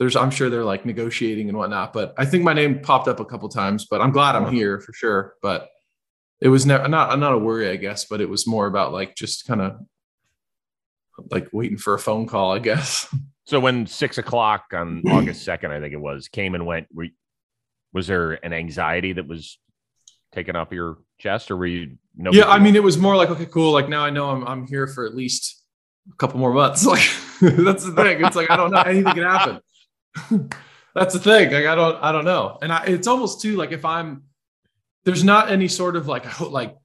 there's, 0.00 0.16
I'm 0.16 0.30
sure 0.30 0.48
they're 0.48 0.64
like 0.64 0.86
negotiating 0.86 1.50
and 1.50 1.58
whatnot, 1.58 1.92
but 1.92 2.14
I 2.16 2.24
think 2.24 2.42
my 2.42 2.54
name 2.54 2.80
popped 2.80 3.06
up 3.06 3.20
a 3.20 3.24
couple 3.24 3.48
times, 3.50 3.86
but 3.88 4.00
I'm 4.00 4.10
glad 4.10 4.34
I'm 4.34 4.50
here 4.50 4.80
for 4.80 4.94
sure. 4.94 5.34
But 5.42 5.68
it 6.40 6.48
was 6.48 6.64
never, 6.64 6.88
not, 6.88 7.16
not 7.18 7.34
a 7.34 7.38
worry, 7.38 7.68
I 7.68 7.76
guess, 7.76 8.06
but 8.06 8.22
it 8.22 8.28
was 8.28 8.46
more 8.46 8.66
about 8.66 8.94
like 8.94 9.14
just 9.14 9.46
kind 9.46 9.60
of 9.60 9.78
like 11.30 11.48
waiting 11.52 11.76
for 11.76 11.92
a 11.92 11.98
phone 11.98 12.26
call, 12.26 12.52
I 12.52 12.58
guess. 12.58 13.06
So 13.46 13.58
when 13.58 13.88
six 13.88 14.16
o'clock 14.16 14.66
on 14.72 15.02
August 15.08 15.44
2nd, 15.44 15.70
I 15.70 15.80
think 15.80 15.92
it 15.92 16.00
was, 16.00 16.28
came 16.28 16.54
and 16.54 16.66
went, 16.66 16.86
were, 16.94 17.08
was 17.92 18.06
there 18.06 18.34
an 18.44 18.52
anxiety 18.52 19.12
that 19.14 19.26
was 19.26 19.58
taken 20.32 20.54
off 20.54 20.70
your 20.70 20.98
chest 21.18 21.50
or 21.50 21.56
were 21.56 21.66
you 21.66 21.96
no 22.16 22.30
yeah 22.32 22.48
i 22.48 22.58
mean 22.58 22.76
it 22.76 22.82
was 22.82 22.96
more 22.96 23.16
like 23.16 23.28
okay 23.28 23.46
cool 23.46 23.72
like 23.72 23.88
now 23.88 24.04
i 24.04 24.10
know 24.10 24.30
i'm, 24.30 24.46
I'm 24.46 24.66
here 24.66 24.86
for 24.86 25.04
at 25.04 25.14
least 25.14 25.62
a 26.10 26.16
couple 26.16 26.38
more 26.38 26.52
months 26.52 26.86
like 26.86 27.00
that's 27.40 27.84
the 27.84 27.92
thing 27.92 28.24
it's 28.24 28.36
like 28.36 28.50
i 28.50 28.56
don't 28.56 28.70
know 28.70 28.80
anything 28.82 29.12
can 29.12 29.24
happen 29.24 29.60
that's 30.94 31.14
the 31.14 31.20
thing 31.20 31.52
like 31.52 31.66
i 31.66 31.74
don't 31.74 32.02
i 32.02 32.12
don't 32.12 32.24
know. 32.24 32.58
And 32.62 32.72
I, 32.72 32.84
it's 32.84 33.06
almost 33.06 33.40
too 33.40 33.56
like 33.56 33.72
if 33.72 33.84
i'm 33.84 34.24
there's 35.04 35.24
not 35.24 35.50
any 35.50 35.68
sort 35.68 35.96
of 35.96 36.06
like 36.06 36.40
like 36.50 36.76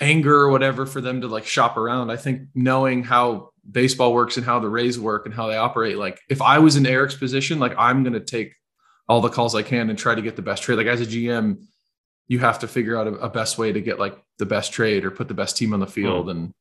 anger 0.00 0.34
or 0.34 0.50
whatever 0.50 0.86
for 0.86 1.00
them 1.00 1.20
to 1.20 1.28
like 1.28 1.46
shop 1.46 1.76
around. 1.76 2.10
I 2.10 2.16
think 2.16 2.48
knowing 2.54 3.04
how 3.04 3.50
baseball 3.70 4.14
works 4.14 4.36
and 4.36 4.46
how 4.46 4.58
the 4.58 4.68
rays 4.68 4.98
work 4.98 5.26
and 5.26 5.34
how 5.34 5.46
they 5.46 5.56
operate 5.56 5.98
like 5.98 6.18
if 6.28 6.40
i 6.40 6.58
was 6.58 6.76
in 6.76 6.86
erik's 6.86 7.14
position 7.14 7.58
like 7.58 7.74
i'm 7.76 8.02
going 8.02 8.14
to 8.14 8.20
take 8.20 8.54
all 9.08 9.20
the 9.20 9.28
calls 9.28 9.54
i 9.54 9.62
can 9.62 9.90
and 9.90 9.98
try 9.98 10.14
to 10.14 10.22
get 10.22 10.36
the 10.36 10.42
best 10.42 10.62
trade. 10.62 10.76
Like 10.76 10.86
as 10.86 11.00
a 11.00 11.06
gm 11.06 11.62
you 12.28 12.38
have 12.38 12.60
to 12.60 12.68
figure 12.68 12.96
out 12.96 13.06
a, 13.06 13.14
a, 13.14 13.28
best 13.28 13.58
way 13.58 13.72
to 13.72 13.80
get 13.80 13.98
like 13.98 14.16
the 14.38 14.46
best 14.46 14.72
trade 14.72 15.04
or 15.04 15.10
put 15.10 15.26
the 15.26 15.34
best 15.34 15.56
team 15.56 15.74
on 15.74 15.80
the 15.80 15.86
field 15.86 16.26
mm. 16.26 16.30
and 16.30 16.54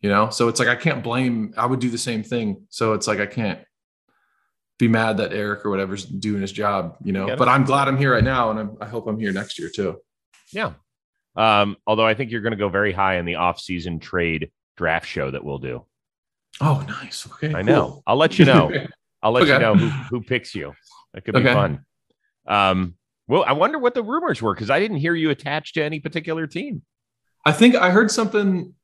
you 0.00 0.10
know? 0.10 0.30
So 0.30 0.48
it's 0.48 0.58
like 0.60 0.68
i 0.68 0.76
can't 0.76 1.02
blame 1.02 1.54
i 1.56 1.64
would 1.64 1.80
do 1.80 1.90
the 1.90 1.98
same 1.98 2.22
thing. 2.22 2.66
So 2.68 2.92
it's 2.92 3.06
like 3.06 3.20
i 3.20 3.26
can't 3.26 3.60
be 4.82 4.88
mad 4.88 5.16
that 5.18 5.32
erik 5.32 5.64
or 5.64 5.70
whatever's 5.70 6.04
doing 6.04 6.40
his 6.40 6.50
job 6.50 6.96
you 7.04 7.12
know 7.12 7.36
but 7.36 7.46
i'm 7.46 7.64
glad 7.64 7.86
i'm 7.86 7.96
here 7.96 8.12
right 8.12 8.24
now 8.24 8.50
and 8.50 8.58
I'm, 8.58 8.76
i 8.80 8.86
hope 8.86 9.06
i'm 9.06 9.18
here 9.18 9.32
next 9.32 9.58
year 9.58 9.70
too. 9.74 10.00
Yeah. 10.52 10.72
Um, 11.36 11.76
although 11.86 12.04
i 12.04 12.14
think 12.14 12.32
you're 12.32 12.40
going 12.40 12.52
to 12.52 12.58
go 12.58 12.68
very 12.68 12.92
high 12.92 13.16
in 13.16 13.24
the 13.24 13.36
off-season 13.36 14.00
trade 14.00 14.50
draft 14.76 15.06
show 15.06 15.30
that 15.30 15.44
we'll 15.44 15.58
do. 15.58 15.86
Oh 16.60 16.84
nice. 16.88 17.26
Okay 17.26 17.48
i 17.48 17.62
cool. 17.62 17.64
know. 17.64 18.02
I'll 18.06 18.16
let 18.16 18.38
you 18.38 18.44
know. 18.44 18.70
I'll 19.22 19.30
let 19.30 19.44
okay. 19.44 19.52
you 19.52 19.58
know 19.60 19.76
who, 19.76 19.88
who 19.88 20.20
picks 20.20 20.52
you. 20.52 20.74
That 21.14 21.24
could 21.24 21.34
be 21.34 21.40
okay. 21.40 21.54
fun. 21.54 21.84
Um 22.46 22.96
well, 23.28 23.44
I 23.46 23.52
wonder 23.52 23.78
what 23.78 23.94
the 23.94 24.02
rumors 24.02 24.42
were 24.42 24.52
because 24.52 24.68
I 24.68 24.80
didn't 24.80 24.96
hear 24.96 25.14
you 25.14 25.30
attached 25.30 25.74
to 25.74 25.82
any 25.84 26.00
particular 26.00 26.48
team. 26.48 26.82
I 27.46 27.52
think 27.52 27.76
I 27.76 27.90
heard 27.90 28.10
something 28.10 28.74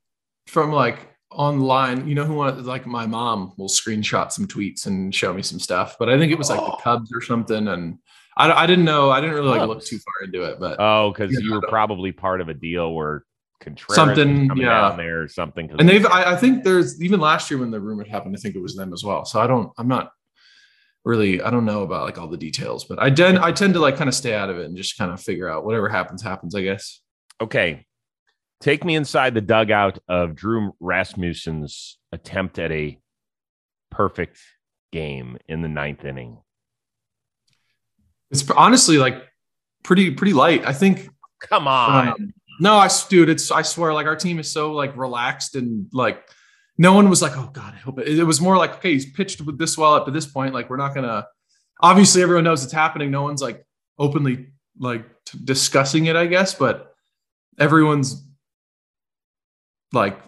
from 0.46 0.70
like 0.72 0.98
online. 1.30 2.08
You 2.08 2.14
know 2.14 2.24
who 2.24 2.34
wanted 2.34 2.64
like 2.64 2.86
my 2.86 3.06
mom 3.06 3.52
will 3.56 3.68
screenshot 3.68 4.32
some 4.32 4.46
tweets 4.46 4.86
and 4.86 5.14
show 5.14 5.32
me 5.32 5.42
some 5.42 5.58
stuff, 5.58 5.96
but 5.98 6.08
I 6.08 6.18
think 6.18 6.32
it 6.32 6.38
was 6.38 6.50
like 6.50 6.60
oh. 6.60 6.66
the 6.66 6.82
Cubs 6.82 7.12
or 7.14 7.20
something. 7.20 7.68
And 7.68 7.98
I, 8.36 8.50
I 8.52 8.66
didn't 8.66 8.84
know. 8.84 9.10
I 9.10 9.20
didn't 9.20 9.36
really 9.36 9.58
like 9.58 9.68
look 9.68 9.84
too 9.84 9.98
far 9.98 10.24
into 10.24 10.44
it, 10.44 10.60
but 10.60 10.76
oh, 10.78 11.12
because 11.12 11.32
you, 11.32 11.40
you 11.40 11.52
were 11.54 11.62
probably 11.68 12.12
part 12.12 12.40
of 12.40 12.48
a 12.48 12.54
deal 12.54 12.94
where 12.94 13.24
Contreras 13.60 13.96
something 13.96 14.50
yeah 14.56 14.94
there 14.96 15.22
or 15.22 15.28
something. 15.28 15.70
And 15.78 15.88
they've 15.88 16.06
I, 16.06 16.34
I, 16.34 16.36
think 16.36 16.62
there's 16.62 17.02
even 17.02 17.18
last 17.18 17.50
year 17.50 17.58
when 17.58 17.72
the 17.72 17.80
rumor 17.80 18.04
happened, 18.04 18.36
I 18.36 18.40
think 18.40 18.54
it 18.54 18.62
was 18.62 18.76
them 18.76 18.92
as 18.92 19.02
well. 19.02 19.24
So 19.24 19.40
I 19.40 19.46
don't. 19.46 19.72
I'm 19.78 19.88
not 19.88 20.12
really 21.04 21.42
I 21.42 21.50
don't 21.50 21.64
know 21.64 21.82
about 21.82 22.04
like 22.04 22.18
all 22.18 22.28
the 22.28 22.36
details, 22.36 22.84
but 22.84 23.00
I 23.00 23.10
tend 23.10 23.38
I 23.38 23.50
tend 23.50 23.74
to 23.74 23.80
like 23.80 23.96
kind 23.96 24.08
of 24.08 24.14
stay 24.14 24.34
out 24.34 24.50
of 24.50 24.58
it 24.58 24.66
and 24.66 24.76
just 24.76 24.96
kind 24.96 25.10
of 25.10 25.20
figure 25.20 25.48
out 25.48 25.64
whatever 25.64 25.88
happens 25.88 26.22
happens, 26.22 26.54
I 26.54 26.62
guess. 26.62 27.00
Okay. 27.40 27.86
Take 28.60 28.84
me 28.84 28.96
inside 28.96 29.34
the 29.34 29.40
dugout 29.40 29.98
of 30.08 30.34
Drew 30.34 30.74
Rasmussen's 30.80 31.98
attempt 32.12 32.58
at 32.58 32.72
a 32.72 32.98
perfect 33.90 34.38
game 34.92 35.38
in 35.48 35.62
the 35.62 35.68
ninth 35.68 36.04
inning. 36.04 36.38
It's 38.30 38.48
honestly 38.50 38.98
like 38.98 39.22
pretty 39.84 40.10
pretty 40.12 40.32
light. 40.32 40.66
I 40.66 40.72
think. 40.72 41.08
Come 41.40 41.68
on. 41.68 42.08
Um, 42.08 42.34
no, 42.60 42.74
I 42.74 42.88
dude, 43.08 43.28
it's 43.28 43.50
I 43.50 43.62
swear, 43.62 43.94
like 43.94 44.06
our 44.06 44.16
team 44.16 44.40
is 44.40 44.50
so 44.50 44.72
like 44.72 44.96
relaxed 44.96 45.54
and 45.54 45.86
like 45.92 46.28
no 46.76 46.92
one 46.92 47.08
was 47.08 47.22
like, 47.22 47.36
oh 47.36 47.50
god, 47.52 47.74
I 47.74 47.78
hope 47.78 48.00
it. 48.00 48.08
It 48.08 48.24
was 48.24 48.40
more 48.40 48.56
like, 48.56 48.74
okay, 48.76 48.92
he's 48.92 49.10
pitched 49.12 49.40
with 49.40 49.58
this 49.58 49.78
well 49.78 49.94
up 49.94 50.06
to 50.06 50.10
this 50.10 50.26
point. 50.26 50.54
Like 50.54 50.68
we're 50.68 50.76
not 50.76 50.94
gonna. 50.94 51.26
Obviously, 51.80 52.22
everyone 52.22 52.44
knows 52.44 52.64
it's 52.64 52.72
happening. 52.72 53.10
No 53.10 53.22
one's 53.22 53.40
like 53.40 53.64
openly 53.98 54.48
like 54.78 55.04
t- 55.24 55.38
discussing 55.44 56.06
it, 56.06 56.16
I 56.16 56.26
guess, 56.26 56.54
but 56.54 56.92
everyone's 57.58 58.27
like 59.92 60.20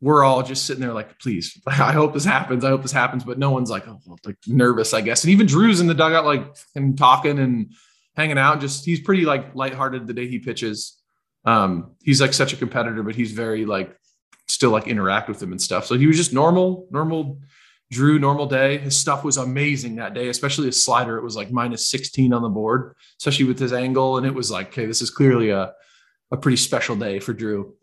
we're 0.00 0.24
all 0.24 0.42
just 0.42 0.66
sitting 0.66 0.82
there 0.82 0.92
like, 0.92 1.18
please, 1.20 1.60
I 1.66 1.92
hope 1.92 2.12
this 2.12 2.24
happens. 2.24 2.64
I 2.64 2.70
hope 2.70 2.82
this 2.82 2.92
happens. 2.92 3.24
But 3.24 3.38
no 3.38 3.50
one's 3.50 3.70
like, 3.70 3.86
oh, 3.86 4.00
like 4.24 4.36
nervous, 4.46 4.92
I 4.92 5.00
guess. 5.00 5.24
And 5.24 5.30
even 5.30 5.46
Drew's 5.46 5.80
in 5.80 5.86
the 5.86 5.94
dugout, 5.94 6.24
like 6.24 6.56
and 6.74 6.98
talking 6.98 7.38
and 7.38 7.72
hanging 8.16 8.38
out. 8.38 8.60
Just 8.60 8.84
he's 8.84 9.00
pretty 9.00 9.24
like 9.24 9.54
lighthearted 9.54 10.06
the 10.06 10.12
day 10.12 10.26
he 10.26 10.40
pitches. 10.40 11.00
Um, 11.44 11.92
he's 12.02 12.20
like 12.20 12.32
such 12.32 12.52
a 12.52 12.56
competitor, 12.56 13.02
but 13.02 13.14
he's 13.14 13.32
very 13.32 13.64
like 13.64 13.96
still 14.48 14.70
like 14.70 14.88
interact 14.88 15.28
with 15.28 15.42
him 15.42 15.52
and 15.52 15.62
stuff. 15.62 15.86
So 15.86 15.96
he 15.96 16.06
was 16.06 16.16
just 16.16 16.32
normal, 16.32 16.88
normal 16.90 17.40
Drew, 17.92 18.18
normal 18.18 18.46
day. 18.46 18.78
His 18.78 18.98
stuff 18.98 19.22
was 19.22 19.36
amazing 19.36 19.96
that 19.96 20.14
day, 20.14 20.28
especially 20.28 20.66
his 20.66 20.82
slider. 20.82 21.18
It 21.18 21.22
was 21.22 21.36
like 21.36 21.52
minus 21.52 21.86
16 21.88 22.32
on 22.32 22.42
the 22.42 22.48
board, 22.48 22.94
especially 23.20 23.44
with 23.44 23.58
his 23.58 23.72
angle. 23.72 24.16
And 24.16 24.26
it 24.26 24.34
was 24.34 24.50
like, 24.50 24.68
okay, 24.68 24.86
this 24.86 25.02
is 25.02 25.10
clearly 25.10 25.50
a, 25.50 25.74
a 26.30 26.36
pretty 26.36 26.56
special 26.56 26.96
day 26.96 27.20
for 27.20 27.34
Drew. 27.34 27.74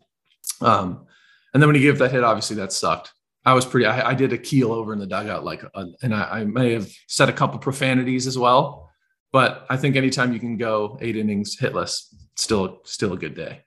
Um, 0.60 1.06
and 1.52 1.62
then 1.62 1.68
when 1.68 1.76
he 1.76 1.82
gave 1.82 1.98
that 1.98 2.12
hit, 2.12 2.24
obviously 2.24 2.56
that 2.56 2.72
sucked. 2.72 3.12
I 3.44 3.54
was 3.54 3.64
pretty, 3.64 3.86
I, 3.86 4.10
I 4.10 4.14
did 4.14 4.32
a 4.32 4.38
keel 4.38 4.72
over 4.72 4.92
in 4.92 4.98
the 4.98 5.06
dugout, 5.06 5.44
like, 5.44 5.64
uh, 5.74 5.86
and 6.02 6.14
I, 6.14 6.40
I 6.40 6.44
may 6.44 6.72
have 6.72 6.90
said 7.08 7.28
a 7.28 7.32
couple 7.32 7.58
profanities 7.58 8.26
as 8.26 8.36
well. 8.36 8.90
But 9.32 9.66
I 9.70 9.76
think 9.76 9.96
anytime 9.96 10.32
you 10.32 10.40
can 10.40 10.56
go 10.56 10.98
eight 11.00 11.16
innings 11.16 11.56
hitless, 11.56 12.12
still, 12.36 12.80
still 12.84 13.12
a 13.12 13.16
good 13.16 13.34
day. 13.34 13.62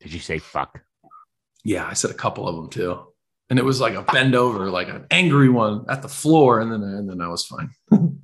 Did 0.00 0.12
you 0.12 0.20
say 0.20 0.38
fuck? 0.38 0.82
Yeah, 1.64 1.86
I 1.86 1.94
said 1.94 2.10
a 2.10 2.14
couple 2.14 2.48
of 2.48 2.56
them 2.56 2.68
too. 2.68 3.00
And 3.50 3.58
it 3.58 3.64
was 3.64 3.80
like 3.80 3.94
a 3.94 4.02
bend 4.02 4.34
over, 4.34 4.70
like 4.70 4.88
an 4.88 5.06
angry 5.10 5.48
one 5.48 5.84
at 5.88 6.02
the 6.02 6.08
floor, 6.08 6.60
and 6.60 6.72
then 6.72 6.82
and 6.82 7.08
then 7.08 7.20
I 7.20 7.28
was 7.28 7.46
fine. 7.46 7.70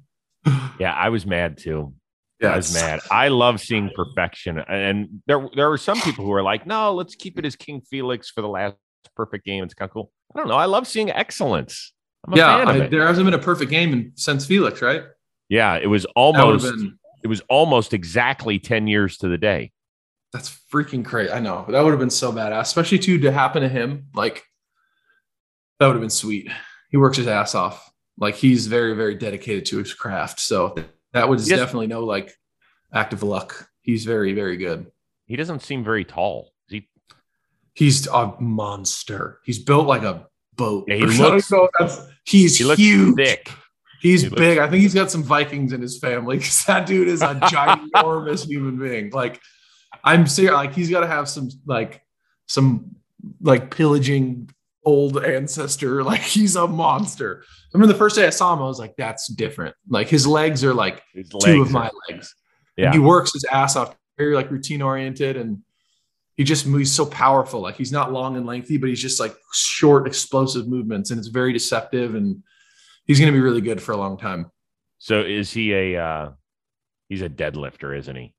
yeah, 0.78 0.94
I 0.94 1.10
was 1.10 1.26
mad 1.26 1.58
too. 1.58 1.94
Yeah, 2.40 2.54
I 2.54 2.56
was 2.56 2.72
mad. 2.72 3.00
I 3.10 3.28
love 3.28 3.60
seeing 3.60 3.90
perfection, 3.94 4.58
and 4.58 5.22
there 5.26 5.46
there 5.54 5.70
are 5.70 5.76
some 5.76 6.00
people 6.00 6.24
who 6.24 6.32
are 6.32 6.42
like, 6.42 6.66
"No, 6.66 6.94
let's 6.94 7.14
keep 7.14 7.38
it 7.38 7.44
as 7.44 7.54
King 7.54 7.82
Felix 7.82 8.30
for 8.30 8.40
the 8.40 8.48
last 8.48 8.76
perfect 9.16 9.44
game." 9.44 9.64
It's 9.64 9.74
kind 9.74 9.88
of 9.88 9.92
cool. 9.92 10.12
I 10.34 10.38
don't 10.38 10.48
know. 10.48 10.56
I 10.56 10.66
love 10.66 10.86
seeing 10.86 11.10
excellence. 11.10 11.92
yeah, 12.32 12.64
I, 12.66 12.86
there 12.86 13.06
hasn't 13.06 13.24
been 13.24 13.34
a 13.34 13.38
perfect 13.38 13.70
game 13.70 13.92
in, 13.92 14.12
since 14.14 14.46
Felix, 14.46 14.82
right? 14.82 15.04
Yeah, 15.48 15.76
it 15.76 15.86
was 15.86 16.04
almost 16.16 16.64
been, 16.64 16.98
it 17.22 17.28
was 17.28 17.40
almost 17.48 17.94
exactly 17.94 18.58
ten 18.58 18.86
years 18.86 19.16
to 19.18 19.28
the 19.28 19.38
day. 19.38 19.72
That's 20.32 20.60
freaking 20.72 21.04
crazy. 21.04 21.32
I 21.32 21.40
know 21.40 21.64
that 21.68 21.80
would 21.82 21.90
have 21.90 21.98
been 21.98 22.10
so 22.10 22.32
badass, 22.32 22.60
especially 22.60 22.98
too 22.98 23.18
to 23.18 23.32
happen 23.32 23.62
to 23.62 23.68
him. 23.68 24.06
Like 24.14 24.44
that 25.78 25.86
would 25.86 25.94
have 25.94 26.02
been 26.02 26.10
sweet. 26.10 26.50
He 26.90 26.96
works 26.96 27.16
his 27.16 27.26
ass 27.26 27.54
off. 27.54 27.90
Like 28.18 28.36
he's 28.36 28.66
very 28.66 28.94
very 28.94 29.14
dedicated 29.14 29.66
to 29.66 29.78
his 29.78 29.94
craft. 29.94 30.40
So 30.40 30.76
that 31.12 31.28
was 31.28 31.48
yes. 31.48 31.58
definitely 31.58 31.88
no 31.88 32.04
like 32.04 32.32
act 32.92 33.12
of 33.12 33.22
luck. 33.22 33.68
He's 33.80 34.04
very, 34.04 34.32
very 34.32 34.56
good. 34.56 34.90
He 35.26 35.36
doesn't 35.36 35.62
seem 35.62 35.84
very 35.84 36.04
tall. 36.04 36.49
He's 37.80 38.06
a 38.08 38.34
monster. 38.38 39.40
He's 39.42 39.58
built 39.58 39.86
like 39.86 40.02
a 40.02 40.26
boat. 40.54 40.84
Yeah, 40.86 40.96
he 40.96 41.06
looks, 41.06 41.50
he's 42.26 42.58
he 42.58 42.64
looks 42.64 42.78
huge. 42.78 43.16
thick. 43.16 43.50
He's 44.02 44.20
he 44.20 44.28
big. 44.28 44.58
Looks... 44.58 44.68
I 44.68 44.70
think 44.70 44.82
he's 44.82 44.92
got 44.92 45.10
some 45.10 45.22
Vikings 45.22 45.72
in 45.72 45.80
his 45.80 45.98
family 45.98 46.36
because 46.36 46.62
that 46.66 46.86
dude 46.86 47.08
is 47.08 47.22
a 47.22 47.34
ginormous 47.40 48.46
human 48.46 48.78
being. 48.78 49.08
Like, 49.12 49.40
I'm 50.04 50.26
serious. 50.26 50.52
Like, 50.52 50.74
he's 50.74 50.90
got 50.90 51.00
to 51.00 51.06
have 51.06 51.26
some 51.26 51.48
like 51.64 52.02
some 52.44 52.96
like 53.40 53.74
pillaging 53.74 54.50
old 54.84 55.24
ancestor. 55.24 56.04
Like 56.04 56.20
he's 56.20 56.56
a 56.56 56.68
monster. 56.68 57.42
I 57.46 57.78
remember 57.78 57.94
the 57.94 57.98
first 57.98 58.14
day 58.14 58.26
I 58.26 58.30
saw 58.30 58.52
him, 58.52 58.58
I 58.58 58.66
was 58.66 58.78
like, 58.78 58.94
that's 58.98 59.26
different. 59.26 59.74
Like 59.88 60.08
his 60.08 60.26
legs 60.26 60.62
are 60.64 60.74
like 60.74 61.02
legs 61.14 61.30
two 61.42 61.62
of 61.62 61.70
my 61.70 61.88
legs. 62.10 62.34
Yeah. 62.76 62.92
He 62.92 62.98
works 62.98 63.32
his 63.32 63.44
ass 63.44 63.74
off, 63.74 63.96
very 64.18 64.34
like 64.34 64.50
routine 64.50 64.82
oriented. 64.82 65.38
And 65.38 65.62
he 66.40 66.44
just 66.44 66.64
he's 66.64 66.90
so 66.90 67.04
powerful. 67.04 67.60
Like 67.60 67.76
he's 67.76 67.92
not 67.92 68.14
long 68.14 68.34
and 68.38 68.46
lengthy, 68.46 68.78
but 68.78 68.88
he's 68.88 69.02
just 69.02 69.20
like 69.20 69.36
short, 69.52 70.06
explosive 70.06 70.66
movements. 70.66 71.10
And 71.10 71.18
it's 71.18 71.28
very 71.28 71.52
deceptive. 71.52 72.14
And 72.14 72.42
he's 73.04 73.18
going 73.20 73.30
to 73.30 73.36
be 73.36 73.42
really 73.42 73.60
good 73.60 73.78
for 73.82 73.92
a 73.92 73.98
long 73.98 74.16
time. 74.16 74.50
So 74.96 75.20
is 75.20 75.52
he 75.52 75.74
a, 75.74 76.02
uh, 76.02 76.30
he's 77.10 77.20
a 77.20 77.28
deadlifter, 77.28 77.94
isn't 77.94 78.16
he? 78.16 78.32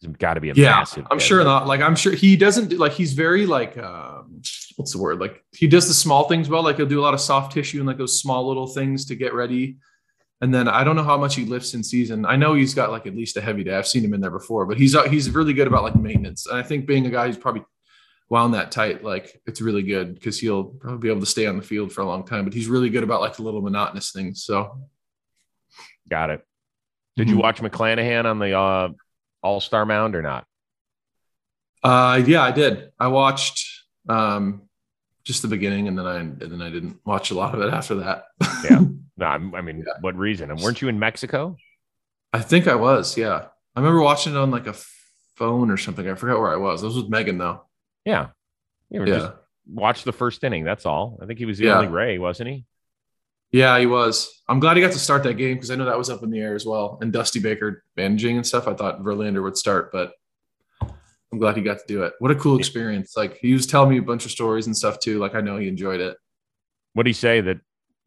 He's 0.00 0.10
got 0.16 0.34
to 0.34 0.40
be 0.40 0.48
a 0.48 0.54
yeah, 0.54 0.70
massive. 0.70 1.06
I'm 1.10 1.18
sure 1.18 1.44
not. 1.44 1.66
Like 1.66 1.82
I'm 1.82 1.94
sure 1.94 2.14
he 2.14 2.36
doesn't 2.36 2.68
do, 2.68 2.78
like 2.78 2.92
he's 2.92 3.12
very 3.12 3.44
like 3.44 3.76
um 3.76 4.40
what's 4.76 4.92
the 4.92 4.98
word? 4.98 5.20
Like 5.20 5.44
he 5.52 5.66
does 5.66 5.88
the 5.88 5.92
small 5.92 6.26
things 6.26 6.48
well. 6.48 6.62
Like 6.62 6.76
he'll 6.76 6.86
do 6.86 7.00
a 7.00 7.02
lot 7.02 7.12
of 7.12 7.20
soft 7.20 7.52
tissue 7.52 7.80
and 7.80 7.86
like 7.86 7.98
those 7.98 8.18
small 8.18 8.48
little 8.48 8.66
things 8.66 9.04
to 9.04 9.14
get 9.14 9.34
ready. 9.34 9.76
And 10.42 10.54
then 10.54 10.68
I 10.68 10.84
don't 10.84 10.96
know 10.96 11.02
how 11.02 11.18
much 11.18 11.34
he 11.34 11.44
lifts 11.44 11.74
in 11.74 11.84
season. 11.84 12.24
I 12.24 12.36
know 12.36 12.54
he's 12.54 12.72
got 12.72 12.90
like 12.90 13.06
at 13.06 13.14
least 13.14 13.36
a 13.36 13.42
heavy 13.42 13.62
day. 13.62 13.74
I've 13.74 13.86
seen 13.86 14.04
him 14.04 14.14
in 14.14 14.22
there 14.22 14.30
before, 14.30 14.64
but 14.64 14.78
he's 14.78 14.94
uh, 14.94 15.08
he's 15.08 15.30
really 15.30 15.52
good 15.52 15.66
about 15.66 15.82
like 15.82 15.96
maintenance. 15.96 16.46
And 16.46 16.58
I 16.58 16.62
think 16.62 16.86
being 16.86 17.06
a 17.06 17.10
guy 17.10 17.26
who's 17.26 17.36
probably 17.36 17.64
wound 18.30 18.54
that 18.54 18.70
tight, 18.72 19.04
like 19.04 19.42
it's 19.46 19.60
really 19.60 19.82
good 19.82 20.14
because 20.14 20.38
he'll 20.40 20.64
probably 20.64 20.98
be 20.98 21.10
able 21.10 21.20
to 21.20 21.26
stay 21.26 21.46
on 21.46 21.56
the 21.56 21.62
field 21.62 21.92
for 21.92 22.00
a 22.00 22.06
long 22.06 22.24
time. 22.24 22.44
But 22.44 22.54
he's 22.54 22.68
really 22.68 22.88
good 22.88 23.02
about 23.02 23.20
like 23.20 23.36
the 23.36 23.42
little 23.42 23.60
monotonous 23.60 24.12
things. 24.12 24.42
So, 24.42 24.80
got 26.08 26.30
it. 26.30 26.42
Did 27.16 27.26
mm-hmm. 27.26 27.36
you 27.36 27.42
watch 27.42 27.60
McClanahan 27.60 28.24
on 28.24 28.38
the 28.38 28.58
uh, 28.58 28.88
All 29.42 29.60
Star 29.60 29.84
mound 29.84 30.16
or 30.16 30.22
not? 30.22 30.46
Uh, 31.82 32.22
yeah, 32.26 32.42
I 32.42 32.50
did. 32.50 32.92
I 32.98 33.08
watched 33.08 33.66
um, 34.08 34.62
just 35.24 35.42
the 35.42 35.48
beginning, 35.48 35.88
and 35.88 35.98
then 35.98 36.06
I 36.06 36.18
and 36.20 36.40
then 36.40 36.62
I 36.62 36.70
didn't 36.70 36.98
watch 37.04 37.30
a 37.30 37.34
lot 37.34 37.54
of 37.54 37.60
it 37.60 37.72
after 37.72 37.96
that. 37.96 38.24
yeah, 38.64 38.80
no, 39.20 39.26
I 39.26 39.60
mean, 39.60 39.84
yeah. 39.86 39.94
what 40.00 40.16
reason? 40.16 40.50
And 40.50 40.60
weren't 40.60 40.82
you 40.82 40.88
in 40.88 40.98
Mexico? 40.98 41.56
I 42.32 42.40
think 42.40 42.66
I 42.66 42.74
was. 42.74 43.16
Yeah, 43.16 43.46
I 43.76 43.80
remember 43.80 44.02
watching 44.02 44.34
it 44.34 44.38
on 44.38 44.50
like 44.50 44.66
a 44.66 44.74
phone 45.36 45.70
or 45.70 45.76
something. 45.76 46.08
I 46.08 46.14
forgot 46.14 46.40
where 46.40 46.52
I 46.52 46.56
was. 46.56 46.82
I 46.82 46.86
was 46.86 46.96
with 46.96 47.08
Megan 47.08 47.38
though. 47.38 47.62
Yeah, 48.04 48.28
yeah. 48.90 49.04
Just 49.04 49.32
watch 49.66 50.04
the 50.04 50.12
first 50.12 50.42
inning. 50.42 50.64
That's 50.64 50.86
all. 50.86 51.18
I 51.22 51.26
think 51.26 51.38
he 51.38 51.46
was 51.46 51.58
the 51.58 51.66
yeah. 51.66 51.78
only 51.78 51.88
Ray, 51.88 52.18
wasn't 52.18 52.50
he? 52.50 52.64
Yeah, 53.52 53.78
he 53.78 53.86
was. 53.86 54.42
I'm 54.48 54.60
glad 54.60 54.76
he 54.76 54.82
got 54.82 54.92
to 54.92 54.98
start 54.98 55.24
that 55.24 55.34
game 55.34 55.56
because 55.56 55.70
I 55.70 55.74
know 55.74 55.86
that 55.86 55.98
was 55.98 56.08
up 56.08 56.22
in 56.22 56.30
the 56.30 56.38
air 56.38 56.54
as 56.54 56.64
well. 56.64 56.98
And 57.00 57.12
Dusty 57.12 57.40
Baker 57.40 57.82
managing 57.96 58.36
and 58.36 58.46
stuff. 58.46 58.68
I 58.68 58.74
thought 58.74 59.02
Verlander 59.02 59.42
would 59.42 59.56
start, 59.56 59.90
but 59.90 60.12
I'm 61.32 61.38
glad 61.38 61.56
he 61.56 61.62
got 61.62 61.78
to 61.78 61.84
do 61.86 62.04
it. 62.04 62.12
What 62.20 62.30
a 62.30 62.36
cool 62.36 62.58
experience. 62.58 63.16
Like 63.16 63.38
he 63.38 63.52
was 63.52 63.66
telling 63.66 63.90
me 63.90 63.98
a 63.98 64.02
bunch 64.02 64.24
of 64.24 64.30
stories 64.30 64.66
and 64.66 64.76
stuff 64.76 65.00
too. 65.00 65.18
Like 65.18 65.34
I 65.34 65.40
know 65.40 65.56
he 65.56 65.66
enjoyed 65.66 66.00
it. 66.00 66.16
What 66.92 67.04
did 67.04 67.10
he 67.10 67.14
say 67.14 67.40
that 67.40 67.58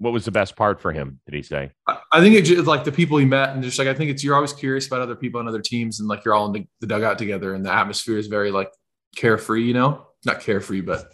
what 0.03 0.13
was 0.13 0.25
the 0.25 0.31
best 0.31 0.55
part 0.55 0.81
for 0.81 0.91
him? 0.91 1.19
Did 1.25 1.35
he 1.35 1.41
say? 1.41 1.71
I, 1.87 2.19
think 2.19 2.35
it's 2.35 2.49
just 2.49 2.67
like 2.67 2.83
the 2.83 2.91
people 2.91 3.17
he 3.17 3.25
met 3.25 3.49
and 3.49 3.63
just 3.63 3.79
like 3.79 3.87
I 3.87 3.93
think 3.93 4.11
it's 4.11 4.23
you're 4.23 4.35
always 4.35 4.53
curious 4.53 4.85
about 4.85 5.01
other 5.01 5.15
people 5.15 5.39
and 5.39 5.47
other 5.47 5.61
teams 5.61 5.99
and 5.99 6.09
like 6.09 6.25
you're 6.25 6.35
all 6.35 6.45
in 6.47 6.51
the, 6.51 6.67
the 6.81 6.87
dugout 6.87 7.17
together 7.17 7.55
and 7.55 7.65
the 7.65 7.73
atmosphere 7.73 8.17
is 8.17 8.27
very 8.27 8.51
like 8.51 8.69
carefree, 9.15 9.63
you 9.63 9.73
know? 9.73 10.05
Not 10.25 10.41
carefree, 10.41 10.81
but 10.81 11.05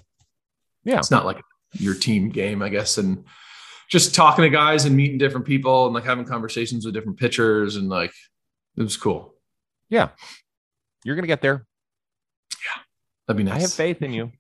yeah, 0.84 0.98
it's 0.98 1.12
not 1.12 1.26
like 1.26 1.42
your 1.74 1.94
team 1.94 2.30
game, 2.30 2.62
I 2.62 2.70
guess. 2.70 2.98
And 2.98 3.26
just 3.90 4.16
talking 4.16 4.44
to 4.44 4.50
guys 4.50 4.86
and 4.86 4.96
meeting 4.96 5.18
different 5.18 5.46
people 5.46 5.86
and 5.86 5.94
like 5.94 6.04
having 6.04 6.26
conversations 6.26 6.86
with 6.86 6.94
different 6.94 7.20
pitchers 7.20 7.76
and 7.76 7.90
like 7.90 8.14
it 8.78 8.84
was 8.84 8.98
cool. 8.98 9.36
Yeah. 9.90 10.10
You're 11.04 11.16
gonna 11.16 11.28
get 11.28 11.42
there. 11.42 11.66
Yeah, 12.52 12.82
that'd 13.28 13.38
be 13.38 13.44
nice. 13.44 13.58
I 13.58 13.62
have 13.62 13.74
faith 13.74 14.02
in 14.02 14.14
you. 14.14 14.32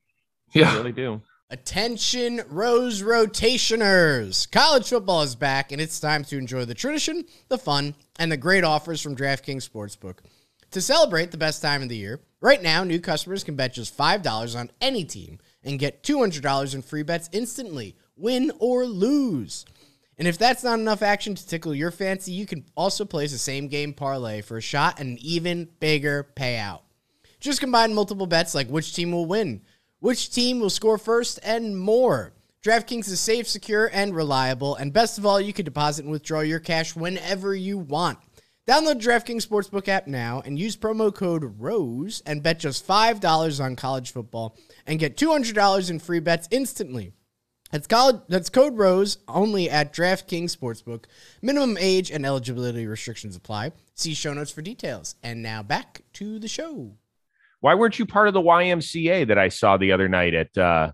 Yeah. 0.54 0.72
I 0.72 0.78
really 0.78 0.92
do. 0.92 1.22
Attention, 1.52 2.42
Rose 2.48 3.02
Rotationers! 3.02 4.52
College 4.52 4.88
football 4.88 5.24
is 5.24 5.34
back, 5.34 5.72
and 5.72 5.82
it's 5.82 6.00
time 6.00 6.24
to 6.26 6.38
enjoy 6.38 6.64
the 6.64 6.76
tradition, 6.76 7.26
the 7.48 7.58
fun, 7.58 7.96
and 8.20 8.32
the 8.32 8.38
great 8.38 8.64
offers 8.64 9.02
from 9.02 9.16
DraftKings 9.16 9.68
Sportsbook. 9.68 10.20
To 10.70 10.80
celebrate 10.80 11.32
the 11.32 11.40
best 11.40 11.64
time 11.64 11.82
of 11.82 11.90
the 11.90 11.98
year, 11.98 12.20
right 12.40 12.62
now, 12.62 12.84
new 12.84 13.00
customers 13.00 13.44
can 13.44 13.56
bet 13.56 13.74
just 13.74 13.98
$5 13.98 14.60
on 14.60 14.70
any 14.80 15.04
team 15.04 15.40
and 15.64 15.80
get 15.80 16.04
$200 16.04 16.76
in 16.76 16.84
free 16.84 17.02
bets 17.02 17.30
instantly, 17.32 17.96
win 18.16 18.52
or 18.60 18.86
lose. 18.86 19.66
And 20.20 20.28
if 20.28 20.38
that's 20.38 20.64
not 20.64 20.78
enough 20.78 21.02
action 21.02 21.34
to 21.34 21.48
tickle 21.48 21.74
your 21.74 21.90
fancy, 21.90 22.32
you 22.32 22.46
can 22.46 22.64
also 22.78 23.06
place 23.06 23.34
a 23.34 23.40
same 23.40 23.70
game 23.70 23.94
parlay 23.94 24.42
for 24.42 24.58
a 24.58 24.62
shot 24.62 25.00
at 25.00 25.06
an 25.08 25.18
even 25.20 25.68
bigger 25.80 26.28
payout. 26.36 26.82
Just 27.40 27.60
combine 27.60 27.96
multiple 27.96 28.28
bets 28.28 28.54
like 28.54 28.68
which 28.68 28.94
team 28.94 29.12
will 29.12 29.26
win, 29.26 29.62
which 30.00 30.32
team 30.32 30.60
will 30.60 30.70
score 30.70 30.98
first, 30.98 31.40
and 31.44 31.78
more. 31.78 32.34
DraftKings 32.64 33.10
is 33.10 33.20
safe, 33.20 33.48
secure, 33.48 33.90
and 33.94 34.16
reliable. 34.16 34.76
And 34.76 34.92
best 34.92 35.18
of 35.18 35.26
all, 35.26 35.40
you 35.40 35.54
can 35.54 35.66
deposit 35.66 36.04
and 36.04 36.12
withdraw 36.12 36.42
your 36.42 36.60
cash 36.60 36.96
whenever 36.96 37.56
you 37.56 37.78
want. 37.78 38.20
Download 38.68 39.02
DraftKings 39.02 39.48
Sportsbook 39.48 39.88
app 39.88 40.06
now 40.06 40.44
and 40.46 40.60
use 40.60 40.78
promo 40.78 41.14
code 41.14 41.56
ROSE 41.58 42.22
and 42.26 42.44
bet 42.44 42.60
just 42.60 42.88
$5 42.88 43.64
on 43.64 43.76
college 43.76 44.12
football 44.12 44.58
and 44.86 45.00
get 45.00 45.18
$200 45.18 45.90
in 45.90 46.00
free 46.00 46.20
bets 46.20 46.48
instantly. 46.52 47.14
That's 47.72 47.88
college. 47.88 48.22
That's 48.28 48.50
code 48.50 48.78
Rose 48.78 49.20
only 49.28 49.70
at 49.70 49.94
DraftKings 49.94 50.56
Sportsbook. 50.56 51.06
Minimum 51.42 51.78
age 51.80 52.12
and 52.12 52.26
eligibility 52.26 52.88
restrictions 52.88 53.36
apply. 53.36 53.72
See 53.96 54.14
show 54.14 54.34
notes 54.34 54.52
for 54.52 54.62
details. 54.62 55.16
And 55.24 55.42
now 55.42 55.64
back 55.64 56.02
to 56.14 56.40
the 56.40 56.48
show. 56.48 56.96
Why 57.62 57.76
weren't 57.76 58.00
you 58.00 58.06
part 58.06 58.28
of 58.28 58.34
the 58.34 58.42
YMCA 58.42 59.28
that 59.28 59.38
I 59.38 59.50
saw 59.50 59.78
the 59.78 59.92
other 59.92 60.08
night 60.08 60.34
at 60.34 60.58
uh 60.58 60.92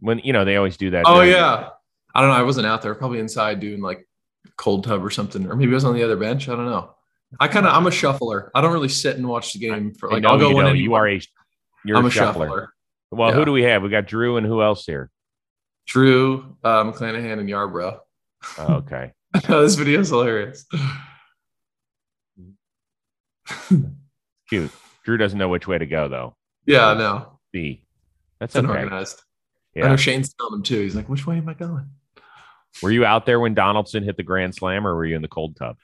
when 0.00 0.20
you 0.20 0.32
know 0.32 0.44
they 0.44 0.56
always 0.56 0.76
do 0.76 0.90
that? 0.90 1.04
Oh 1.06 1.20
yeah. 1.22 1.70
I 2.14 2.20
don't 2.20 2.30
know. 2.30 2.36
I 2.36 2.42
wasn't 2.42 2.66
out 2.66 2.82
there. 2.82 2.94
Probably 2.94 3.20
inside 3.20 3.60
doing 3.60 3.80
like 3.80 4.08
cold 4.56 4.84
tub 4.84 5.04
or 5.04 5.10
something, 5.10 5.46
or 5.46 5.56
maybe 5.56 5.72
I 5.72 5.74
was 5.74 5.84
on 5.84 5.94
the 5.94 6.02
other 6.02 6.16
bench. 6.16 6.48
I 6.48 6.56
don't 6.56 6.66
know. 6.66 6.94
I 7.38 7.48
kind 7.48 7.66
of 7.66 7.74
I'm 7.74 7.86
a 7.86 7.90
shuffler. 7.90 8.50
I 8.54 8.60
don't 8.60 8.72
really 8.72 8.88
sit 8.88 9.16
and 9.16 9.28
watch 9.28 9.52
the 9.52 9.58
game 9.58 9.92
for 9.92 10.10
like 10.10 10.24
I'll 10.24 10.38
go 10.38 10.50
you 10.50 10.56
when 10.56 10.64
know, 10.66 10.72
you 10.72 10.94
are 10.94 11.08
a 11.08 11.20
you're 11.84 11.96
I'm 11.96 12.06
a 12.06 12.10
shuffler. 12.10 12.46
shuffler. 12.46 12.72
Well, 13.10 13.32
who 13.32 13.44
do 13.44 13.52
we 13.52 13.62
have? 13.62 13.82
We 13.82 13.88
got 13.88 14.06
Drew 14.06 14.36
and 14.36 14.46
who 14.46 14.62
else 14.62 14.84
here? 14.84 15.10
Drew, 15.86 16.56
uh, 16.62 16.84
McClanahan, 16.84 17.38
and 17.38 17.48
Yarbrough. 17.48 17.98
Oh, 18.58 18.74
okay. 18.74 19.12
this 19.48 19.74
video 19.74 20.00
is 20.00 20.10
hilarious. 20.10 20.66
Cute. 24.48 24.70
Drew 25.08 25.16
doesn't 25.16 25.38
know 25.38 25.48
which 25.48 25.66
way 25.66 25.78
to 25.78 25.86
go 25.86 26.06
though. 26.06 26.36
Yeah, 26.66 26.92
no, 26.92 27.38
B. 27.50 27.82
That's 28.40 28.54
okay. 28.54 28.62
unorganized. 28.62 29.22
I 29.74 29.88
know 29.88 29.96
Shane's 29.96 30.34
telling 30.34 30.56
him 30.56 30.62
too. 30.62 30.82
He's 30.82 30.94
like, 30.94 31.08
"Which 31.08 31.26
way 31.26 31.38
am 31.38 31.48
I 31.48 31.54
going?" 31.54 31.88
Were 32.82 32.90
you 32.90 33.06
out 33.06 33.24
there 33.24 33.40
when 33.40 33.54
Donaldson 33.54 34.04
hit 34.04 34.18
the 34.18 34.22
grand 34.22 34.54
slam, 34.54 34.86
or 34.86 34.94
were 34.94 35.06
you 35.06 35.16
in 35.16 35.22
the 35.22 35.28
cold 35.28 35.56
tub? 35.56 35.78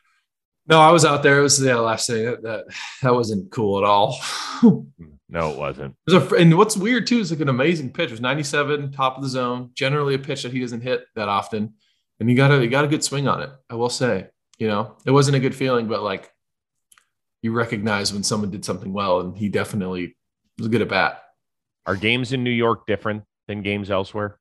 No, 0.66 0.78
I 0.78 0.90
was 0.90 1.06
out 1.06 1.22
there. 1.22 1.38
It 1.38 1.42
was 1.42 1.58
the 1.58 1.74
last 1.80 2.06
thing. 2.06 2.26
That 2.26 2.42
that, 2.42 2.64
that 3.00 3.14
wasn't 3.14 3.50
cool 3.50 3.78
at 3.78 3.84
all. 3.84 4.20
Mm, 4.60 4.88
no, 5.30 5.52
it 5.52 5.58
wasn't. 5.58 5.96
There's 6.06 6.22
a, 6.22 6.34
and 6.34 6.58
what's 6.58 6.76
weird 6.76 7.06
too 7.06 7.20
is 7.20 7.30
like 7.30 7.40
an 7.40 7.48
amazing 7.48 7.94
pitch. 7.94 8.10
It 8.10 8.12
was 8.12 8.20
97, 8.20 8.92
top 8.92 9.16
of 9.16 9.22
the 9.22 9.28
zone. 9.30 9.70
Generally 9.72 10.16
a 10.16 10.18
pitch 10.18 10.42
that 10.42 10.52
he 10.52 10.60
doesn't 10.60 10.82
hit 10.82 11.06
that 11.14 11.30
often, 11.30 11.72
and 12.20 12.28
he 12.28 12.34
got 12.34 12.52
a 12.52 12.60
he 12.60 12.66
got 12.66 12.84
a 12.84 12.88
good 12.88 13.02
swing 13.02 13.26
on 13.26 13.40
it. 13.40 13.48
I 13.70 13.76
will 13.76 13.88
say, 13.88 14.28
you 14.58 14.68
know, 14.68 14.98
it 15.06 15.12
wasn't 15.12 15.38
a 15.38 15.40
good 15.40 15.54
feeling, 15.54 15.88
but 15.88 16.02
like 16.02 16.30
you 17.44 17.52
recognize 17.52 18.10
when 18.10 18.22
someone 18.22 18.50
did 18.50 18.64
something 18.64 18.94
well, 18.94 19.20
and 19.20 19.36
he 19.36 19.50
definitely 19.50 20.16
was 20.58 20.68
good 20.68 20.80
at 20.80 20.88
bat. 20.88 21.22
Are 21.84 21.94
games 21.94 22.32
in 22.32 22.42
New 22.42 22.50
York 22.50 22.86
different 22.86 23.24
than 23.46 23.60
games 23.60 23.90
elsewhere? 23.90 24.38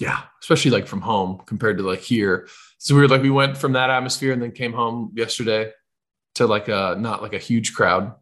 Yeah, 0.00 0.20
especially 0.42 0.72
like 0.72 0.88
from 0.88 1.00
home 1.00 1.40
compared 1.46 1.78
to 1.78 1.84
like 1.84 2.00
here. 2.00 2.48
So 2.78 2.96
we 2.96 3.02
were 3.02 3.06
like 3.06 3.22
we 3.22 3.30
went 3.30 3.56
from 3.56 3.74
that 3.74 3.88
atmosphere 3.88 4.32
and 4.32 4.42
then 4.42 4.50
came 4.50 4.72
home 4.72 5.12
yesterday 5.14 5.70
to 6.34 6.48
like 6.48 6.66
a 6.66 6.96
not 6.98 7.22
like 7.22 7.34
a 7.34 7.38
huge 7.38 7.72
crowd, 7.72 8.12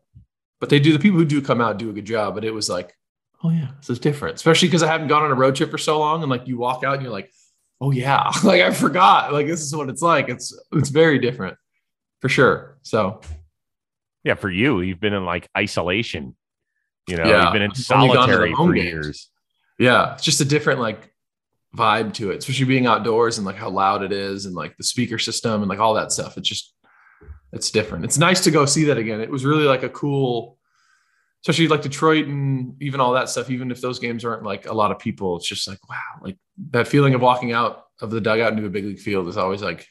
but 0.61 0.69
they 0.69 0.79
do 0.79 0.93
the 0.93 0.99
people 0.99 1.19
who 1.19 1.25
do 1.25 1.41
come 1.41 1.63
out 1.63 1.79
do 1.79 1.89
a 1.89 1.95
good 1.95 2.05
job. 2.05 2.35
But 2.35 2.45
it 2.45 2.53
was 2.53 2.69
like, 2.69 2.95
oh 3.43 3.49
yeah, 3.49 3.69
this 3.79 3.89
is 3.89 3.99
different, 3.99 4.35
especially 4.35 4.69
because 4.69 4.83
I 4.83 4.89
haven't 4.89 5.09
gone 5.09 5.23
on 5.23 5.31
a 5.31 5.35
road 5.35 5.57
trip 5.57 5.71
for 5.71 5.79
so 5.79 5.99
long. 5.99 6.21
And 6.21 6.31
like 6.31 6.47
you 6.47 6.59
walk 6.59 6.85
out 6.85 6.97
and 6.97 7.03
you're 7.03 7.11
like, 7.11 7.33
oh 7.81 7.93
yeah, 7.93 8.31
like 8.45 8.61
I 8.61 8.73
forgot, 8.73 9.33
like 9.33 9.47
this 9.47 9.63
is 9.63 9.75
what 9.75 9.89
it's 9.89 10.03
like. 10.03 10.29
It's 10.29 10.55
it's 10.73 10.91
very 10.91 11.19
different 11.19 11.57
for 12.21 12.29
sure. 12.29 12.77
So 12.83 13.23
Yeah, 14.25 14.35
for 14.35 14.51
you, 14.51 14.81
you've 14.81 15.01
been 15.01 15.13
in 15.15 15.25
like 15.25 15.49
isolation. 15.57 16.37
You 17.09 17.17
know, 17.17 17.25
Yeah. 17.25 17.45
you've 17.45 17.53
been 17.53 17.63
in 17.63 17.71
I've 17.73 17.91
only 18.03 18.15
gone 18.15 18.29
to 18.29 18.35
the 18.35 18.39
solitary 18.47 18.55
for 18.55 18.73
games. 18.73 18.85
years. 18.87 19.31
yeah, 19.79 20.15
it's 20.15 20.23
just 20.23 20.41
a 20.41 20.45
different 20.45 20.81
like 20.81 21.13
vibe 21.77 22.13
to 22.15 22.31
it, 22.31 22.39
especially 22.39 22.67
being 22.67 22.87
outdoors 22.87 23.39
and 23.39 23.47
like 23.47 23.57
how 23.57 23.71
loud 23.71 24.03
it 24.03 24.13
is 24.13 24.47
and 24.47 24.55
like 24.55 24.77
the 24.77 24.85
speaker 24.85 25.19
system 25.19 25.63
and 25.63 25.69
like 25.69 25.79
all 25.81 25.95
that 25.95 26.13
stuff. 26.13 26.37
It's 26.39 26.49
just 26.49 26.75
it's 27.53 27.71
different. 27.71 28.05
It's 28.05 28.19
nice 28.19 28.43
to 28.45 28.51
go 28.51 28.65
see 28.67 28.85
that 28.85 28.99
again. 28.99 29.21
It 29.21 29.31
was 29.31 29.45
really 29.45 29.65
like 29.65 29.83
a 29.83 29.89
cool, 29.89 30.59
especially 31.43 31.69
like 31.69 31.83
Detroit 31.83 32.27
and 32.27 32.81
even 32.83 33.01
all 33.01 33.13
that 33.15 33.29
stuff. 33.29 33.51
Even 33.51 33.71
if 33.71 33.81
those 33.81 33.99
games 33.99 34.25
aren't 34.25 34.43
like 34.45 34.67
a 34.67 34.73
lot 34.73 34.91
of 34.93 34.99
people, 34.99 35.37
it's 35.37 35.49
just 35.49 35.67
like 35.69 35.79
wow, 35.89 35.99
like 36.23 36.37
that 36.71 36.87
feeling 36.89 37.15
of 37.15 37.21
walking 37.21 37.53
out 37.53 37.85
of 38.01 38.11
the 38.11 38.21
dugout 38.21 38.53
into 38.53 38.65
a 38.67 38.71
big 38.71 38.85
league 38.85 39.01
field 39.01 39.27
is 39.29 39.37
always 39.37 39.63
like 39.63 39.87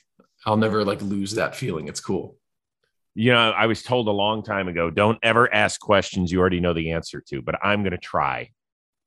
I'll 0.46 0.58
never 0.58 0.84
like 0.86 1.02
lose 1.02 1.34
that 1.36 1.56
feeling. 1.56 1.88
It's 1.88 2.00
cool. 2.00 2.38
You 3.14 3.34
know, 3.34 3.52
I 3.52 3.66
was 3.66 3.84
told 3.84 4.08
a 4.08 4.12
long 4.12 4.44
time 4.44 4.68
ago, 4.68 4.90
don't 4.90 5.20
ever 5.22 5.54
ask 5.54 5.80
questions 5.80 6.32
you 6.32 6.40
already 6.40 6.60
know 6.60 6.74
the 6.74 6.92
answer 6.92 7.22
to, 7.28 7.42
but 7.42 7.56
I'm 7.62 7.84
going 7.84 7.92
to 7.92 7.98
try. 7.98 8.52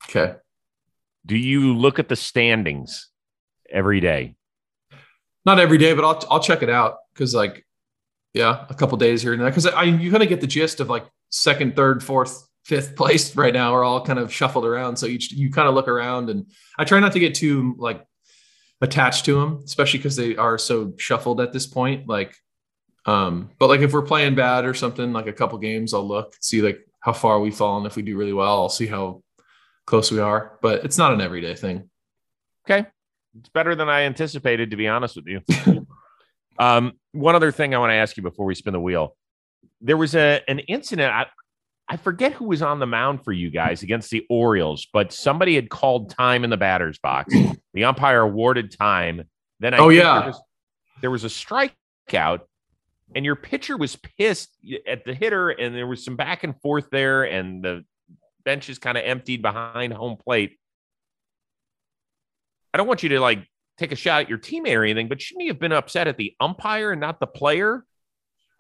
Okay. 0.05 0.35
Do 1.25 1.37
you 1.37 1.75
look 1.75 1.99
at 1.99 2.09
the 2.09 2.17
standings 2.17 3.09
every 3.71 4.01
day? 4.01 4.37
not 5.45 5.61
every 5.61 5.79
day, 5.79 5.95
but 5.95 6.05
I'll 6.05 6.23
I'll 6.31 6.41
check 6.41 6.63
it 6.63 6.71
out 6.71 6.99
because 7.13 7.35
like, 7.35 7.67
yeah, 8.33 8.65
a 8.69 8.75
couple 8.75 8.97
days 8.99 9.23
here 9.23 9.33
and 9.33 9.41
there. 9.41 9.49
Because 9.49 9.67
I 9.67 9.85
you 9.85 10.11
kind 10.11 10.23
of 10.23 10.29
get 10.29 10.41
the 10.41 10.47
gist 10.47 10.81
of 10.81 10.89
like 10.89 11.07
second, 11.31 11.77
third, 11.77 12.03
fourth, 12.03 12.49
fifth 12.65 12.97
place 12.97 13.37
right 13.37 13.53
now 13.53 13.75
are 13.75 13.85
all 13.85 14.05
kind 14.05 14.19
of 14.19 14.33
shuffled 14.33 14.65
around. 14.65 14.97
So 14.97 15.07
each 15.07 15.33
you 15.33 15.51
kind 15.51 15.69
of 15.69 15.75
look 15.75 15.89
around, 15.89 16.31
and 16.31 16.47
I 16.79 16.85
try 16.85 17.01
not 17.01 17.13
to 17.13 17.21
get 17.21 17.35
too 17.35 17.75
like 17.79 18.05
attached 18.81 19.25
to 19.27 19.41
them, 19.41 19.63
especially 19.65 19.99
because 19.99 20.17
they 20.17 20.37
are 20.37 20.59
so 20.59 20.95
shuffled 20.97 21.41
at 21.41 21.53
this 21.53 21.67
point. 21.67 22.09
Like, 22.09 22.37
um, 23.07 23.51
but 23.59 23.69
like 23.69 23.81
if 23.81 23.93
we're 23.93 24.03
playing 24.03 24.35
bad 24.35 24.65
or 24.65 24.75
something, 24.75 25.13
like 25.13 25.27
a 25.27 25.33
couple 25.33 25.59
games, 25.59 25.93
I'll 25.95 26.07
look 26.07 26.35
see 26.41 26.63
like 26.63 26.87
how 27.01 27.13
far 27.13 27.41
we've 27.41 27.55
fallen. 27.55 27.87
If 27.87 27.97
we 27.97 28.03
do 28.03 28.17
really 28.17 28.33
well, 28.33 28.63
I'll 28.63 28.69
see 28.69 28.87
how 28.87 29.23
close 29.87 30.11
we 30.11 30.21
are. 30.21 30.59
But 30.63 30.85
it's 30.85 30.97
not 30.99 31.13
an 31.13 31.21
everyday 31.21 31.55
thing. 31.55 31.91
Okay. 32.69 32.89
It's 33.39 33.49
better 33.51 33.75
than 33.75 33.89
I 33.89 34.03
anticipated, 34.03 34.71
to 34.71 34.77
be 34.77 34.89
honest 34.89 35.17
with 35.17 35.27
you. 35.27 35.43
um, 36.59 36.93
one 37.13 37.35
other 37.35 37.53
thing 37.53 37.75
I 37.75 37.79
want 37.79 37.91
to 37.91 37.95
ask 37.95 38.17
you 38.17 38.23
before 38.23 38.47
we 38.47 38.55
spin 38.55 38.73
the 38.73 38.81
wheel. 38.81 39.17
There 39.81 39.97
was 39.97 40.15
a 40.15 40.41
an 40.49 40.61
incident. 40.61 41.13
I, 41.13 41.27
I 41.87 41.99
forget 41.99 42.33
who 42.33 42.47
was 42.47 42.63
on 42.63 42.79
the 42.79 42.87
mound 42.87 43.25
for 43.25 43.33
you 43.33 43.51
guys 43.51 43.83
against 43.83 44.11
the 44.11 44.25
Orioles, 44.31 44.87
but 44.91 45.13
somebody 45.13 45.55
had 45.57 45.69
called 45.69 46.09
time 46.09 46.43
in 46.45 46.49
the 46.49 46.57
batter's 46.57 46.99
box. 46.99 47.35
The 47.75 47.85
umpire 47.85 48.21
awarded 48.23 48.71
time. 48.71 49.25
Then 49.61 49.75
I 49.75 49.79
Oh, 49.79 49.89
yeah. 49.91 50.21
there 50.21 50.27
was, 50.29 50.43
there 51.03 51.11
was 51.11 51.25
a 51.25 51.29
strikeout, 51.29 52.41
and 53.15 53.25
your 53.25 53.37
pitcher 53.37 53.77
was 53.77 53.97
pissed 53.97 54.51
at 54.87 55.05
the 55.05 55.15
hitter, 55.15 55.51
and 55.51 55.75
there 55.75 55.87
was 55.87 56.05
some 56.05 56.17
back 56.17 56.45
and 56.45 56.61
forth 56.61 56.89
there, 56.91 57.25
and 57.25 57.63
the 57.63 57.85
bench 58.45 58.69
is 58.69 58.79
kind 58.79 58.99
of 58.99 59.05
emptied 59.05 59.43
behind 59.43 59.93
home 59.93 60.17
plate. 60.17 60.59
I 62.73 62.79
don't 62.79 62.87
want 62.87 63.03
you 63.03 63.11
to 63.11 63.21
like 63.21 63.47
take 63.79 63.93
a 63.93 63.97
shot 63.97 64.23
at 64.23 64.29
your 64.29 64.39
teammate 64.39 64.77
or 64.77 64.85
anything, 64.85 65.09
but 65.09 65.21
shouldn't 65.21 65.43
he 65.43 65.49
have 65.49 65.61
been 65.61 65.73
upset 65.73 66.09
at 66.09 66.17
the 66.17 66.35
umpire 66.41 66.93
and 66.93 67.01
not 67.01 67.21
the 67.21 67.27
player? 67.27 67.85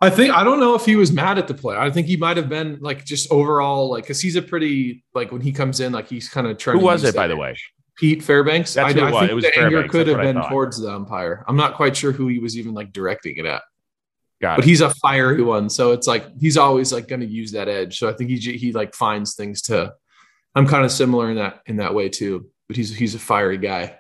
I 0.00 0.10
think 0.10 0.34
I 0.34 0.44
don't 0.44 0.60
know 0.60 0.74
if 0.74 0.84
he 0.84 0.96
was 0.96 1.12
mad 1.12 1.38
at 1.38 1.48
the 1.48 1.54
play. 1.54 1.76
I 1.76 1.90
think 1.90 2.06
he 2.06 2.16
might 2.16 2.36
have 2.36 2.48
been 2.48 2.78
like 2.80 3.04
just 3.04 3.30
overall 3.32 3.90
like 3.90 4.04
because 4.04 4.20
he's 4.20 4.36
a 4.36 4.42
pretty 4.42 5.04
like 5.14 5.32
when 5.32 5.40
he 5.40 5.52
comes 5.52 5.80
in 5.80 5.92
like 5.92 6.08
he's 6.08 6.28
kind 6.28 6.46
of 6.46 6.58
trying. 6.58 6.78
Who 6.78 6.84
was 6.84 7.04
it, 7.04 7.14
by 7.14 7.26
the 7.26 7.36
way? 7.36 7.56
Pete 7.96 8.22
Fairbanks. 8.22 8.74
That's 8.74 8.90
I, 8.90 8.92
who 8.92 9.06
it 9.06 9.08
I 9.08 9.10
was. 9.10 9.20
think 9.20 9.30
It 9.30 9.34
was 9.34 9.44
the 9.44 9.58
anger 9.58 9.88
could 9.88 10.06
That's 10.08 10.16
have 10.16 10.34
been 10.34 10.42
towards 10.48 10.80
the 10.80 10.92
umpire. 10.92 11.44
I'm 11.46 11.56
not 11.56 11.74
quite 11.74 11.96
sure 11.96 12.12
who 12.12 12.28
he 12.28 12.38
was 12.38 12.58
even 12.58 12.74
like 12.74 12.92
directing 12.92 13.36
it 13.36 13.46
at, 13.46 13.62
Got 14.42 14.56
but 14.56 14.64
it. 14.64 14.68
he's 14.68 14.80
a 14.80 14.90
fiery 14.90 15.42
one. 15.42 15.70
So 15.70 15.92
it's 15.92 16.06
like 16.06 16.26
he's 16.38 16.56
always 16.56 16.92
like 16.92 17.08
going 17.08 17.20
to 17.20 17.26
use 17.26 17.52
that 17.52 17.68
edge. 17.68 17.98
So 17.98 18.08
I 18.08 18.12
think 18.12 18.30
he 18.30 18.36
he 18.38 18.72
like 18.72 18.94
finds 18.94 19.34
things 19.34 19.62
to. 19.62 19.94
I'm 20.54 20.66
kind 20.66 20.84
of 20.84 20.92
similar 20.92 21.30
in 21.30 21.36
that 21.36 21.60
in 21.66 21.76
that 21.76 21.94
way 21.94 22.08
too. 22.08 22.50
But 22.68 22.76
he's 22.76 22.94
he's 22.94 23.14
a 23.14 23.18
fiery 23.18 23.58
guy. 23.58 23.96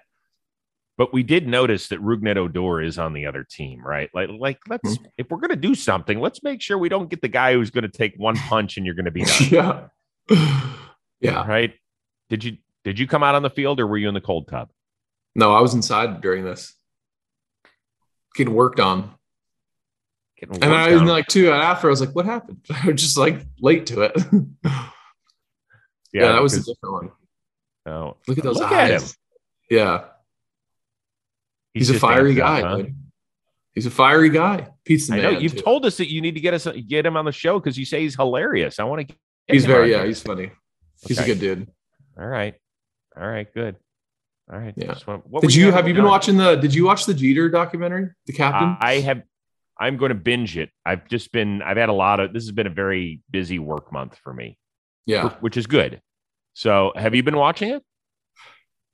But 0.96 1.12
we 1.12 1.24
did 1.24 1.48
notice 1.48 1.88
that 1.88 2.00
Rougned 2.00 2.36
Odor 2.36 2.80
is 2.80 2.98
on 2.98 3.14
the 3.14 3.26
other 3.26 3.42
team, 3.48 3.84
right? 3.84 4.08
Like, 4.14 4.30
like 4.38 4.58
let's 4.68 4.96
Hmm. 4.96 5.04
if 5.18 5.28
we're 5.30 5.38
gonna 5.40 5.56
do 5.56 5.74
something, 5.74 6.20
let's 6.20 6.42
make 6.42 6.62
sure 6.62 6.78
we 6.78 6.88
don't 6.88 7.10
get 7.10 7.20
the 7.20 7.28
guy 7.28 7.54
who's 7.54 7.70
gonna 7.70 7.88
take 7.88 8.14
one 8.16 8.36
punch 8.36 8.76
and 8.76 8.86
you're 8.86 8.94
gonna 8.94 9.10
be 9.10 9.24
done, 9.24 9.88
yeah. 10.30 10.68
Yeah. 11.20 11.46
right? 11.46 11.74
Did 12.30 12.44
you 12.44 12.58
did 12.84 12.98
you 12.98 13.06
come 13.06 13.22
out 13.22 13.34
on 13.34 13.42
the 13.42 13.50
field 13.50 13.80
or 13.80 13.86
were 13.86 13.96
you 13.96 14.08
in 14.08 14.14
the 14.14 14.20
cold 14.20 14.46
tub? 14.48 14.68
No, 15.34 15.52
I 15.54 15.60
was 15.60 15.74
inside 15.74 16.20
during 16.20 16.44
this. 16.44 16.74
Getting 18.36 18.54
worked 18.54 18.78
on. 18.78 19.10
Getting 20.48 20.64
And 20.64 20.72
I 20.74 20.92
was 20.92 21.02
like, 21.02 21.26
too, 21.26 21.46
and 21.52 21.62
after 21.62 21.86
I 21.88 21.90
was 21.90 22.00
like, 22.00 22.14
what 22.14 22.24
happened? 22.26 22.58
I 22.82 22.86
was 22.90 23.00
just 23.02 23.16
like 23.18 23.40
late 23.60 23.86
to 23.86 24.02
it. 24.02 24.12
yeah, 26.12 26.32
that 26.32 26.42
was 26.42 26.54
a 26.54 26.58
different 26.60 26.92
one. 26.92 27.10
oh, 27.86 28.16
Look 28.28 28.38
at 28.38 28.44
those 28.44 28.58
Look 28.58 28.70
eyes. 28.72 28.90
at 28.90 29.02
him. 29.02 29.08
Yeah, 29.70 30.04
he's, 31.72 31.90
a 31.90 31.98
fiery 31.98 32.34
amped 32.34 32.40
up, 32.40 32.46
guy. 32.46 32.60
huh? 32.68 32.76
dude. 32.78 32.96
He's 33.72 33.86
a 33.86 33.90
fiery 33.90 34.28
guy. 34.30 34.68
Pete's 34.84 35.08
the 35.08 35.14
I 35.14 35.16
man. 35.16 35.32
know 35.34 35.38
you've 35.40 35.56
too. 35.56 35.62
told 35.62 35.84
us 35.86 35.96
that 35.96 36.08
you 36.12 36.20
need 36.20 36.34
to 36.36 36.40
get 36.40 36.54
us 36.54 36.68
get 36.86 37.04
him 37.06 37.16
on 37.16 37.24
the 37.24 37.32
show 37.32 37.58
because 37.58 37.76
you 37.76 37.84
say 37.84 38.02
he's 38.02 38.14
hilarious. 38.14 38.78
I 38.78 38.84
want 38.84 39.00
to. 39.00 39.04
Get 39.06 39.16
He's 39.48 39.66
very 39.66 39.90
yeah. 39.90 39.98
here. 39.98 40.06
He's 40.06 40.22
funny. 40.22 40.52
He's 41.06 41.18
Okay. 41.18 41.32
a 41.32 41.34
good 41.34 41.40
dude. 41.40 41.68
All 42.18 42.26
right. 42.26 42.54
All 43.16 43.26
right. 43.26 43.52
Good. 43.52 43.76
All 44.52 44.58
right. 44.58 44.72
Yeah. 44.76 44.86
Just 44.92 45.06
want- 45.06 45.26
what 45.26 45.40
Did 45.42 45.54
you 45.54 45.66
have 45.66 45.74
having 45.74 45.88
you 45.88 45.94
been 45.94 46.04
done? 46.04 46.10
watching 46.10 46.36
the? 46.36 46.54
Did 46.56 46.72
you 46.74 46.84
watch 46.84 47.04
the 47.06 47.14
Jeter 47.14 47.48
documentary, 47.50 48.10
The 48.26 48.32
Captain? 48.32 48.76
I 48.80 49.00
have. 49.00 49.22
I'm 49.78 49.96
going 49.96 50.10
to 50.10 50.14
binge 50.14 50.56
it. 50.56 50.70
I've 50.84 51.08
just 51.08 51.32
been. 51.32 51.62
I've 51.62 51.76
had 51.76 51.88
a 51.88 51.94
lot 51.94 52.20
of. 52.20 52.32
This 52.32 52.44
has 52.44 52.52
been 52.52 52.66
a 52.66 52.70
very 52.70 53.20
busy 53.30 53.58
work 53.58 53.92
month 53.92 54.16
for 54.22 54.32
me, 54.32 54.58
yeah, 55.06 55.30
which 55.40 55.56
is 55.56 55.66
good. 55.66 56.00
So, 56.54 56.92
have 56.96 57.14
you 57.14 57.22
been 57.22 57.36
watching 57.36 57.70
it? 57.70 57.82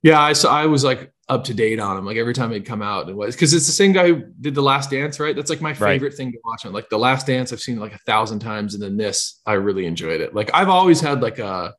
yeah. 0.01 0.19
I 0.19 0.33
saw. 0.33 0.51
I 0.53 0.65
was 0.65 0.83
like 0.83 1.11
up 1.29 1.45
to 1.45 1.53
date 1.53 1.79
on 1.79 1.97
him. 1.97 2.05
Like 2.05 2.17
every 2.17 2.33
time 2.33 2.51
he'd 2.51 2.65
come 2.65 2.81
out, 2.81 3.07
it 3.07 3.15
was 3.15 3.35
because 3.35 3.53
it's 3.53 3.67
the 3.67 3.71
same 3.71 3.93
guy 3.93 4.07
who 4.07 4.23
did 4.41 4.53
The 4.53 4.61
Last 4.61 4.89
Dance, 4.89 5.19
right? 5.19 5.35
That's 5.35 5.49
like 5.49 5.61
my 5.61 5.73
favorite 5.73 6.13
thing 6.15 6.31
to 6.31 6.37
watch. 6.43 6.65
On 6.65 6.73
like 6.73 6.89
The 6.89 6.99
Last 6.99 7.27
Dance, 7.27 7.53
I've 7.53 7.61
seen 7.61 7.79
like 7.79 7.93
a 7.93 7.99
thousand 7.99 8.39
times, 8.39 8.73
and 8.73 8.83
then 8.83 8.97
this, 8.97 9.39
I 9.45 9.53
really 9.53 9.85
enjoyed 9.85 10.19
it. 10.21 10.35
Like 10.35 10.51
I've 10.53 10.69
always 10.69 10.99
had 10.99 11.21
like 11.21 11.39
a 11.39 11.73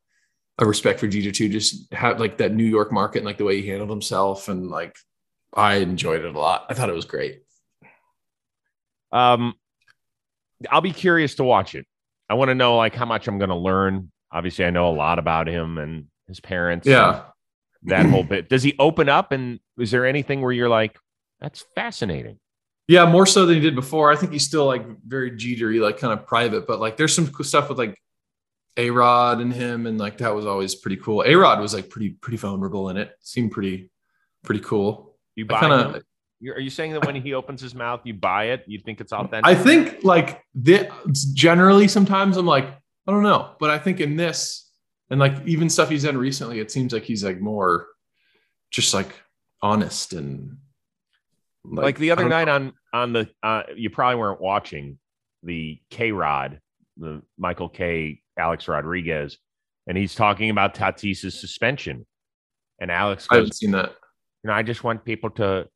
a 0.59 0.66
respect 0.66 1.00
for 1.00 1.07
Jeter 1.09 1.32
too. 1.32 1.48
Just 1.48 1.92
had 1.92 2.20
like 2.20 2.38
that 2.38 2.55
New 2.55 2.64
York 2.64 2.92
market 2.92 3.18
and 3.18 3.26
like 3.26 3.38
the 3.38 3.44
way 3.44 3.61
he 3.61 3.68
handled 3.68 3.90
himself 3.90 4.48
and 4.48 4.70
like 4.70 4.96
I 5.53 5.76
enjoyed 5.76 6.24
it 6.24 6.34
a 6.34 6.38
lot. 6.38 6.66
I 6.70 6.74
thought 6.74 6.88
it 6.88 6.94
was 6.94 7.05
great. 7.05 7.41
Um, 9.12 9.54
I'll 10.70 10.80
be 10.80 10.92
curious 10.92 11.34
to 11.36 11.44
watch 11.44 11.74
it. 11.74 11.86
I 12.28 12.34
want 12.34 12.48
to 12.48 12.54
know 12.54 12.76
like 12.76 12.94
how 12.94 13.04
much 13.04 13.28
I'm 13.28 13.38
going 13.38 13.50
to 13.50 13.56
learn. 13.56 14.10
Obviously, 14.30 14.64
I 14.64 14.70
know 14.70 14.88
a 14.88 14.94
lot 14.94 15.18
about 15.18 15.46
him 15.48 15.76
and 15.78 16.06
his 16.28 16.40
parents. 16.40 16.86
Yeah. 16.86 17.24
that 17.84 18.06
whole 18.06 18.22
bit. 18.22 18.48
Does 18.48 18.62
he 18.62 18.74
open 18.78 19.08
up? 19.08 19.32
And 19.32 19.60
is 19.78 19.90
there 19.90 20.06
anything 20.06 20.40
where 20.40 20.52
you're 20.52 20.68
like, 20.68 20.96
that's 21.40 21.64
fascinating? 21.74 22.38
Yeah, 22.88 23.06
more 23.06 23.26
so 23.26 23.46
than 23.46 23.56
he 23.56 23.60
did 23.60 23.74
before. 23.74 24.10
I 24.12 24.16
think 24.16 24.32
he's 24.32 24.44
still 24.46 24.64
like 24.66 24.84
very 25.06 25.32
Jetery, 25.32 25.80
like 25.80 25.98
kind 25.98 26.12
of 26.18 26.26
private, 26.26 26.66
but 26.66 26.80
like 26.80 26.96
there's 26.96 27.14
some 27.14 27.26
cool 27.28 27.44
stuff 27.44 27.68
with 27.68 27.78
like 27.78 27.96
A 28.76 28.90
Rod 28.90 29.40
and 29.40 29.52
him, 29.52 29.86
and 29.86 29.98
like 29.98 30.18
that 30.18 30.34
was 30.34 30.46
always 30.46 30.74
pretty 30.74 30.96
cool. 30.96 31.22
A 31.26 31.34
Rod 31.34 31.60
was 31.60 31.74
like 31.74 31.88
pretty 31.90 32.10
pretty 32.10 32.36
vulnerable 32.38 32.88
in 32.90 32.96
it. 32.96 33.12
Seemed 33.20 33.52
pretty 33.52 33.90
pretty 34.44 34.60
cool. 34.62 35.16
You 35.36 35.46
buy 35.46 35.60
kinda- 35.60 35.92
him? 35.94 36.02
You're, 36.43 36.57
are 36.57 36.61
you 36.61 36.70
saying 36.70 36.93
that 36.95 37.07
when 37.07 37.14
he 37.14 37.34
opens 37.34 37.61
his 37.61 37.72
mouth, 37.72 38.01
you 38.03 38.14
buy 38.14 38.47
it? 38.47 38.64
You 38.66 38.80
think 38.80 39.01
it's 39.01 39.12
authentic? 39.12 39.47
I 39.47 39.55
think 39.55 40.03
like 40.03 40.43
the, 40.57 40.90
generally 41.32 41.86
sometimes 41.86 42.36
I'm 42.36 42.47
like 42.47 42.66
I 43.07 43.11
don't 43.12 43.22
know, 43.22 43.51
but 43.61 43.70
I 43.70 43.78
think 43.78 44.01
in 44.01 44.16
this 44.16 44.68
and 45.09 45.20
like 45.20 45.34
even 45.47 45.70
stuff 45.70 45.88
he's 45.88 46.03
done 46.03 46.16
recently, 46.16 46.59
it 46.59 46.70
seems 46.70 46.93
like 46.93 47.05
he's 47.05 47.22
like 47.22 47.40
more 47.40 47.86
just 48.70 48.93
like 48.93 49.14
honest 49.61 50.14
and 50.14 50.57
like, 51.64 51.99
the 51.99 52.11
other 52.11 52.28
night 52.28 52.47
know. 52.47 52.55
on 52.55 52.72
on 52.93 53.12
the 53.12 53.28
uh, 53.43 53.62
you 53.76 53.88
probably 53.88 54.16
weren't 54.16 54.40
watching 54.40 54.99
the 55.45 55.80
KayRod, 55.93 56.59
the 56.97 57.22
Michael 57.38 57.68
Kay 57.68 58.20
Alex 58.36 58.66
Rodriguez, 58.66 59.38
and 59.86 59.97
he's 59.97 60.16
talking 60.16 60.51
about 60.51 60.74
Tatis's 60.74 61.38
suspension, 61.38 62.05
and 62.80 62.90
Alex 62.90 63.28
I 63.30 63.36
haven't 63.36 63.55
seen 63.55 63.70
that. 63.72 63.95
you 64.43 64.49
know, 64.49 64.55
I 64.55 64.64
just 64.64 64.82
want 64.82 65.05
people 65.05 65.30
to 65.30 65.68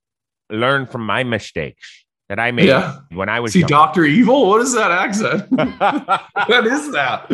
learn 0.50 0.86
from 0.86 1.04
my 1.04 1.24
mistakes 1.24 2.04
that 2.28 2.38
I 2.38 2.50
made 2.50 2.66
Yeah. 2.68 2.98
when 3.12 3.28
I 3.28 3.40
was 3.40 3.52
See. 3.52 3.62
Doctor 3.62 4.04
Evil. 4.04 4.48
What 4.48 4.60
is 4.60 4.74
that 4.74 4.90
accent? 4.90 5.48
what 6.48 6.66
is 6.66 6.92
that? 6.92 7.26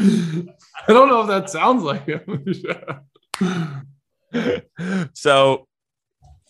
I 0.88 0.92
don't 0.92 1.08
know 1.08 1.22
if 1.22 1.28
that 1.28 1.48
sounds 1.50 1.82
like 1.82 2.06
him. 2.06 2.44
so 5.14 5.66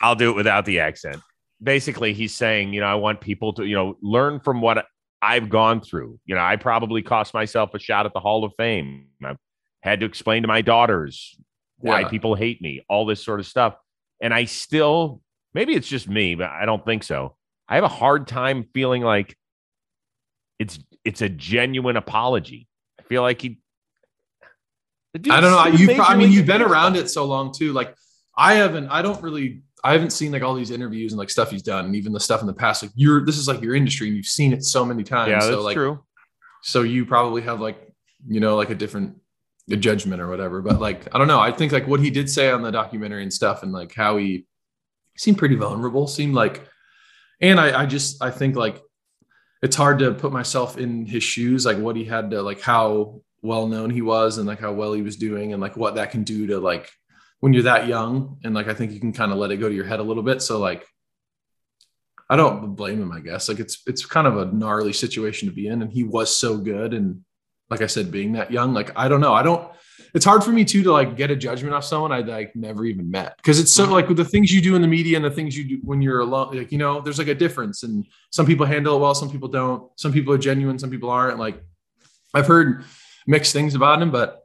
I'll 0.00 0.14
do 0.14 0.30
it 0.30 0.36
without 0.36 0.64
the 0.64 0.80
accent. 0.80 1.20
Basically, 1.62 2.12
he's 2.12 2.34
saying, 2.34 2.72
you 2.72 2.80
know, 2.80 2.86
I 2.86 2.94
want 2.96 3.20
people 3.20 3.52
to, 3.54 3.64
you 3.64 3.76
know, 3.76 3.96
learn 4.02 4.40
from 4.40 4.60
what 4.60 4.84
I've 5.20 5.48
gone 5.48 5.80
through. 5.80 6.18
You 6.26 6.34
know, 6.34 6.40
I 6.40 6.56
probably 6.56 7.02
cost 7.02 7.34
myself 7.34 7.74
a 7.74 7.78
shot 7.78 8.06
at 8.06 8.12
the 8.12 8.20
Hall 8.20 8.44
of 8.44 8.52
Fame. 8.56 9.06
I've 9.24 9.36
had 9.82 10.00
to 10.00 10.06
explain 10.06 10.42
to 10.42 10.48
my 10.48 10.60
daughters 10.62 11.36
why 11.78 12.00
Yeah. 12.00 12.08
people 12.08 12.34
hate 12.34 12.60
me, 12.60 12.84
all 12.88 13.06
this 13.06 13.22
sort 13.24 13.38
of 13.38 13.46
stuff. 13.46 13.76
And 14.20 14.34
I 14.34 14.44
still, 14.46 15.20
maybe 15.54 15.74
it's 15.74 15.88
just 15.88 16.08
me, 16.08 16.34
but 16.34 16.50
I 16.50 16.64
don't 16.64 16.84
think 16.84 17.02
so. 17.02 17.36
I 17.68 17.76
have 17.76 17.84
a 17.84 17.88
hard 17.88 18.26
time 18.26 18.66
feeling 18.74 19.02
like 19.02 19.36
it's 20.58 20.78
it's 21.04 21.22
a 21.22 21.28
genuine 21.28 21.96
apology. 21.96 22.68
I 22.98 23.02
feel 23.04 23.22
like 23.22 23.42
he. 23.42 23.58
I 25.30 25.40
don't 25.40 25.50
know. 25.50 25.76
You, 25.76 26.00
I 26.00 26.16
mean, 26.16 26.32
you've 26.32 26.46
been 26.46 26.62
around 26.62 26.96
it 26.96 27.10
so 27.10 27.24
long 27.24 27.52
too. 27.52 27.72
Like 27.72 27.94
I 28.36 28.54
haven't. 28.54 28.88
I 28.88 29.02
don't 29.02 29.22
really. 29.22 29.62
I 29.84 29.92
haven't 29.92 30.10
seen 30.10 30.30
like 30.30 30.42
all 30.42 30.54
these 30.54 30.70
interviews 30.70 31.12
and 31.12 31.18
like 31.18 31.28
stuff 31.28 31.50
he's 31.50 31.62
done, 31.62 31.86
and 31.86 31.96
even 31.96 32.12
the 32.12 32.20
stuff 32.20 32.40
in 32.40 32.46
the 32.46 32.52
past. 32.52 32.82
Like 32.82 32.92
you're, 32.94 33.24
this 33.24 33.36
is 33.36 33.48
like 33.48 33.60
your 33.60 33.74
industry, 33.74 34.06
and 34.06 34.16
you've 34.16 34.26
seen 34.26 34.52
it 34.52 34.64
so 34.64 34.84
many 34.84 35.02
times. 35.02 35.30
Yeah, 35.30 35.40
that's 35.40 35.46
so 35.46 35.60
like, 35.62 35.74
true. 35.74 36.04
so 36.62 36.82
you 36.82 37.04
probably 37.04 37.42
have 37.42 37.60
like, 37.60 37.76
you 38.28 38.38
know, 38.38 38.56
like 38.56 38.70
a 38.70 38.76
different 38.76 39.16
a 39.70 39.76
judgment 39.76 40.22
or 40.22 40.28
whatever. 40.28 40.62
But 40.62 40.80
like, 40.80 41.12
I 41.14 41.18
don't 41.18 41.26
know. 41.26 41.40
I 41.40 41.50
think 41.50 41.72
like 41.72 41.86
what 41.88 42.00
he 42.00 42.10
did 42.10 42.30
say 42.30 42.50
on 42.50 42.62
the 42.62 42.70
documentary 42.70 43.22
and 43.22 43.32
stuff, 43.32 43.62
and 43.64 43.72
like 43.72 43.92
how 43.92 44.18
he 44.18 44.46
seemed 45.16 45.38
pretty 45.38 45.56
vulnerable. 45.56 46.06
Seemed 46.06 46.34
like, 46.34 46.66
and 47.40 47.60
I, 47.60 47.82
I 47.82 47.86
just, 47.86 48.22
I 48.22 48.30
think 48.30 48.56
like 48.56 48.80
it's 49.62 49.76
hard 49.76 49.98
to 50.00 50.12
put 50.12 50.32
myself 50.32 50.78
in 50.78 51.06
his 51.06 51.22
shoes, 51.22 51.64
like 51.66 51.78
what 51.78 51.96
he 51.96 52.04
had 52.04 52.30
to, 52.30 52.42
like 52.42 52.60
how 52.60 53.22
well 53.42 53.66
known 53.66 53.90
he 53.90 54.02
was, 54.02 54.38
and 54.38 54.46
like 54.46 54.60
how 54.60 54.72
well 54.72 54.92
he 54.92 55.02
was 55.02 55.16
doing, 55.16 55.52
and 55.52 55.60
like 55.60 55.76
what 55.76 55.94
that 55.96 56.10
can 56.10 56.24
do 56.24 56.46
to 56.48 56.58
like 56.58 56.90
when 57.40 57.52
you're 57.52 57.64
that 57.64 57.88
young, 57.88 58.38
and 58.44 58.54
like 58.54 58.68
I 58.68 58.74
think 58.74 58.92
you 58.92 59.00
can 59.00 59.12
kind 59.12 59.32
of 59.32 59.38
let 59.38 59.50
it 59.50 59.56
go 59.56 59.68
to 59.68 59.74
your 59.74 59.86
head 59.86 60.00
a 60.00 60.04
little 60.04 60.22
bit. 60.22 60.42
So 60.42 60.58
like. 60.58 60.86
I 62.30 62.36
don't 62.36 62.76
blame 62.76 63.02
him, 63.02 63.12
I 63.12 63.20
guess. 63.20 63.50
Like 63.50 63.60
it's 63.60 63.82
it's 63.86 64.06
kind 64.06 64.26
of 64.26 64.38
a 64.38 64.46
gnarly 64.46 64.94
situation 64.94 65.48
to 65.48 65.54
be 65.54 65.66
in. 65.66 65.82
And 65.82 65.92
he 65.92 66.02
was 66.02 66.34
so 66.34 66.56
good. 66.56 66.94
And 66.94 67.24
like 67.68 67.82
I 67.82 67.86
said, 67.86 68.10
being 68.10 68.32
that 68.32 68.50
young, 68.50 68.72
like 68.72 68.90
I 68.96 69.08
don't 69.08 69.20
know. 69.20 69.34
I 69.34 69.42
don't 69.42 69.70
it's 70.14 70.24
hard 70.24 70.44
for 70.44 70.50
me 70.50 70.64
too 70.64 70.82
to 70.82 70.92
like 70.92 71.16
get 71.16 71.30
a 71.30 71.36
judgment 71.36 71.74
off 71.74 71.84
someone 71.84 72.12
I 72.12 72.20
like 72.20 72.54
never 72.54 72.84
even 72.84 73.10
met. 73.10 73.40
Cause 73.42 73.58
it's 73.58 73.72
so 73.72 73.90
like 73.90 74.08
with 74.08 74.18
the 74.18 74.24
things 74.24 74.52
you 74.52 74.60
do 74.60 74.74
in 74.76 74.82
the 74.82 74.88
media 74.88 75.16
and 75.16 75.24
the 75.24 75.30
things 75.30 75.56
you 75.56 75.64
do 75.64 75.78
when 75.82 76.02
you're 76.02 76.20
alone, 76.20 76.56
like 76.56 76.70
you 76.70 76.78
know, 76.78 77.00
there's 77.00 77.18
like 77.18 77.28
a 77.28 77.34
difference. 77.34 77.82
And 77.82 78.06
some 78.30 78.44
people 78.46 78.66
handle 78.66 78.96
it 78.96 79.00
well, 79.00 79.14
some 79.14 79.30
people 79.30 79.48
don't. 79.48 79.90
Some 79.96 80.12
people 80.12 80.34
are 80.34 80.38
genuine, 80.38 80.78
some 80.78 80.90
people 80.90 81.10
aren't. 81.10 81.38
Like 81.38 81.62
I've 82.34 82.46
heard 82.46 82.84
mixed 83.26 83.52
things 83.52 83.74
about 83.74 84.02
him, 84.02 84.10
but 84.10 84.38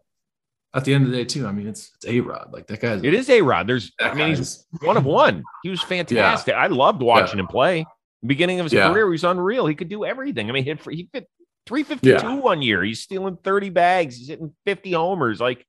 at 0.73 0.85
the 0.85 0.93
end 0.93 1.05
of 1.05 1.11
the 1.11 1.17
day, 1.17 1.25
too, 1.25 1.47
I 1.47 1.51
mean, 1.51 1.67
it's 1.67 1.91
it's 1.95 2.05
A 2.05 2.19
Rod. 2.19 2.49
Like 2.53 2.67
that 2.67 2.79
guy's 2.81 3.03
It 3.03 3.13
is 3.13 3.29
A 3.29 3.41
Rod. 3.41 3.67
There's, 3.67 3.91
I 3.99 4.13
mean, 4.13 4.35
he's 4.35 4.65
one 4.81 4.97
of 4.97 5.05
one. 5.05 5.43
He 5.63 5.69
was 5.69 5.81
fantastic. 5.81 6.53
I 6.53 6.67
loved 6.67 7.01
watching 7.01 7.39
him 7.39 7.47
play. 7.47 7.85
Beginning 8.25 8.59
of 8.59 8.65
his 8.65 8.73
Yeah. 8.73 8.91
career, 8.91 9.05
he 9.07 9.11
was 9.11 9.23
unreal. 9.23 9.65
He 9.65 9.75
could 9.75 9.89
do 9.89 10.05
everything. 10.05 10.49
I 10.49 10.53
mean, 10.53 10.65
hit 10.65 10.81
for, 10.81 10.91
he 10.91 11.07
fit 11.11 11.27
352 11.67 12.09
Yeah. 12.09 12.35
one 12.35 12.61
year. 12.61 12.83
He's 12.83 13.01
stealing 13.01 13.37
30 13.43 13.69
bags. 13.69 14.17
He's 14.17 14.29
hitting 14.29 14.53
50 14.65 14.91
homers. 14.93 15.39
Like, 15.39 15.65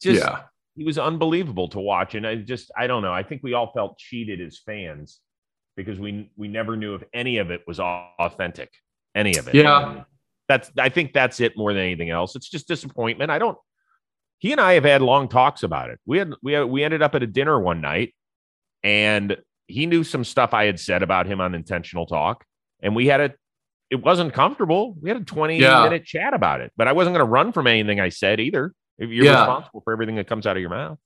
just 0.00 0.22
yeah. 0.22 0.42
he 0.76 0.84
was 0.84 0.98
unbelievable 0.98 1.68
to 1.68 1.80
watch. 1.80 2.14
And 2.14 2.26
I 2.26 2.36
just, 2.36 2.70
I 2.76 2.86
don't 2.86 3.02
know. 3.02 3.12
I 3.12 3.22
think 3.22 3.42
we 3.42 3.54
all 3.54 3.72
felt 3.72 3.98
cheated 3.98 4.40
as 4.40 4.58
fans 4.58 5.20
because 5.78 6.00
we 6.00 6.28
we 6.36 6.48
never 6.48 6.76
knew 6.76 6.94
if 6.96 7.04
any 7.14 7.38
of 7.38 7.50
it 7.50 7.62
was 7.66 7.78
authentic. 7.80 8.70
Any 9.14 9.36
of 9.36 9.48
it. 9.48 9.54
Yeah. 9.54 10.02
That's 10.48 10.70
I 10.78 10.88
think 10.88 11.12
that's 11.12 11.40
it 11.40 11.56
more 11.56 11.72
than 11.72 11.82
anything 11.82 12.10
else. 12.10 12.34
It's 12.36 12.48
just 12.48 12.68
disappointment. 12.68 13.30
I 13.30 13.38
don't 13.38 13.56
he 14.38 14.52
and 14.52 14.60
I 14.60 14.74
have 14.74 14.84
had 14.84 15.02
long 15.02 15.28
talks 15.28 15.62
about 15.62 15.90
it. 15.90 16.00
We 16.04 16.18
had 16.18 16.32
we 16.42 16.52
had, 16.52 16.64
we 16.64 16.84
ended 16.84 17.00
up 17.00 17.14
at 17.14 17.22
a 17.22 17.26
dinner 17.26 17.58
one 17.60 17.80
night 17.80 18.14
and 18.82 19.36
he 19.66 19.86
knew 19.86 20.02
some 20.02 20.24
stuff 20.24 20.52
I 20.52 20.64
had 20.64 20.80
said 20.80 21.02
about 21.02 21.26
him 21.26 21.40
on 21.40 21.54
intentional 21.54 22.06
talk 22.06 22.44
and 22.80 22.96
we 22.96 23.06
had 23.06 23.20
a 23.20 23.34
it 23.90 24.02
wasn't 24.02 24.32
comfortable. 24.34 24.94
We 25.00 25.08
had 25.10 25.16
a 25.20 25.24
20 25.24 25.58
Yeah. 25.58 25.82
minute 25.84 26.04
chat 26.04 26.34
about 26.34 26.60
it, 26.60 26.72
but 26.76 26.88
I 26.88 26.92
wasn't 26.92 27.14
going 27.14 27.26
to 27.26 27.30
run 27.30 27.52
from 27.52 27.66
anything 27.66 28.00
I 28.00 28.08
said 28.10 28.40
either. 28.40 28.74
If 28.98 29.10
You're 29.10 29.26
Yeah. 29.26 29.40
responsible 29.40 29.80
for 29.82 29.92
everything 29.92 30.16
that 30.16 30.26
comes 30.26 30.46
out 30.46 30.56
of 30.56 30.60
your 30.60 30.70
mouth. 30.70 30.98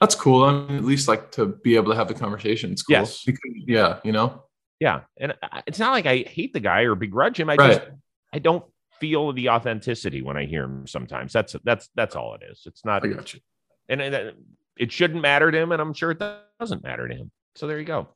That's 0.00 0.14
cool. 0.14 0.44
I 0.44 0.52
mean, 0.52 0.76
at 0.78 0.84
least 0.84 1.06
like 1.08 1.30
to 1.32 1.46
be 1.46 1.76
able 1.76 1.90
to 1.92 1.96
have 1.96 2.08
the 2.08 2.14
conversation. 2.14 2.72
It's 2.72 2.82
cool. 2.82 2.94
Yes. 2.94 3.24
Because- 3.24 3.40
yeah. 3.66 4.00
You 4.04 4.12
know? 4.12 4.44
Yeah, 4.80 5.02
and 5.18 5.34
it's 5.66 5.78
not 5.78 5.92
like 5.92 6.04
I 6.06 6.18
hate 6.18 6.52
the 6.52 6.60
guy 6.60 6.82
or 6.82 6.94
begrudge 6.94 7.38
him. 7.38 7.48
I 7.48 7.54
Right. 7.56 7.74
just 7.78 7.88
I 8.32 8.38
don't 8.40 8.64
feel 9.00 9.32
the 9.32 9.50
authenticity 9.50 10.20
when 10.22 10.36
I 10.36 10.46
hear 10.46 10.64
him. 10.64 10.86
Sometimes 10.86 11.32
that's 11.32 11.54
that's 11.64 11.88
that's 11.94 12.16
all 12.16 12.34
it 12.34 12.42
is. 12.50 12.62
It's 12.66 12.84
not, 12.84 13.04
I 13.04 13.08
got 13.08 13.32
you. 13.34 13.40
and, 13.88 14.00
and 14.02 14.32
it 14.76 14.90
shouldn't 14.90 15.22
matter 15.22 15.50
to 15.50 15.58
him, 15.58 15.70
and 15.72 15.80
I'm 15.80 15.94
sure 15.94 16.10
it 16.10 16.22
doesn't 16.60 16.82
matter 16.82 17.06
to 17.06 17.14
him. 17.14 17.30
So 17.54 17.66
there 17.68 17.78
you 17.78 17.84
go. 17.84 18.08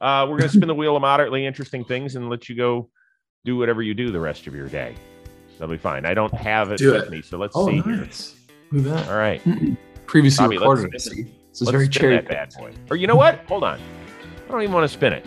Uh, 0.00 0.26
we're 0.28 0.38
gonna 0.38 0.48
spin 0.48 0.68
the 0.68 0.74
wheel 0.74 0.96
of 0.96 1.02
moderately 1.02 1.44
interesting 1.44 1.84
things 1.84 2.16
and 2.16 2.30
let 2.30 2.48
you 2.48 2.54
go 2.56 2.90
do 3.46 3.56
whatever 3.56 3.80
you 3.82 3.94
do 3.94 4.10
the 4.10 4.20
rest 4.20 4.46
of 4.46 4.54
your 4.54 4.68
day. 4.68 4.94
That'll 5.58 5.72
be 5.74 5.78
fine. 5.78 6.04
I 6.04 6.12
don't 6.12 6.34
have 6.34 6.70
it 6.72 6.78
Do 6.78 6.92
with 6.92 7.04
it. 7.04 7.10
me, 7.10 7.22
so 7.22 7.38
let's 7.38 7.54
Oh, 7.56 7.68
see 7.68 7.80
nice. 7.80 8.36
Look 8.72 8.84
at 8.86 8.92
that. 8.92 9.08
All 9.08 9.16
right, 9.16 9.40
Previously 10.06 10.44
Bobby, 10.44 10.58
let's 10.58 10.80
recorded. 10.82 11.00
Spin. 11.00 11.24
This 11.50 11.62
is 11.62 11.62
let's 11.62 11.70
very 11.70 11.88
cherry. 11.88 12.16
that 12.16 12.28
bad 12.28 12.52
boy. 12.58 12.72
Or 12.90 12.96
you 12.96 13.06
know 13.06 13.16
what? 13.16 13.44
Hold 13.48 13.64
on. 13.64 13.78
I 14.46 14.50
don't 14.50 14.60
even 14.62 14.74
want 14.74 14.84
to 14.84 14.92
spin 14.92 15.12
it. 15.14 15.24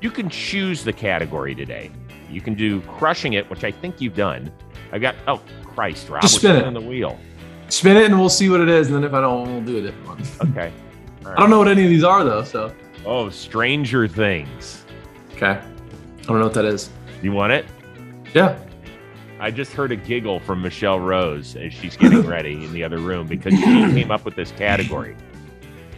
You 0.00 0.10
can 0.10 0.30
choose 0.30 0.82
the 0.84 0.92
category 0.92 1.54
today. 1.54 1.90
You 2.30 2.40
can 2.40 2.54
do 2.54 2.80
crushing 2.82 3.34
it, 3.34 3.48
which 3.50 3.64
I 3.64 3.70
think 3.72 4.00
you've 4.00 4.14
done. 4.14 4.50
I've 4.92 5.00
got 5.02 5.14
oh 5.28 5.42
Christ, 5.64 6.08
Rob, 6.08 6.22
Just 6.22 6.36
spin 6.36 6.56
it. 6.56 6.60
spinning 6.60 6.74
the 6.80 6.88
wheel. 6.88 7.18
Spin 7.68 7.96
it 7.96 8.06
and 8.06 8.18
we'll 8.18 8.28
see 8.28 8.48
what 8.48 8.60
it 8.60 8.68
is. 8.68 8.86
And 8.86 8.96
then 8.96 9.04
if 9.04 9.12
I 9.12 9.20
don't, 9.20 9.52
we'll 9.52 9.60
do 9.64 9.78
a 9.78 9.82
different 9.82 10.06
one. 10.08 10.22
Okay. 10.52 10.72
All 11.26 11.32
I 11.32 11.36
don't 11.36 11.50
know 11.50 11.58
what 11.58 11.68
any 11.68 11.82
of 11.84 11.90
these 11.90 12.04
are 12.04 12.22
though. 12.24 12.44
So 12.44 12.72
Oh, 13.04 13.28
Stranger 13.30 14.06
Things. 14.08 14.84
okay. 15.34 15.60
I 15.60 16.22
don't 16.22 16.38
know 16.38 16.44
what 16.44 16.54
that 16.54 16.64
is. 16.64 16.90
You 17.22 17.32
want 17.32 17.52
it? 17.52 17.64
Yeah. 18.34 18.58
I 19.38 19.50
just 19.50 19.72
heard 19.72 19.92
a 19.92 19.96
giggle 19.96 20.40
from 20.40 20.62
Michelle 20.62 20.98
Rose 21.00 21.56
as 21.56 21.72
she's 21.72 21.96
getting 21.96 22.22
ready 22.26 22.64
in 22.64 22.72
the 22.72 22.82
other 22.84 22.98
room 22.98 23.26
because 23.26 23.52
she 23.54 23.64
came 23.64 24.10
up 24.10 24.24
with 24.24 24.34
this 24.34 24.50
category. 24.52 25.16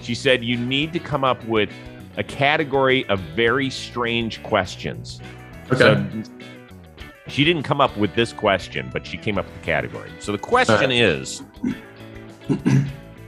She 0.01 0.15
said 0.15 0.43
you 0.45 0.57
need 0.57 0.93
to 0.93 0.99
come 0.99 1.25
up 1.25 1.43
with 1.45 1.71
a 2.17 2.25
category 2.25 3.05
of 3.09 3.21
very 3.21 3.71
strange 3.71 4.43
questions. 4.43 5.21
Okay. 5.71 5.79
So 5.79 6.23
she 7.29 7.45
didn't 7.45 7.63
come 7.63 7.81
up 7.81 7.97
with 7.97 8.15
this 8.15 8.33
question, 8.33 8.91
but 8.93 9.07
she 9.07 9.17
came 9.17 9.39
up 9.39 9.45
with 9.45 9.55
the 9.61 9.65
category. 9.65 10.11
So 10.19 10.33
the 10.33 10.39
question 10.39 10.91
is 10.91 11.43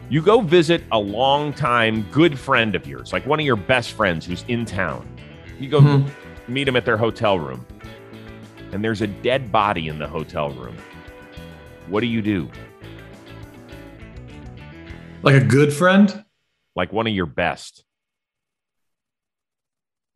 you 0.08 0.22
go 0.22 0.40
visit 0.40 0.82
a 0.90 0.98
longtime 0.98 2.02
good 2.10 2.36
friend 2.38 2.74
of 2.74 2.86
yours, 2.86 3.12
like 3.12 3.26
one 3.26 3.38
of 3.38 3.46
your 3.46 3.56
best 3.56 3.92
friends 3.92 4.26
who's 4.26 4.44
in 4.48 4.64
town. 4.64 5.06
You 5.60 5.68
go 5.68 5.80
Mhm. 5.80 6.10
meet 6.48 6.66
him 6.66 6.74
at 6.76 6.84
their 6.84 6.96
hotel 6.96 7.38
room, 7.38 7.64
and 8.72 8.84
there's 8.84 9.02
a 9.02 9.06
dead 9.06 9.50
body 9.50 9.88
in 9.88 9.98
the 9.98 10.06
hotel 10.06 10.50
room. 10.50 10.76
What 11.88 12.00
do 12.00 12.06
you 12.06 12.22
do? 12.22 12.50
Like 15.22 15.34
a 15.34 15.44
good 15.44 15.72
friend? 15.72 16.24
Like 16.76 16.92
one 16.92 17.06
of 17.06 17.12
your 17.12 17.26
best? 17.26 17.84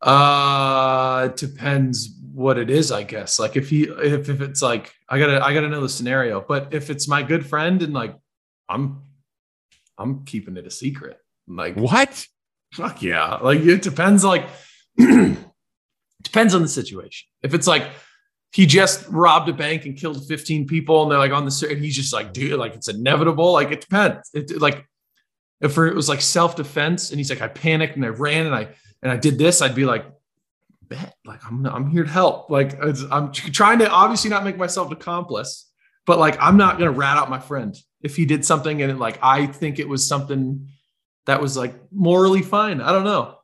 Uh, 0.01 1.29
it 1.31 1.37
depends 1.37 2.09
what 2.33 2.57
it 2.57 2.69
is, 2.69 2.91
I 2.91 3.03
guess. 3.03 3.39
Like 3.39 3.55
if 3.55 3.69
he, 3.69 3.83
if, 3.83 4.29
if 4.29 4.41
it's 4.41 4.61
like, 4.61 4.93
I 5.09 5.19
gotta, 5.19 5.43
I 5.43 5.53
gotta 5.53 5.69
know 5.69 5.81
the 5.81 5.89
scenario. 5.89 6.41
But 6.41 6.73
if 6.73 6.89
it's 6.89 7.07
my 7.07 7.23
good 7.23 7.45
friend 7.45 7.81
and 7.81 7.93
like, 7.93 8.15
I'm, 8.69 9.01
I'm 9.97 10.25
keeping 10.25 10.57
it 10.57 10.67
a 10.67 10.71
secret. 10.71 11.19
Like 11.47 11.75
what? 11.75 12.27
Fuck 12.73 13.01
yeah! 13.01 13.35
Like 13.35 13.59
it 13.59 13.81
depends. 13.81 14.23
Like 14.23 14.49
depends 14.97 16.55
on 16.55 16.61
the 16.61 16.67
situation. 16.67 17.27
If 17.41 17.53
it's 17.53 17.67
like 17.67 17.89
he 18.55 18.65
just 18.65 19.05
robbed 19.09 19.49
a 19.49 19.53
bank 19.53 19.85
and 19.85 19.97
killed 19.97 20.25
15 20.25 20.65
people, 20.65 21.03
and 21.03 21.11
they're 21.11 21.19
like 21.19 21.33
on 21.33 21.43
the, 21.43 21.67
and 21.69 21.83
he's 21.83 21.93
just 21.93 22.13
like, 22.13 22.31
dude, 22.31 22.57
like 22.57 22.73
it's 22.73 22.87
inevitable. 22.87 23.51
Like 23.51 23.69
it 23.69 23.81
depends. 23.81 24.29
It 24.33 24.61
like 24.61 24.87
if 25.59 25.77
it 25.77 25.93
was 25.93 26.07
like 26.07 26.21
self 26.21 26.55
defense, 26.55 27.09
and 27.09 27.19
he's 27.19 27.29
like, 27.29 27.41
I 27.41 27.49
panicked 27.49 27.97
and 27.97 28.05
I 28.05 28.07
ran 28.07 28.45
and 28.45 28.55
I 28.55 28.69
and 29.03 29.11
I 29.11 29.17
did 29.17 29.37
this, 29.37 29.61
I'd 29.61 29.75
be 29.75 29.83
like, 29.83 30.05
bet, 30.83 31.17
like 31.25 31.41
I'm 31.45 31.65
I'm 31.65 31.89
here 31.89 32.05
to 32.05 32.09
help. 32.09 32.49
Like 32.49 32.81
I'm 33.11 33.33
trying 33.33 33.79
to 33.79 33.89
obviously 33.89 34.29
not 34.29 34.45
make 34.45 34.55
myself 34.55 34.87
an 34.87 34.93
accomplice, 34.93 35.69
but 36.05 36.17
like 36.17 36.37
I'm 36.39 36.55
not 36.55 36.77
gonna 36.77 36.91
rat 36.91 37.17
out 37.17 37.29
my 37.29 37.39
friend 37.39 37.75
if 38.03 38.15
he 38.15 38.25
did 38.25 38.45
something 38.45 38.81
and 38.81 38.97
like 38.97 39.19
I 39.21 39.47
think 39.47 39.79
it 39.79 39.89
was 39.89 40.07
something 40.07 40.69
that 41.25 41.41
was 41.41 41.57
like 41.57 41.75
morally 41.91 42.41
fine. 42.41 42.79
I 42.79 42.93
don't 42.93 43.03
know. 43.03 43.35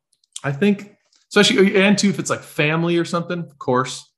I 0.42 0.52
think, 0.52 0.96
especially 1.28 1.82
and 1.82 1.98
too, 1.98 2.08
if 2.08 2.18
it's 2.18 2.30
like 2.30 2.40
family 2.40 2.96
or 2.96 3.04
something, 3.04 3.40
of 3.40 3.58
course. 3.58 4.08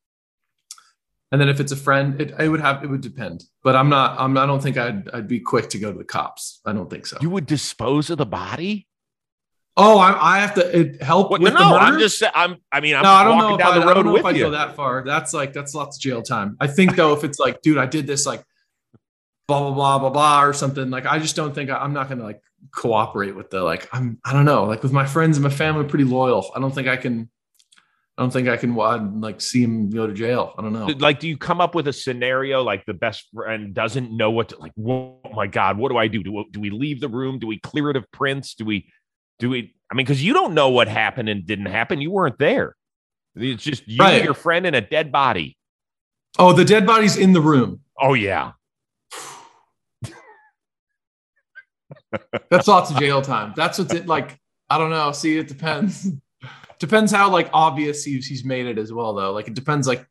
And 1.35 1.41
then 1.41 1.49
if 1.49 1.59
it's 1.59 1.73
a 1.73 1.77
friend, 1.77 2.21
it, 2.21 2.33
it 2.39 2.49
would 2.49 2.61
have 2.61 2.85
it 2.85 2.87
would 2.87 3.01
depend. 3.01 3.43
But 3.65 3.75
I'm 3.75 3.89
not. 3.89 4.21
I'm. 4.21 4.39
I 4.39 4.47
don't 4.47 4.63
think 4.63 4.77
I'd 4.77 5.11
I'd 5.11 5.27
be 5.27 5.41
quick 5.41 5.69
to 5.71 5.81
go 5.81 5.91
to 5.91 5.99
the 5.99 6.05
cops. 6.05 6.61
I 6.65 6.73
don't 6.73 6.89
think 6.89 7.07
so. 7.07 7.19
You 7.21 7.29
would 7.31 7.47
dispose 7.47 8.09
of 8.09 8.19
the 8.19 8.25
body? 8.25 8.87
Oh, 9.77 9.99
I, 9.99 10.37
I 10.37 10.39
have 10.39 10.55
to 10.55 10.79
it, 10.79 11.03
help 11.03 11.33
What, 11.33 11.41
with 11.41 11.53
no, 11.53 11.59
the 11.59 11.65
murder. 11.65 11.81
No, 11.81 11.81
I'm 11.81 11.99
just. 11.99 12.23
I'm. 12.37 12.59
I 12.71 12.79
mean, 12.79 12.95
I'm 12.95 13.03
no, 13.03 13.11
I 13.11 13.25
don't 13.25 13.39
know 13.39 13.57
down 13.57 13.73
I, 13.73 13.79
the 13.81 13.81
I 13.81 13.95
don't 13.95 13.97
road 13.97 14.07
know 14.07 14.13
with 14.13 14.21
if 14.21 14.27
I'd 14.27 14.39
go 14.39 14.51
that 14.51 14.77
far. 14.77 15.03
That's 15.05 15.35
like 15.35 15.53
that's 15.53 15.75
lots 15.75 15.97
of 15.97 16.03
jail 16.03 16.23
time. 16.23 16.57
I 16.61 16.69
think 16.69 16.95
though, 16.95 17.15
if 17.15 17.25
it's 17.25 17.41
like, 17.41 17.63
dude, 17.63 17.79
I 17.79 17.87
did 17.87 18.07
this 18.07 18.27
like 18.27 18.45
blah 19.49 19.59
blah 19.59 19.75
blah 19.75 19.99
blah 19.99 20.11
blah 20.11 20.45
or 20.45 20.53
something. 20.53 20.89
Like 20.89 21.07
I 21.07 21.19
just 21.19 21.35
don't 21.35 21.53
think 21.53 21.69
I, 21.69 21.79
I'm 21.79 21.95
not 21.95 22.09
gonna 22.09 22.23
like 22.23 22.41
cooperate 22.71 23.35
with 23.35 23.51
the 23.51 23.61
like 23.61 23.89
I'm 23.93 24.21
I 24.25 24.33
don't 24.33 24.45
know 24.45 24.67
like 24.67 24.85
with 24.85 24.93
my 24.93 25.05
friends 25.05 25.37
and 25.37 25.43
my 25.43 25.51
family 25.51 25.81
I'm 25.81 25.89
pretty 25.89 26.05
loyal. 26.05 26.53
I 26.55 26.61
don't 26.61 26.73
think 26.73 26.87
I 26.87 26.97
can. 26.97 27.29
I 28.17 28.23
don't 28.23 28.31
think 28.31 28.47
I 28.47 28.57
can 28.57 28.75
like 29.21 29.41
see 29.41 29.63
him 29.63 29.91
go 29.91 30.07
to 30.07 30.13
jail. 30.13 30.55
I 30.57 30.63
don't 30.63 30.73
know. 30.73 30.87
like 31.01 31.19
do 31.19 31.27
you 31.27 31.37
come 31.37 31.61
up 31.61 31.75
with 31.75 31.89
a 31.89 31.93
scenario 31.93 32.63
like 32.63 32.87
the 32.87 32.95
best 32.95 33.27
friend 33.35 33.75
doesn't 33.75 34.17
know 34.17 34.31
what 34.31 34.51
to 34.51 34.59
like 34.59 34.71
oh 34.87 35.19
my 35.35 35.49
god 35.49 35.79
what 35.79 35.89
do 35.91 35.97
i 35.97 36.07
do 36.07 36.23
do, 36.23 36.45
do 36.53 36.61
we 36.61 36.71
leave 36.71 37.01
the 37.01 37.09
room 37.09 37.39
do 37.41 37.47
we 37.49 37.59
clear 37.59 37.91
it 37.91 37.97
of 37.97 38.09
prints 38.13 38.55
do 38.55 38.65
we 38.65 38.89
do 39.41 39.51
we 39.51 39.75
i 39.91 39.95
mean 39.97 40.05
because 40.07 40.23
you 40.23 40.33
don't 40.33 40.55
know 40.55 40.69
what 40.69 40.87
happened 40.87 41.29
and 41.29 41.45
didn't 41.45 41.67
happen 41.67 42.01
you 42.01 42.11
weren't 42.13 42.39
there 42.39 42.77
it's 43.35 43.65
just 43.65 43.83
you 43.89 43.99
Right. 43.99 44.23
your 44.23 44.35
friend 44.35 44.65
and 44.65 44.77
a 44.77 44.81
dead 44.81 45.11
body 45.11 45.57
Oh, 46.39 46.53
the 46.53 46.65
dead 46.65 46.87
body's 46.87 47.17
in 47.17 47.33
the 47.33 47.41
room. 47.41 47.81
oh 48.01 48.15
yeah 48.15 48.53
That's 52.51 52.69
lots 52.69 52.91
of 52.91 52.99
jail 52.99 53.23
time. 53.23 53.53
That's 53.57 53.79
what's 53.79 53.93
it 53.93 54.07
like. 54.07 54.39
I 54.71 54.79
don't 54.79 54.91
know. 54.91 55.13
See, 55.13 55.37
it 55.39 55.49
depends. 55.49 56.09
Depends 56.85 57.11
how 57.13 57.31
like 57.31 57.49
obvious 57.53 58.05
he's 58.05 58.27
he's 58.27 58.45
made 58.45 58.67
it 58.67 58.79
as 58.79 58.93
well, 58.93 59.15
though. 59.15 59.33
Like 59.33 59.49
it 59.49 59.55
depends. 59.55 59.87
Like, 59.89 60.07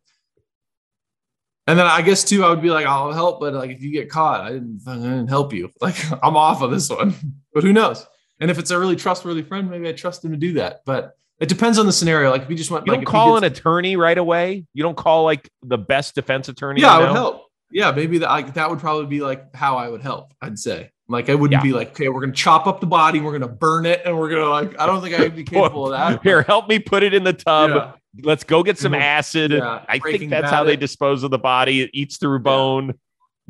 and 1.67 1.77
then 1.77 1.85
I 1.85 2.01
guess 2.01 2.23
too, 2.23 2.43
I 2.43 2.49
would 2.49 2.61
be 2.61 2.69
like, 2.69 2.85
I'll 2.85 3.11
help, 3.11 3.39
but 3.39 3.53
like 3.53 3.69
if 3.69 3.81
you 3.81 3.91
get 3.91 4.09
caught, 4.09 4.41
I 4.41 4.53
didn't, 4.53 4.81
I 4.87 4.95
didn't 4.95 5.27
help 5.27 5.53
you. 5.53 5.69
Like 5.81 5.95
I'm 6.23 6.35
off 6.35 6.61
of 6.61 6.71
this 6.71 6.89
one. 6.89 7.13
But 7.53 7.63
who 7.63 7.71
knows? 7.71 8.03
And 8.39 8.49
if 8.49 8.57
it's 8.57 8.71
a 8.71 8.79
really 8.79 8.95
trustworthy 8.95 9.43
friend, 9.43 9.69
maybe 9.69 9.87
I 9.87 9.91
trust 9.91 10.25
him 10.25 10.31
to 10.31 10.37
do 10.37 10.53
that. 10.53 10.81
But 10.87 11.15
it 11.39 11.49
depends 11.49 11.77
on 11.77 11.85
the 11.85 11.91
scenario. 11.93 12.31
Like 12.31 12.41
if 12.41 12.49
you 12.49 12.55
just 12.55 12.71
want, 12.71 12.87
you 12.87 12.91
like 12.91 13.01
don't 13.01 13.11
call 13.11 13.35
gets- 13.39 13.45
an 13.45 13.51
attorney 13.51 13.95
right 13.95 14.17
away 14.17 14.65
you 14.73 14.81
don't 14.81 14.97
call 14.97 15.23
like 15.23 15.51
the 15.61 15.77
best 15.77 16.15
defense 16.15 16.49
attorney 16.49 16.81
yeah, 16.81 16.95
I 16.95 16.99
would 16.99 17.09
help. 17.09 17.45
Yeah, 17.71 17.91
maybe 17.91 18.17
that 18.19 18.29
like 18.29 18.55
that 18.55 18.69
would 18.69 18.79
probably 18.79 19.05
be 19.05 19.21
like 19.21 19.53
how 19.55 19.77
I 19.77 19.87
would 19.87 20.01
help. 20.01 20.33
I'd 20.41 20.57
say 20.57 20.89
like 21.09 21.29
I 21.29 21.35
wouldn't 21.35 21.59
Yeah. 21.61 21.63
be 21.69 21.73
like, 21.73 21.89
okay, 21.89 22.09
we're 22.09 22.21
gonna 22.21 22.33
chop 22.33 22.65
up 22.67 22.79
the 22.79 22.87
body, 22.87 23.19
we're 23.19 23.33
gonna 23.37 23.47
burn 23.51 23.85
it, 23.85 24.01
and 24.05 24.17
we're 24.17 24.29
gonna 24.29 24.49
like. 24.49 24.79
I 24.79 24.85
don't 24.85 25.01
think 25.01 25.19
I'd 25.19 25.35
be 25.35 25.43
capable 25.55 25.85
of 25.85 25.91
that. 25.91 26.23
here 26.23 26.41
help 26.43 26.67
me 26.69 26.79
put 26.79 27.03
it 27.03 27.13
in 27.13 27.23
the 27.23 27.33
tub 27.33 27.69
Yeah. 27.71 27.91
let's 28.23 28.43
go 28.43 28.63
get 28.63 28.77
some 28.77 28.93
acid 28.93 29.51
Yeah, 29.51 29.83
i 29.89 29.99
think 29.99 30.29
that's 30.29 30.49
how 30.51 30.63
they 30.63 30.75
dispose 30.75 31.23
of 31.23 31.31
the 31.31 31.39
body 31.39 31.81
it 31.81 31.89
eats 31.93 32.17
through 32.17 32.39
bone 32.39 32.93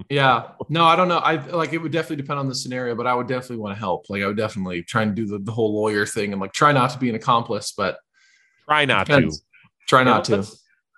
Yeah. 0.10 0.48
No, 0.70 0.86
I 0.86 0.96
don't 0.96 1.08
know. 1.08 1.20
I 1.20 1.36
like 1.36 1.72
it 1.74 1.78
would 1.78 1.92
definitely 1.92 2.16
depend 2.16 2.40
on 2.40 2.48
the 2.48 2.56
scenario, 2.56 2.96
but 2.96 3.06
I 3.06 3.14
would 3.14 3.28
definitely 3.28 3.58
want 3.58 3.76
to 3.76 3.80
help. 3.80 4.10
Like 4.10 4.24
I 4.24 4.28
would 4.28 4.38
definitely 4.38 4.82
try 4.82 5.04
and 5.04 5.14
do 5.14 5.28
the, 5.28 5.38
the 5.38 5.52
whole 5.52 5.72
lawyer 5.80 6.08
thing 6.08 6.32
and 6.32 6.42
like 6.42 6.52
try 6.54 6.72
not 6.72 6.90
to 6.92 6.98
be 6.98 7.10
an 7.10 7.16
accomplice, 7.16 7.74
but 7.78 7.98
try 8.68 8.86
not 8.86 9.06
to 9.06 9.30
try 9.88 10.00
You 10.00 10.06
not 10.06 10.28
know, 10.30 10.42
to. 10.42 10.52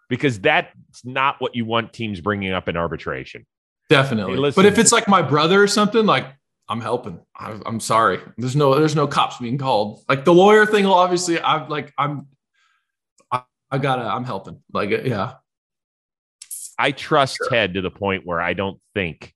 because 0.07 0.39
that's 0.39 0.71
not 1.03 1.35
what 1.41 1.55
you 1.57 1.65
want 1.65 1.91
teams 1.91 2.21
bringing 2.21 2.53
up 2.53 2.69
in 2.69 2.77
arbitration. 2.77 3.45
Definitely. 3.89 4.41
Hey, 4.41 4.51
but 4.55 4.65
if 4.65 4.77
it's 4.79 4.93
like 4.93 5.09
my 5.09 5.21
brother 5.21 5.61
or 5.61 5.67
something, 5.67 6.05
like 6.05 6.27
I'm 6.67 6.81
helping. 6.81 7.19
I, 7.37 7.59
I'm 7.65 7.79
sorry. 7.79 8.19
There's 8.37 8.55
no 8.55 8.77
there's 8.77 8.95
no 8.95 9.07
cops 9.07 9.37
being 9.37 9.57
called. 9.57 10.03
Like 10.09 10.25
the 10.25 10.33
lawyer 10.33 10.65
thing 10.65 10.85
will 10.85 10.95
obviously 10.95 11.39
I'm 11.39 11.69
like 11.69 11.93
I'm 11.97 12.27
I, 13.31 13.43
I 13.69 13.77
gotta 13.77 14.03
I'm 14.03 14.23
helping. 14.23 14.61
Like 14.73 14.89
yeah. 14.89 15.33
I 16.77 16.91
trust 16.91 17.37
Ted 17.49 17.75
to 17.75 17.81
the 17.81 17.91
point 17.91 18.25
where 18.25 18.41
I 18.41 18.53
don't 18.53 18.79
think 18.93 19.33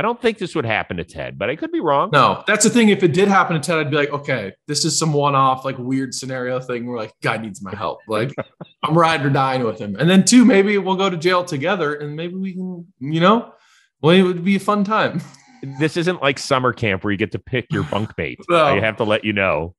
I 0.00 0.02
don't 0.02 0.18
think 0.18 0.38
this 0.38 0.54
would 0.54 0.64
happen 0.64 0.96
to 0.96 1.04
Ted, 1.04 1.38
but 1.38 1.50
I 1.50 1.56
could 1.56 1.70
be 1.70 1.80
wrong. 1.80 2.08
No, 2.10 2.42
that's 2.46 2.64
the 2.64 2.70
thing. 2.70 2.88
If 2.88 3.02
it 3.02 3.12
did 3.12 3.28
happen 3.28 3.52
to 3.52 3.60
Ted, 3.60 3.78
I'd 3.80 3.90
be 3.90 3.98
like, 3.98 4.08
okay, 4.08 4.54
this 4.66 4.86
is 4.86 4.98
some 4.98 5.12
one-off, 5.12 5.62
like 5.62 5.76
weird 5.76 6.14
scenario 6.14 6.58
thing 6.58 6.86
where 6.86 6.96
like 6.96 7.12
guy 7.20 7.36
needs 7.36 7.60
my 7.60 7.74
help. 7.74 7.98
Like 8.08 8.34
I'm 8.82 8.96
riding 8.96 9.26
or 9.26 9.28
dying 9.28 9.62
with 9.62 9.78
him. 9.78 9.96
And 9.96 10.08
then 10.08 10.24
two, 10.24 10.46
maybe 10.46 10.78
we'll 10.78 10.96
go 10.96 11.10
to 11.10 11.18
jail 11.18 11.44
together 11.44 11.96
and 11.96 12.16
maybe 12.16 12.34
we 12.34 12.54
can, 12.54 12.90
you 12.98 13.20
know, 13.20 13.52
well, 14.00 14.16
it 14.16 14.22
would 14.22 14.42
be 14.42 14.56
a 14.56 14.60
fun 14.60 14.84
time. 14.84 15.20
This 15.62 15.96
isn't 15.96 16.22
like 16.22 16.38
summer 16.38 16.72
camp 16.72 17.04
where 17.04 17.10
you 17.10 17.16
get 17.16 17.32
to 17.32 17.38
pick 17.38 17.66
your 17.70 17.84
bunkmate. 17.84 18.38
No. 18.48 18.64
I 18.64 18.80
have 18.80 18.96
to 18.96 19.04
let 19.04 19.24
you 19.24 19.32
know. 19.32 19.74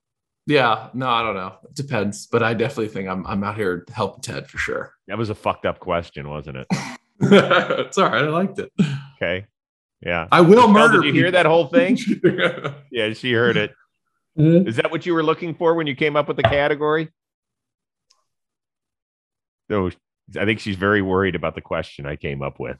Yeah, 0.48 0.90
no, 0.94 1.08
I 1.08 1.24
don't 1.24 1.36
know. 1.36 1.56
It 1.64 1.76
depends. 1.76 2.28
But 2.28 2.44
I 2.44 2.54
definitely 2.54 2.88
think 2.88 3.08
I'm 3.08 3.26
I'm 3.28 3.44
out 3.44 3.56
here 3.56 3.86
helping 3.94 4.22
Ted 4.22 4.50
for 4.50 4.58
sure. 4.58 4.94
That 5.08 5.18
was 5.18 5.30
a 5.30 5.36
fucked 5.36 5.66
up 5.66 5.80
question, 5.80 6.30
wasn't 6.30 6.58
it? 6.58 6.68
it's 7.22 7.98
all 7.98 8.10
right. 8.10 8.24
I 8.24 8.28
liked 8.28 8.60
it. 8.60 8.72
Okay. 9.18 9.46
Yeah. 10.02 10.28
I 10.32 10.42
will 10.42 10.68
Michelle, 10.68 10.68
murder. 10.70 11.02
Did 11.02 11.16
you 11.16 11.22
hear 11.22 11.32
that 11.32 11.46
whole 11.46 11.68
thing? 11.68 11.98
people. 11.98 12.74
Yeah, 12.92 13.14
she 13.14 13.34
heard 13.34 13.58
it. 13.58 13.72
Mm-hmm. 14.38 14.68
Is 14.68 14.78
that 14.78 14.92
what 14.92 15.06
you 15.06 15.14
were 15.14 15.24
looking 15.24 15.54
for 15.54 15.76
when 15.76 15.88
you 15.88 15.96
came 15.96 16.16
up 16.16 16.28
with 16.28 16.38
the 16.38 16.44
category? 16.44 17.10
No, 19.70 19.90
I 20.38 20.46
think 20.46 20.60
she's 20.60 20.76
very 20.76 21.02
worried 21.02 21.36
about 21.36 21.56
the 21.56 21.62
question 21.62 22.06
I 22.06 22.16
came 22.16 22.42
up 22.42 22.60
with. 22.60 22.80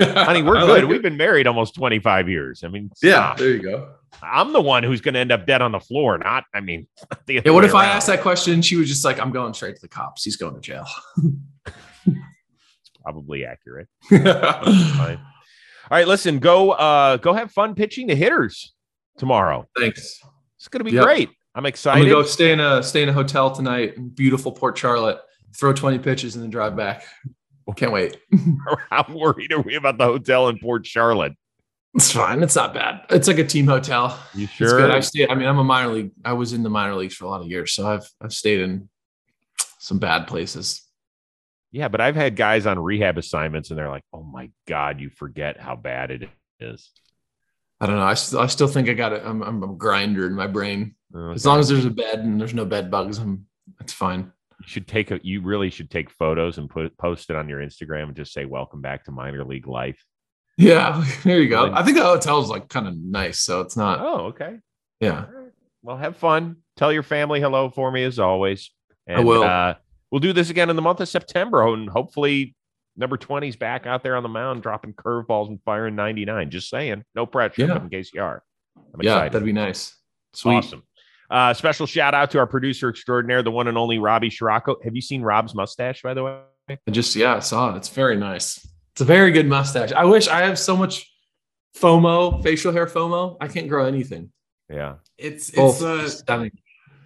Honey, 0.00 0.42
we're 0.42 0.54
good. 0.66 0.82
like 0.82 0.88
We've 0.90 1.02
been 1.02 1.16
married 1.16 1.46
almost 1.46 1.74
25 1.74 2.28
years. 2.28 2.62
I 2.64 2.68
mean, 2.68 2.90
Yeah, 3.02 3.12
stop. 3.14 3.38
there 3.38 3.50
you 3.50 3.62
go. 3.62 3.94
I'm 4.22 4.52
the 4.52 4.60
one 4.60 4.82
who's 4.82 5.00
going 5.00 5.14
to 5.14 5.20
end 5.20 5.30
up 5.32 5.46
dead 5.46 5.60
on 5.62 5.70
the 5.72 5.80
floor, 5.80 6.16
not, 6.18 6.44
I 6.54 6.60
mean, 6.60 6.86
the 7.26 7.34
Yeah, 7.34 7.50
what 7.52 7.62
way 7.62 7.68
if 7.68 7.74
I 7.74 7.86
asked 7.86 8.06
that 8.08 8.20
question? 8.22 8.62
She 8.62 8.76
was 8.76 8.88
just 8.88 9.04
like, 9.04 9.20
"I'm 9.20 9.30
going 9.30 9.52
straight 9.54 9.76
to 9.76 9.80
the 9.82 9.88
cops. 9.88 10.24
He's 10.24 10.36
going 10.36 10.54
to 10.54 10.60
jail." 10.60 10.86
It's 12.06 12.90
probably 13.02 13.44
accurate. 13.44 13.88
All 14.12 15.96
right, 15.96 16.06
listen, 16.08 16.38
go 16.38 16.72
uh 16.72 17.16
go 17.18 17.32
have 17.32 17.50
fun 17.52 17.74
pitching 17.74 18.06
the 18.06 18.14
hitters 18.14 18.74
tomorrow. 19.18 19.66
Thanks. 19.76 20.20
It's 20.56 20.68
going 20.68 20.80
to 20.80 20.90
be 20.90 20.96
Yep. 20.96 21.04
great. 21.04 21.30
I'm 21.54 21.66
excited. 21.66 21.98
I'm 22.00 22.02
excited. 22.06 22.10
gonna 22.12 22.22
go 22.22 22.28
stay 22.28 22.52
in 22.52 22.60
a 22.60 22.82
stay 22.82 23.02
in 23.02 23.08
a 23.08 23.12
hotel 23.12 23.50
tonight 23.54 23.96
in 23.96 24.08
beautiful 24.10 24.52
Port 24.52 24.76
Charlotte. 24.78 25.18
Throw 25.56 25.72
20 25.72 25.98
pitches 26.00 26.34
and 26.34 26.44
then 26.44 26.50
drive 26.50 26.76
back. 26.76 27.04
Can't 27.76 27.92
wait. 27.92 28.16
How 28.90 29.06
worried 29.08 29.52
are 29.52 29.60
we 29.60 29.74
about 29.76 29.98
the 29.98 30.04
hotel 30.04 30.48
in 30.48 30.58
Port 30.58 30.86
Charlotte? 30.86 31.34
It's 31.94 32.12
fine. 32.12 32.42
It's 32.42 32.56
not 32.56 32.74
bad. 32.74 33.02
It's 33.10 33.28
like 33.28 33.38
a 33.38 33.44
team 33.46 33.66
hotel. 33.66 34.18
You 34.34 34.46
sure? 34.46 34.90
I've 34.90 35.04
stayed. 35.04 35.30
I 35.30 35.34
mean, 35.34 35.48
I'm 35.48 35.58
a 35.58 35.64
minor 35.64 35.92
league. 35.92 36.10
I 36.24 36.34
was 36.34 36.52
in 36.52 36.62
the 36.62 36.70
minor 36.70 36.94
leagues 36.94 37.14
for 37.14 37.24
a 37.24 37.28
lot 37.28 37.40
of 37.40 37.48
years, 37.48 37.72
so 37.72 37.86
I've 37.86 38.08
I've 38.20 38.32
stayed 38.32 38.60
in 38.60 38.88
some 39.78 39.98
bad 39.98 40.26
places. 40.26 40.82
Yeah, 41.72 41.88
but 41.88 42.00
I've 42.00 42.16
had 42.16 42.36
guys 42.36 42.66
on 42.66 42.78
rehab 42.78 43.18
assignments 43.18 43.70
and 43.70 43.78
they're 43.78 43.90
like, 43.90 44.04
"Oh 44.12 44.22
my 44.22 44.50
god, 44.66 45.00
you 45.00 45.10
forget 45.10 45.58
how 45.58 45.76
bad 45.76 46.10
it 46.10 46.28
is." 46.60 46.90
I 47.80 47.86
don't 47.86 47.96
know. 47.96 48.02
I 48.04 48.14
still 48.14 48.40
I 48.40 48.46
still 48.46 48.68
think 48.68 48.88
I 48.88 48.92
got 48.92 49.12
it. 49.12 49.22
I'm 49.24 49.42
I'm 49.42 49.62
a 49.62 49.68
grinder 49.68 50.26
in 50.26 50.34
my 50.34 50.46
brain. 50.46 50.94
Uh, 51.14 51.30
As 51.30 51.46
long 51.46 51.58
as 51.58 51.68
there's 51.68 51.84
a 51.84 51.90
bed 51.90 52.20
and 52.20 52.40
there's 52.40 52.54
no 52.54 52.64
bed 52.64 52.90
bugs, 52.90 53.18
I'm 53.18 53.46
it's 53.80 53.92
fine. 53.92 54.32
You 54.60 54.66
should 54.66 54.88
take 54.88 55.10
a, 55.10 55.20
you 55.22 55.40
really 55.42 55.70
should 55.70 55.90
take 55.90 56.10
photos 56.10 56.58
and 56.58 56.68
put 56.68 56.96
post 56.98 57.30
it 57.30 57.36
on 57.36 57.48
your 57.48 57.60
Instagram 57.60 58.04
and 58.04 58.16
just 58.16 58.32
say, 58.32 58.44
"Welcome 58.44 58.80
back 58.80 59.04
to 59.04 59.12
minor 59.12 59.44
league 59.44 59.66
life." 59.66 60.02
Yeah, 60.56 61.04
there 61.24 61.40
you 61.40 61.48
go. 61.48 61.72
I 61.72 61.82
think 61.84 61.96
the 61.96 62.04
hotel's 62.04 62.50
like 62.50 62.68
kind 62.68 62.88
of 62.88 62.96
nice, 62.96 63.40
so 63.40 63.60
it's 63.60 63.76
not. 63.76 64.00
Oh, 64.00 64.26
okay. 64.26 64.58
Yeah, 65.00 65.26
right. 65.30 65.52
Well, 65.82 65.96
have 65.96 66.16
fun. 66.16 66.56
Tell 66.76 66.92
your 66.92 67.04
family 67.04 67.40
hello 67.40 67.70
for 67.70 67.90
me 67.92 68.02
as 68.04 68.18
always. 68.18 68.70
And, 69.06 69.24
will. 69.26 69.44
Uh, 69.44 69.74
we'll 70.10 70.18
do 70.20 70.32
this 70.32 70.50
again 70.50 70.70
in 70.70 70.76
the 70.76 70.82
month 70.82 71.00
of 71.00 71.08
September, 71.08 71.66
and 71.72 71.88
hopefully, 71.88 72.56
number 72.96 73.16
20's 73.16 73.56
back 73.56 73.86
out 73.86 74.02
there 74.02 74.16
on 74.16 74.24
the 74.24 74.28
mound, 74.28 74.62
dropping 74.62 74.92
curveballs 74.94 75.48
and 75.48 75.60
firing 75.64 75.94
99. 75.94 76.50
Just 76.50 76.68
saying, 76.68 77.04
no 77.14 77.26
pressure, 77.26 77.66
Yeah. 77.66 77.80
in 77.80 77.88
case 77.88 78.10
you 78.12 78.22
are. 78.22 78.42
I'm 78.76 79.00
yeah, 79.00 79.12
excited. 79.12 79.32
that'd 79.32 79.46
be 79.46 79.52
nice. 79.52 79.96
Sweet. 80.34 80.56
Awesome. 80.56 80.82
Uh, 81.30 81.52
special 81.52 81.86
shout 81.86 82.14
out 82.14 82.30
to 82.30 82.38
our 82.38 82.46
producer 82.46 82.88
extraordinaire, 82.88 83.42
the 83.42 83.50
one 83.50 83.68
and 83.68 83.76
only 83.76 83.98
Robbie 83.98 84.30
Scirocco. 84.30 84.76
Have 84.82 84.94
you 84.96 85.02
seen 85.02 85.22
Rob's 85.22 85.54
mustache, 85.54 86.00
by 86.02 86.14
the 86.14 86.24
way? 86.24 86.40
I 86.70 86.90
just 86.90 87.14
yeah, 87.16 87.36
I 87.36 87.40
saw 87.40 87.74
it. 87.74 87.76
It's 87.76 87.88
very 87.88 88.16
nice. 88.16 88.66
It's 88.92 89.00
a 89.02 89.04
very 89.04 89.30
good 89.30 89.46
mustache. 89.46 89.92
I 89.92 90.04
wish 90.04 90.26
I 90.28 90.40
have 90.40 90.58
so 90.58 90.76
much 90.76 91.10
FOMO, 91.76 92.42
facial 92.42 92.72
hair 92.72 92.86
FOMO. 92.86 93.36
I 93.40 93.48
can't 93.48 93.68
grow 93.68 93.86
anything. 93.86 94.30
Yeah. 94.70 94.96
It's 95.16 95.48
it's 95.50 95.56
Both 95.56 96.08
stunning. 96.10 96.50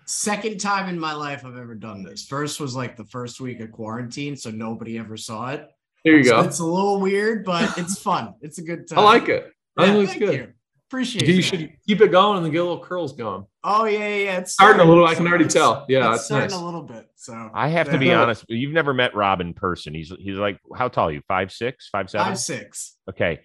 second 0.06 0.58
time 0.60 0.88
in 0.88 0.98
my 0.98 1.12
life 1.12 1.44
I've 1.44 1.56
ever 1.56 1.74
done 1.74 2.02
this. 2.02 2.26
First 2.26 2.60
was 2.60 2.74
like 2.74 2.96
the 2.96 3.04
first 3.04 3.40
week 3.40 3.60
of 3.60 3.70
quarantine, 3.72 4.36
so 4.36 4.50
nobody 4.50 4.98
ever 4.98 5.16
saw 5.16 5.50
it. 5.50 5.68
There 6.04 6.16
you 6.16 6.24
So 6.24 6.42
go. 6.42 6.48
it's 6.48 6.58
a 6.60 6.64
little 6.64 7.00
weird, 7.00 7.44
but 7.44 7.76
it's 7.78 7.98
fun. 8.00 8.34
It's 8.40 8.58
a 8.58 8.62
good 8.62 8.88
time. 8.88 8.98
I 9.00 9.02
like 9.02 9.28
it. 9.28 9.52
I 9.76 9.84
Yeah, 9.84 9.92
think 9.92 9.96
it 9.96 10.06
looks 10.06 10.18
good. 10.18 10.34
you. 10.34 10.52
Appreciate 10.92 11.26
You 11.26 11.38
it. 11.38 11.42
should 11.42 11.72
keep 11.88 12.02
it 12.02 12.08
going 12.08 12.36
and 12.36 12.44
then 12.44 12.52
get 12.52 12.60
little 12.60 12.84
curls 12.84 13.14
going. 13.14 13.46
Oh 13.64 13.86
yeah, 13.86 13.98
yeah, 14.00 14.24
yeah. 14.24 14.36
It's 14.40 14.52
Starting 14.52 14.82
a 14.82 14.84
little, 14.84 15.06
I 15.06 15.14
can 15.14 15.26
already 15.26 15.46
tell. 15.46 15.86
Yeah, 15.88 16.00
it's 16.10 16.16
that's 16.18 16.24
starting 16.26 16.50
nice. 16.50 16.60
a 16.60 16.62
little 16.62 16.82
bit. 16.82 17.06
So 17.14 17.50
I 17.54 17.68
have 17.68 17.90
to 17.92 17.96
be 17.96 18.12
honest. 18.12 18.44
You've 18.50 18.74
never 18.74 18.92
met 18.92 19.14
Rob 19.14 19.40
in 19.40 19.54
person. 19.54 19.94
He's 19.94 20.12
he's 20.18 20.36
like 20.36 20.58
how 20.76 20.88
tall 20.88 21.08
are 21.08 21.12
you? 21.12 21.22
Five 21.26 21.50
six, 21.50 21.88
five 21.88 22.10
seven. 22.10 22.26
five 22.26 22.38
six. 22.38 22.98
Okay. 23.08 23.40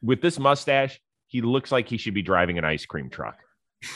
With 0.00 0.22
this 0.22 0.38
mustache, 0.38 0.98
he 1.26 1.42
looks 1.42 1.70
like 1.70 1.86
he 1.86 1.98
should 1.98 2.14
be 2.14 2.22
driving 2.22 2.56
an 2.56 2.64
ice 2.64 2.86
cream 2.86 3.10
truck. 3.10 3.36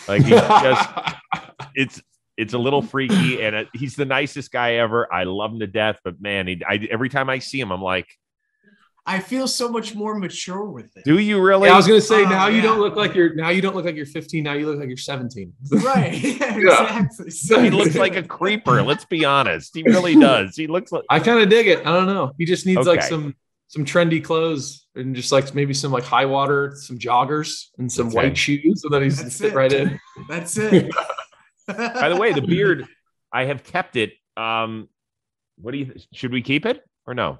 Like 0.06 0.20
he's 0.20 0.38
just 0.38 0.90
it's 1.74 2.02
it's 2.36 2.52
a 2.52 2.58
little 2.58 2.82
freaky, 2.82 3.42
and 3.42 3.56
uh 3.56 3.64
he's 3.72 3.96
the 3.96 4.04
nicest 4.04 4.52
guy 4.52 4.74
ever. 4.74 5.10
I 5.10 5.24
love 5.24 5.52
him 5.52 5.60
to 5.60 5.66
death, 5.66 5.96
but 6.04 6.20
man, 6.20 6.48
he, 6.48 6.62
I, 6.68 6.86
every 6.90 7.08
time 7.08 7.30
I 7.30 7.38
see 7.38 7.60
him, 7.60 7.70
I'm 7.72 7.80
like, 7.80 8.08
I 9.06 9.18
feel 9.18 9.48
so 9.48 9.68
much 9.68 9.94
more 9.94 10.14
mature 10.18 10.64
with 10.66 10.96
it. 10.96 11.04
"Do 11.04 11.18
you 11.18 11.40
really?" 11.40 11.68
Yeah, 11.68 11.74
I 11.74 11.76
was 11.76 11.86
gonna 11.86 12.00
say 12.00 12.24
Oh, 12.24 12.28
now 12.28 12.46
you 12.48 12.56
yeah. 12.56 12.62
don't 12.62 12.80
look 12.80 12.96
like 12.96 13.14
you're 13.14 13.34
now 13.34 13.48
you 13.48 13.60
don't 13.62 13.74
look 13.74 13.84
like 13.84 13.96
you're 13.96 14.06
15. 14.06 14.44
Now 14.44 14.52
you 14.52 14.66
look 14.66 14.78
like 14.78 14.88
you're 14.88 14.96
17. 14.96 15.52
Right. 15.82 16.12
Yeah, 16.22 16.56
exactly. 16.56 17.30
So 17.30 17.60
he 17.60 17.70
looks 17.70 17.94
like 17.96 18.16
a 18.16 18.22
creeper. 18.22 18.82
Let's 18.90 19.04
be 19.04 19.24
honest. 19.24 19.74
He 19.74 19.82
really 19.82 20.14
does. 20.16 20.54
He 20.56 20.66
looks 20.66 20.92
like 20.92 21.04
I 21.10 21.18
kind 21.20 21.40
of 21.40 21.48
dig 21.48 21.66
it. 21.68 21.80
I 21.86 21.92
don't 21.92 22.06
know. 22.06 22.32
He 22.38 22.44
just 22.44 22.66
needs 22.66 22.86
like 22.86 23.02
some 23.02 23.34
some 23.68 23.84
trendy 23.84 24.22
clothes 24.22 24.86
and 24.96 25.14
just 25.14 25.30
like 25.32 25.54
maybe 25.54 25.72
some 25.72 25.92
like 25.92 26.04
high 26.04 26.26
water, 26.26 26.72
some 26.76 26.98
joggers 26.98 27.66
and 27.78 27.90
some 27.90 28.08
Okay. 28.08 28.16
white 28.16 28.36
shoes, 28.36 28.82
so 28.82 28.88
that 28.90 29.00
he's 29.02 29.22
That's 29.22 29.38
fit 29.38 29.52
it. 29.52 29.54
right 29.54 29.72
in. 29.72 30.00
That's 30.28 30.56
it. 30.58 30.90
By 31.66 32.08
the 32.08 32.16
way, 32.16 32.32
the 32.32 32.42
beard, 32.42 32.86
I 33.32 33.44
have 33.44 33.62
kept 33.62 33.94
it. 33.96 34.12
Um, 34.36 34.88
what 35.56 35.70
do 35.72 35.78
you 35.78 35.94
should 36.12 36.32
we 36.32 36.42
keep 36.42 36.66
it 36.66 36.82
or 37.06 37.14
no? 37.14 37.38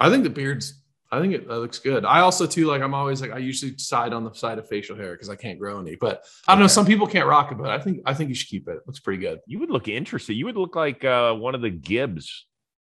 I 0.00 0.08
think 0.10 0.24
the 0.24 0.30
beard's. 0.30 0.80
I 1.10 1.20
think 1.20 1.32
it, 1.32 1.48
looks 1.48 1.78
good. 1.78 2.04
I 2.04 2.20
also 2.20 2.46
too 2.46 2.66
like. 2.66 2.82
I'm 2.82 2.92
always 2.92 3.22
like. 3.22 3.32
I 3.32 3.38
usually 3.38 3.76
side 3.78 4.12
on 4.12 4.24
the 4.24 4.32
side 4.34 4.58
of 4.58 4.68
facial 4.68 4.96
hair 4.96 5.12
because 5.12 5.30
I 5.30 5.36
can't 5.36 5.58
grow 5.58 5.80
any. 5.80 5.96
But 5.96 6.24
I 6.46 6.54
don't 6.54 6.60
know. 6.60 6.66
Some 6.66 6.84
people 6.84 7.06
can't 7.06 7.26
rock 7.26 7.50
it, 7.50 7.56
but 7.58 7.70
I 7.70 7.78
think 7.78 8.02
I 8.04 8.12
think 8.12 8.28
you 8.28 8.34
should 8.34 8.48
keep 8.48 8.68
it. 8.68 8.72
It 8.72 8.82
looks 8.86 9.00
pretty 9.00 9.20
good. 9.20 9.40
You 9.46 9.58
would 9.60 9.70
look 9.70 9.88
interesting. 9.88 10.36
You 10.36 10.44
would 10.46 10.56
look 10.56 10.76
like 10.76 11.04
uh, 11.04 11.34
one 11.34 11.54
of 11.54 11.62
the 11.62 11.70
Gibbs 11.70 12.46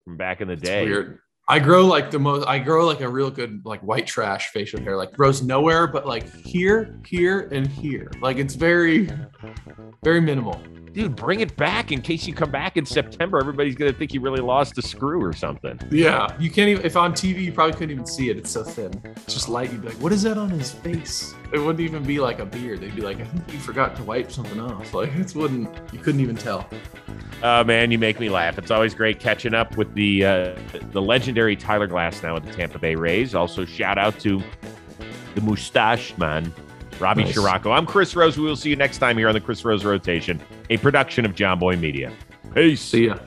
from 0.05 0.15
back 0.15 0.39
in 0.39 0.47
the 0.47 0.53
It's 0.53 0.61
day. 0.61 0.85
weird. 0.85 1.19
I 1.47 1.59
grow 1.59 1.85
like 1.85 2.09
the 2.09 2.17
most. 2.17 2.47
I 2.47 2.57
grow 2.57 2.87
like 2.87 3.01
a 3.01 3.07
real 3.07 3.29
good 3.29 3.63
like 3.65 3.79
white 3.81 4.07
trash 4.07 4.49
facial 4.49 4.81
hair. 4.81 4.97
Like 4.97 5.13
grows 5.13 5.43
nowhere, 5.43 5.85
but 5.85 6.07
like 6.07 6.33
here, 6.43 6.99
here, 7.05 7.49
and 7.51 7.67
here. 7.67 8.11
Like 8.19 8.37
it's 8.37 8.55
very, 8.55 9.09
very 10.03 10.21
minimal. 10.21 10.59
Dude, 10.91 11.15
bring 11.15 11.41
it 11.41 11.55
back 11.55 11.91
in 11.91 12.01
case 12.01 12.25
you 12.25 12.33
come 12.33 12.49
back 12.49 12.77
in 12.77 12.85
September. 12.85 13.37
Everybody's 13.37 13.75
gonna 13.75 13.93
think 13.93 14.11
you 14.11 14.21
really 14.21 14.41
lost 14.41 14.75
a 14.79 14.81
screw 14.81 15.23
or 15.23 15.33
something. 15.33 15.79
Yeah, 15.91 16.35
you 16.39 16.49
can't 16.49 16.69
even. 16.69 16.83
If 16.83 16.97
on 16.97 17.13
TV, 17.13 17.43
you 17.43 17.51
probably 17.51 17.73
couldn't 17.73 17.91
even 17.91 18.07
see 18.07 18.31
it. 18.31 18.37
It's 18.37 18.49
so 18.49 18.63
thin. 18.63 18.99
It's 19.17 19.33
just 19.33 19.47
light. 19.47 19.71
You'd 19.71 19.81
be 19.83 19.89
like, 19.89 19.97
"What 19.97 20.13
is 20.13 20.23
that 20.23 20.39
on 20.39 20.49
his 20.49 20.71
face?" 20.71 21.35
It 21.53 21.59
wouldn't 21.59 21.81
even 21.81 22.03
be 22.03 22.19
like 22.19 22.39
a 22.39 22.45
beard. 22.45 22.81
They'd 22.81 22.95
be 22.95 23.01
like, 23.03 23.19
"I 23.19 23.25
think 23.25 23.53
you 23.53 23.59
forgot 23.59 23.95
to 23.97 24.03
wipe 24.03 24.31
something 24.31 24.59
off." 24.59 24.95
Like 24.95 25.13
it 25.13 25.35
wouldn't. 25.35 25.69
You 25.93 25.99
couldn't 25.99 26.21
even 26.21 26.37
tell. 26.37 26.67
Uh, 27.43 27.63
man, 27.63 27.91
you 27.91 27.99
make 27.99 28.19
me 28.19 28.29
laugh. 28.29 28.57
It's 28.57 28.71
always 28.71 28.93
great 28.93 29.19
catching 29.19 29.53
up 29.53 29.77
with 29.77 29.93
the 29.93 30.25
uh, 30.25 30.55
the 30.91 31.01
legendary 31.35 31.57
Tyler 31.57 31.87
Glasnow 31.89 32.33
with 32.35 32.45
the 32.45 32.53
Tampa 32.53 32.79
Bay 32.79 32.95
Rays. 32.95 33.35
Also, 33.35 33.65
shout 33.65 33.97
out 33.97 34.17
to 34.21 34.41
the 35.35 35.41
mustache 35.41 36.17
man, 36.17 36.53
Robbie 36.97 37.25
Nice. 37.25 37.35
Scirocco. 37.35 37.73
I'm 37.73 37.85
Chris 37.85 38.15
Rose. 38.15 38.37
We 38.37 38.45
will 38.45 38.55
see 38.55 38.69
you 38.69 38.77
next 38.77 38.99
time 38.99 39.17
here 39.17 39.27
on 39.27 39.33
the 39.33 39.41
Chris 39.41 39.65
Rose 39.65 39.83
Rotation, 39.83 40.39
a 40.69 40.77
production 40.77 41.25
of 41.25 41.35
Jomboy 41.35 41.77
Media. 41.77 42.13
Peace. 42.53 42.79
See 42.79 43.07
ya. 43.07 43.17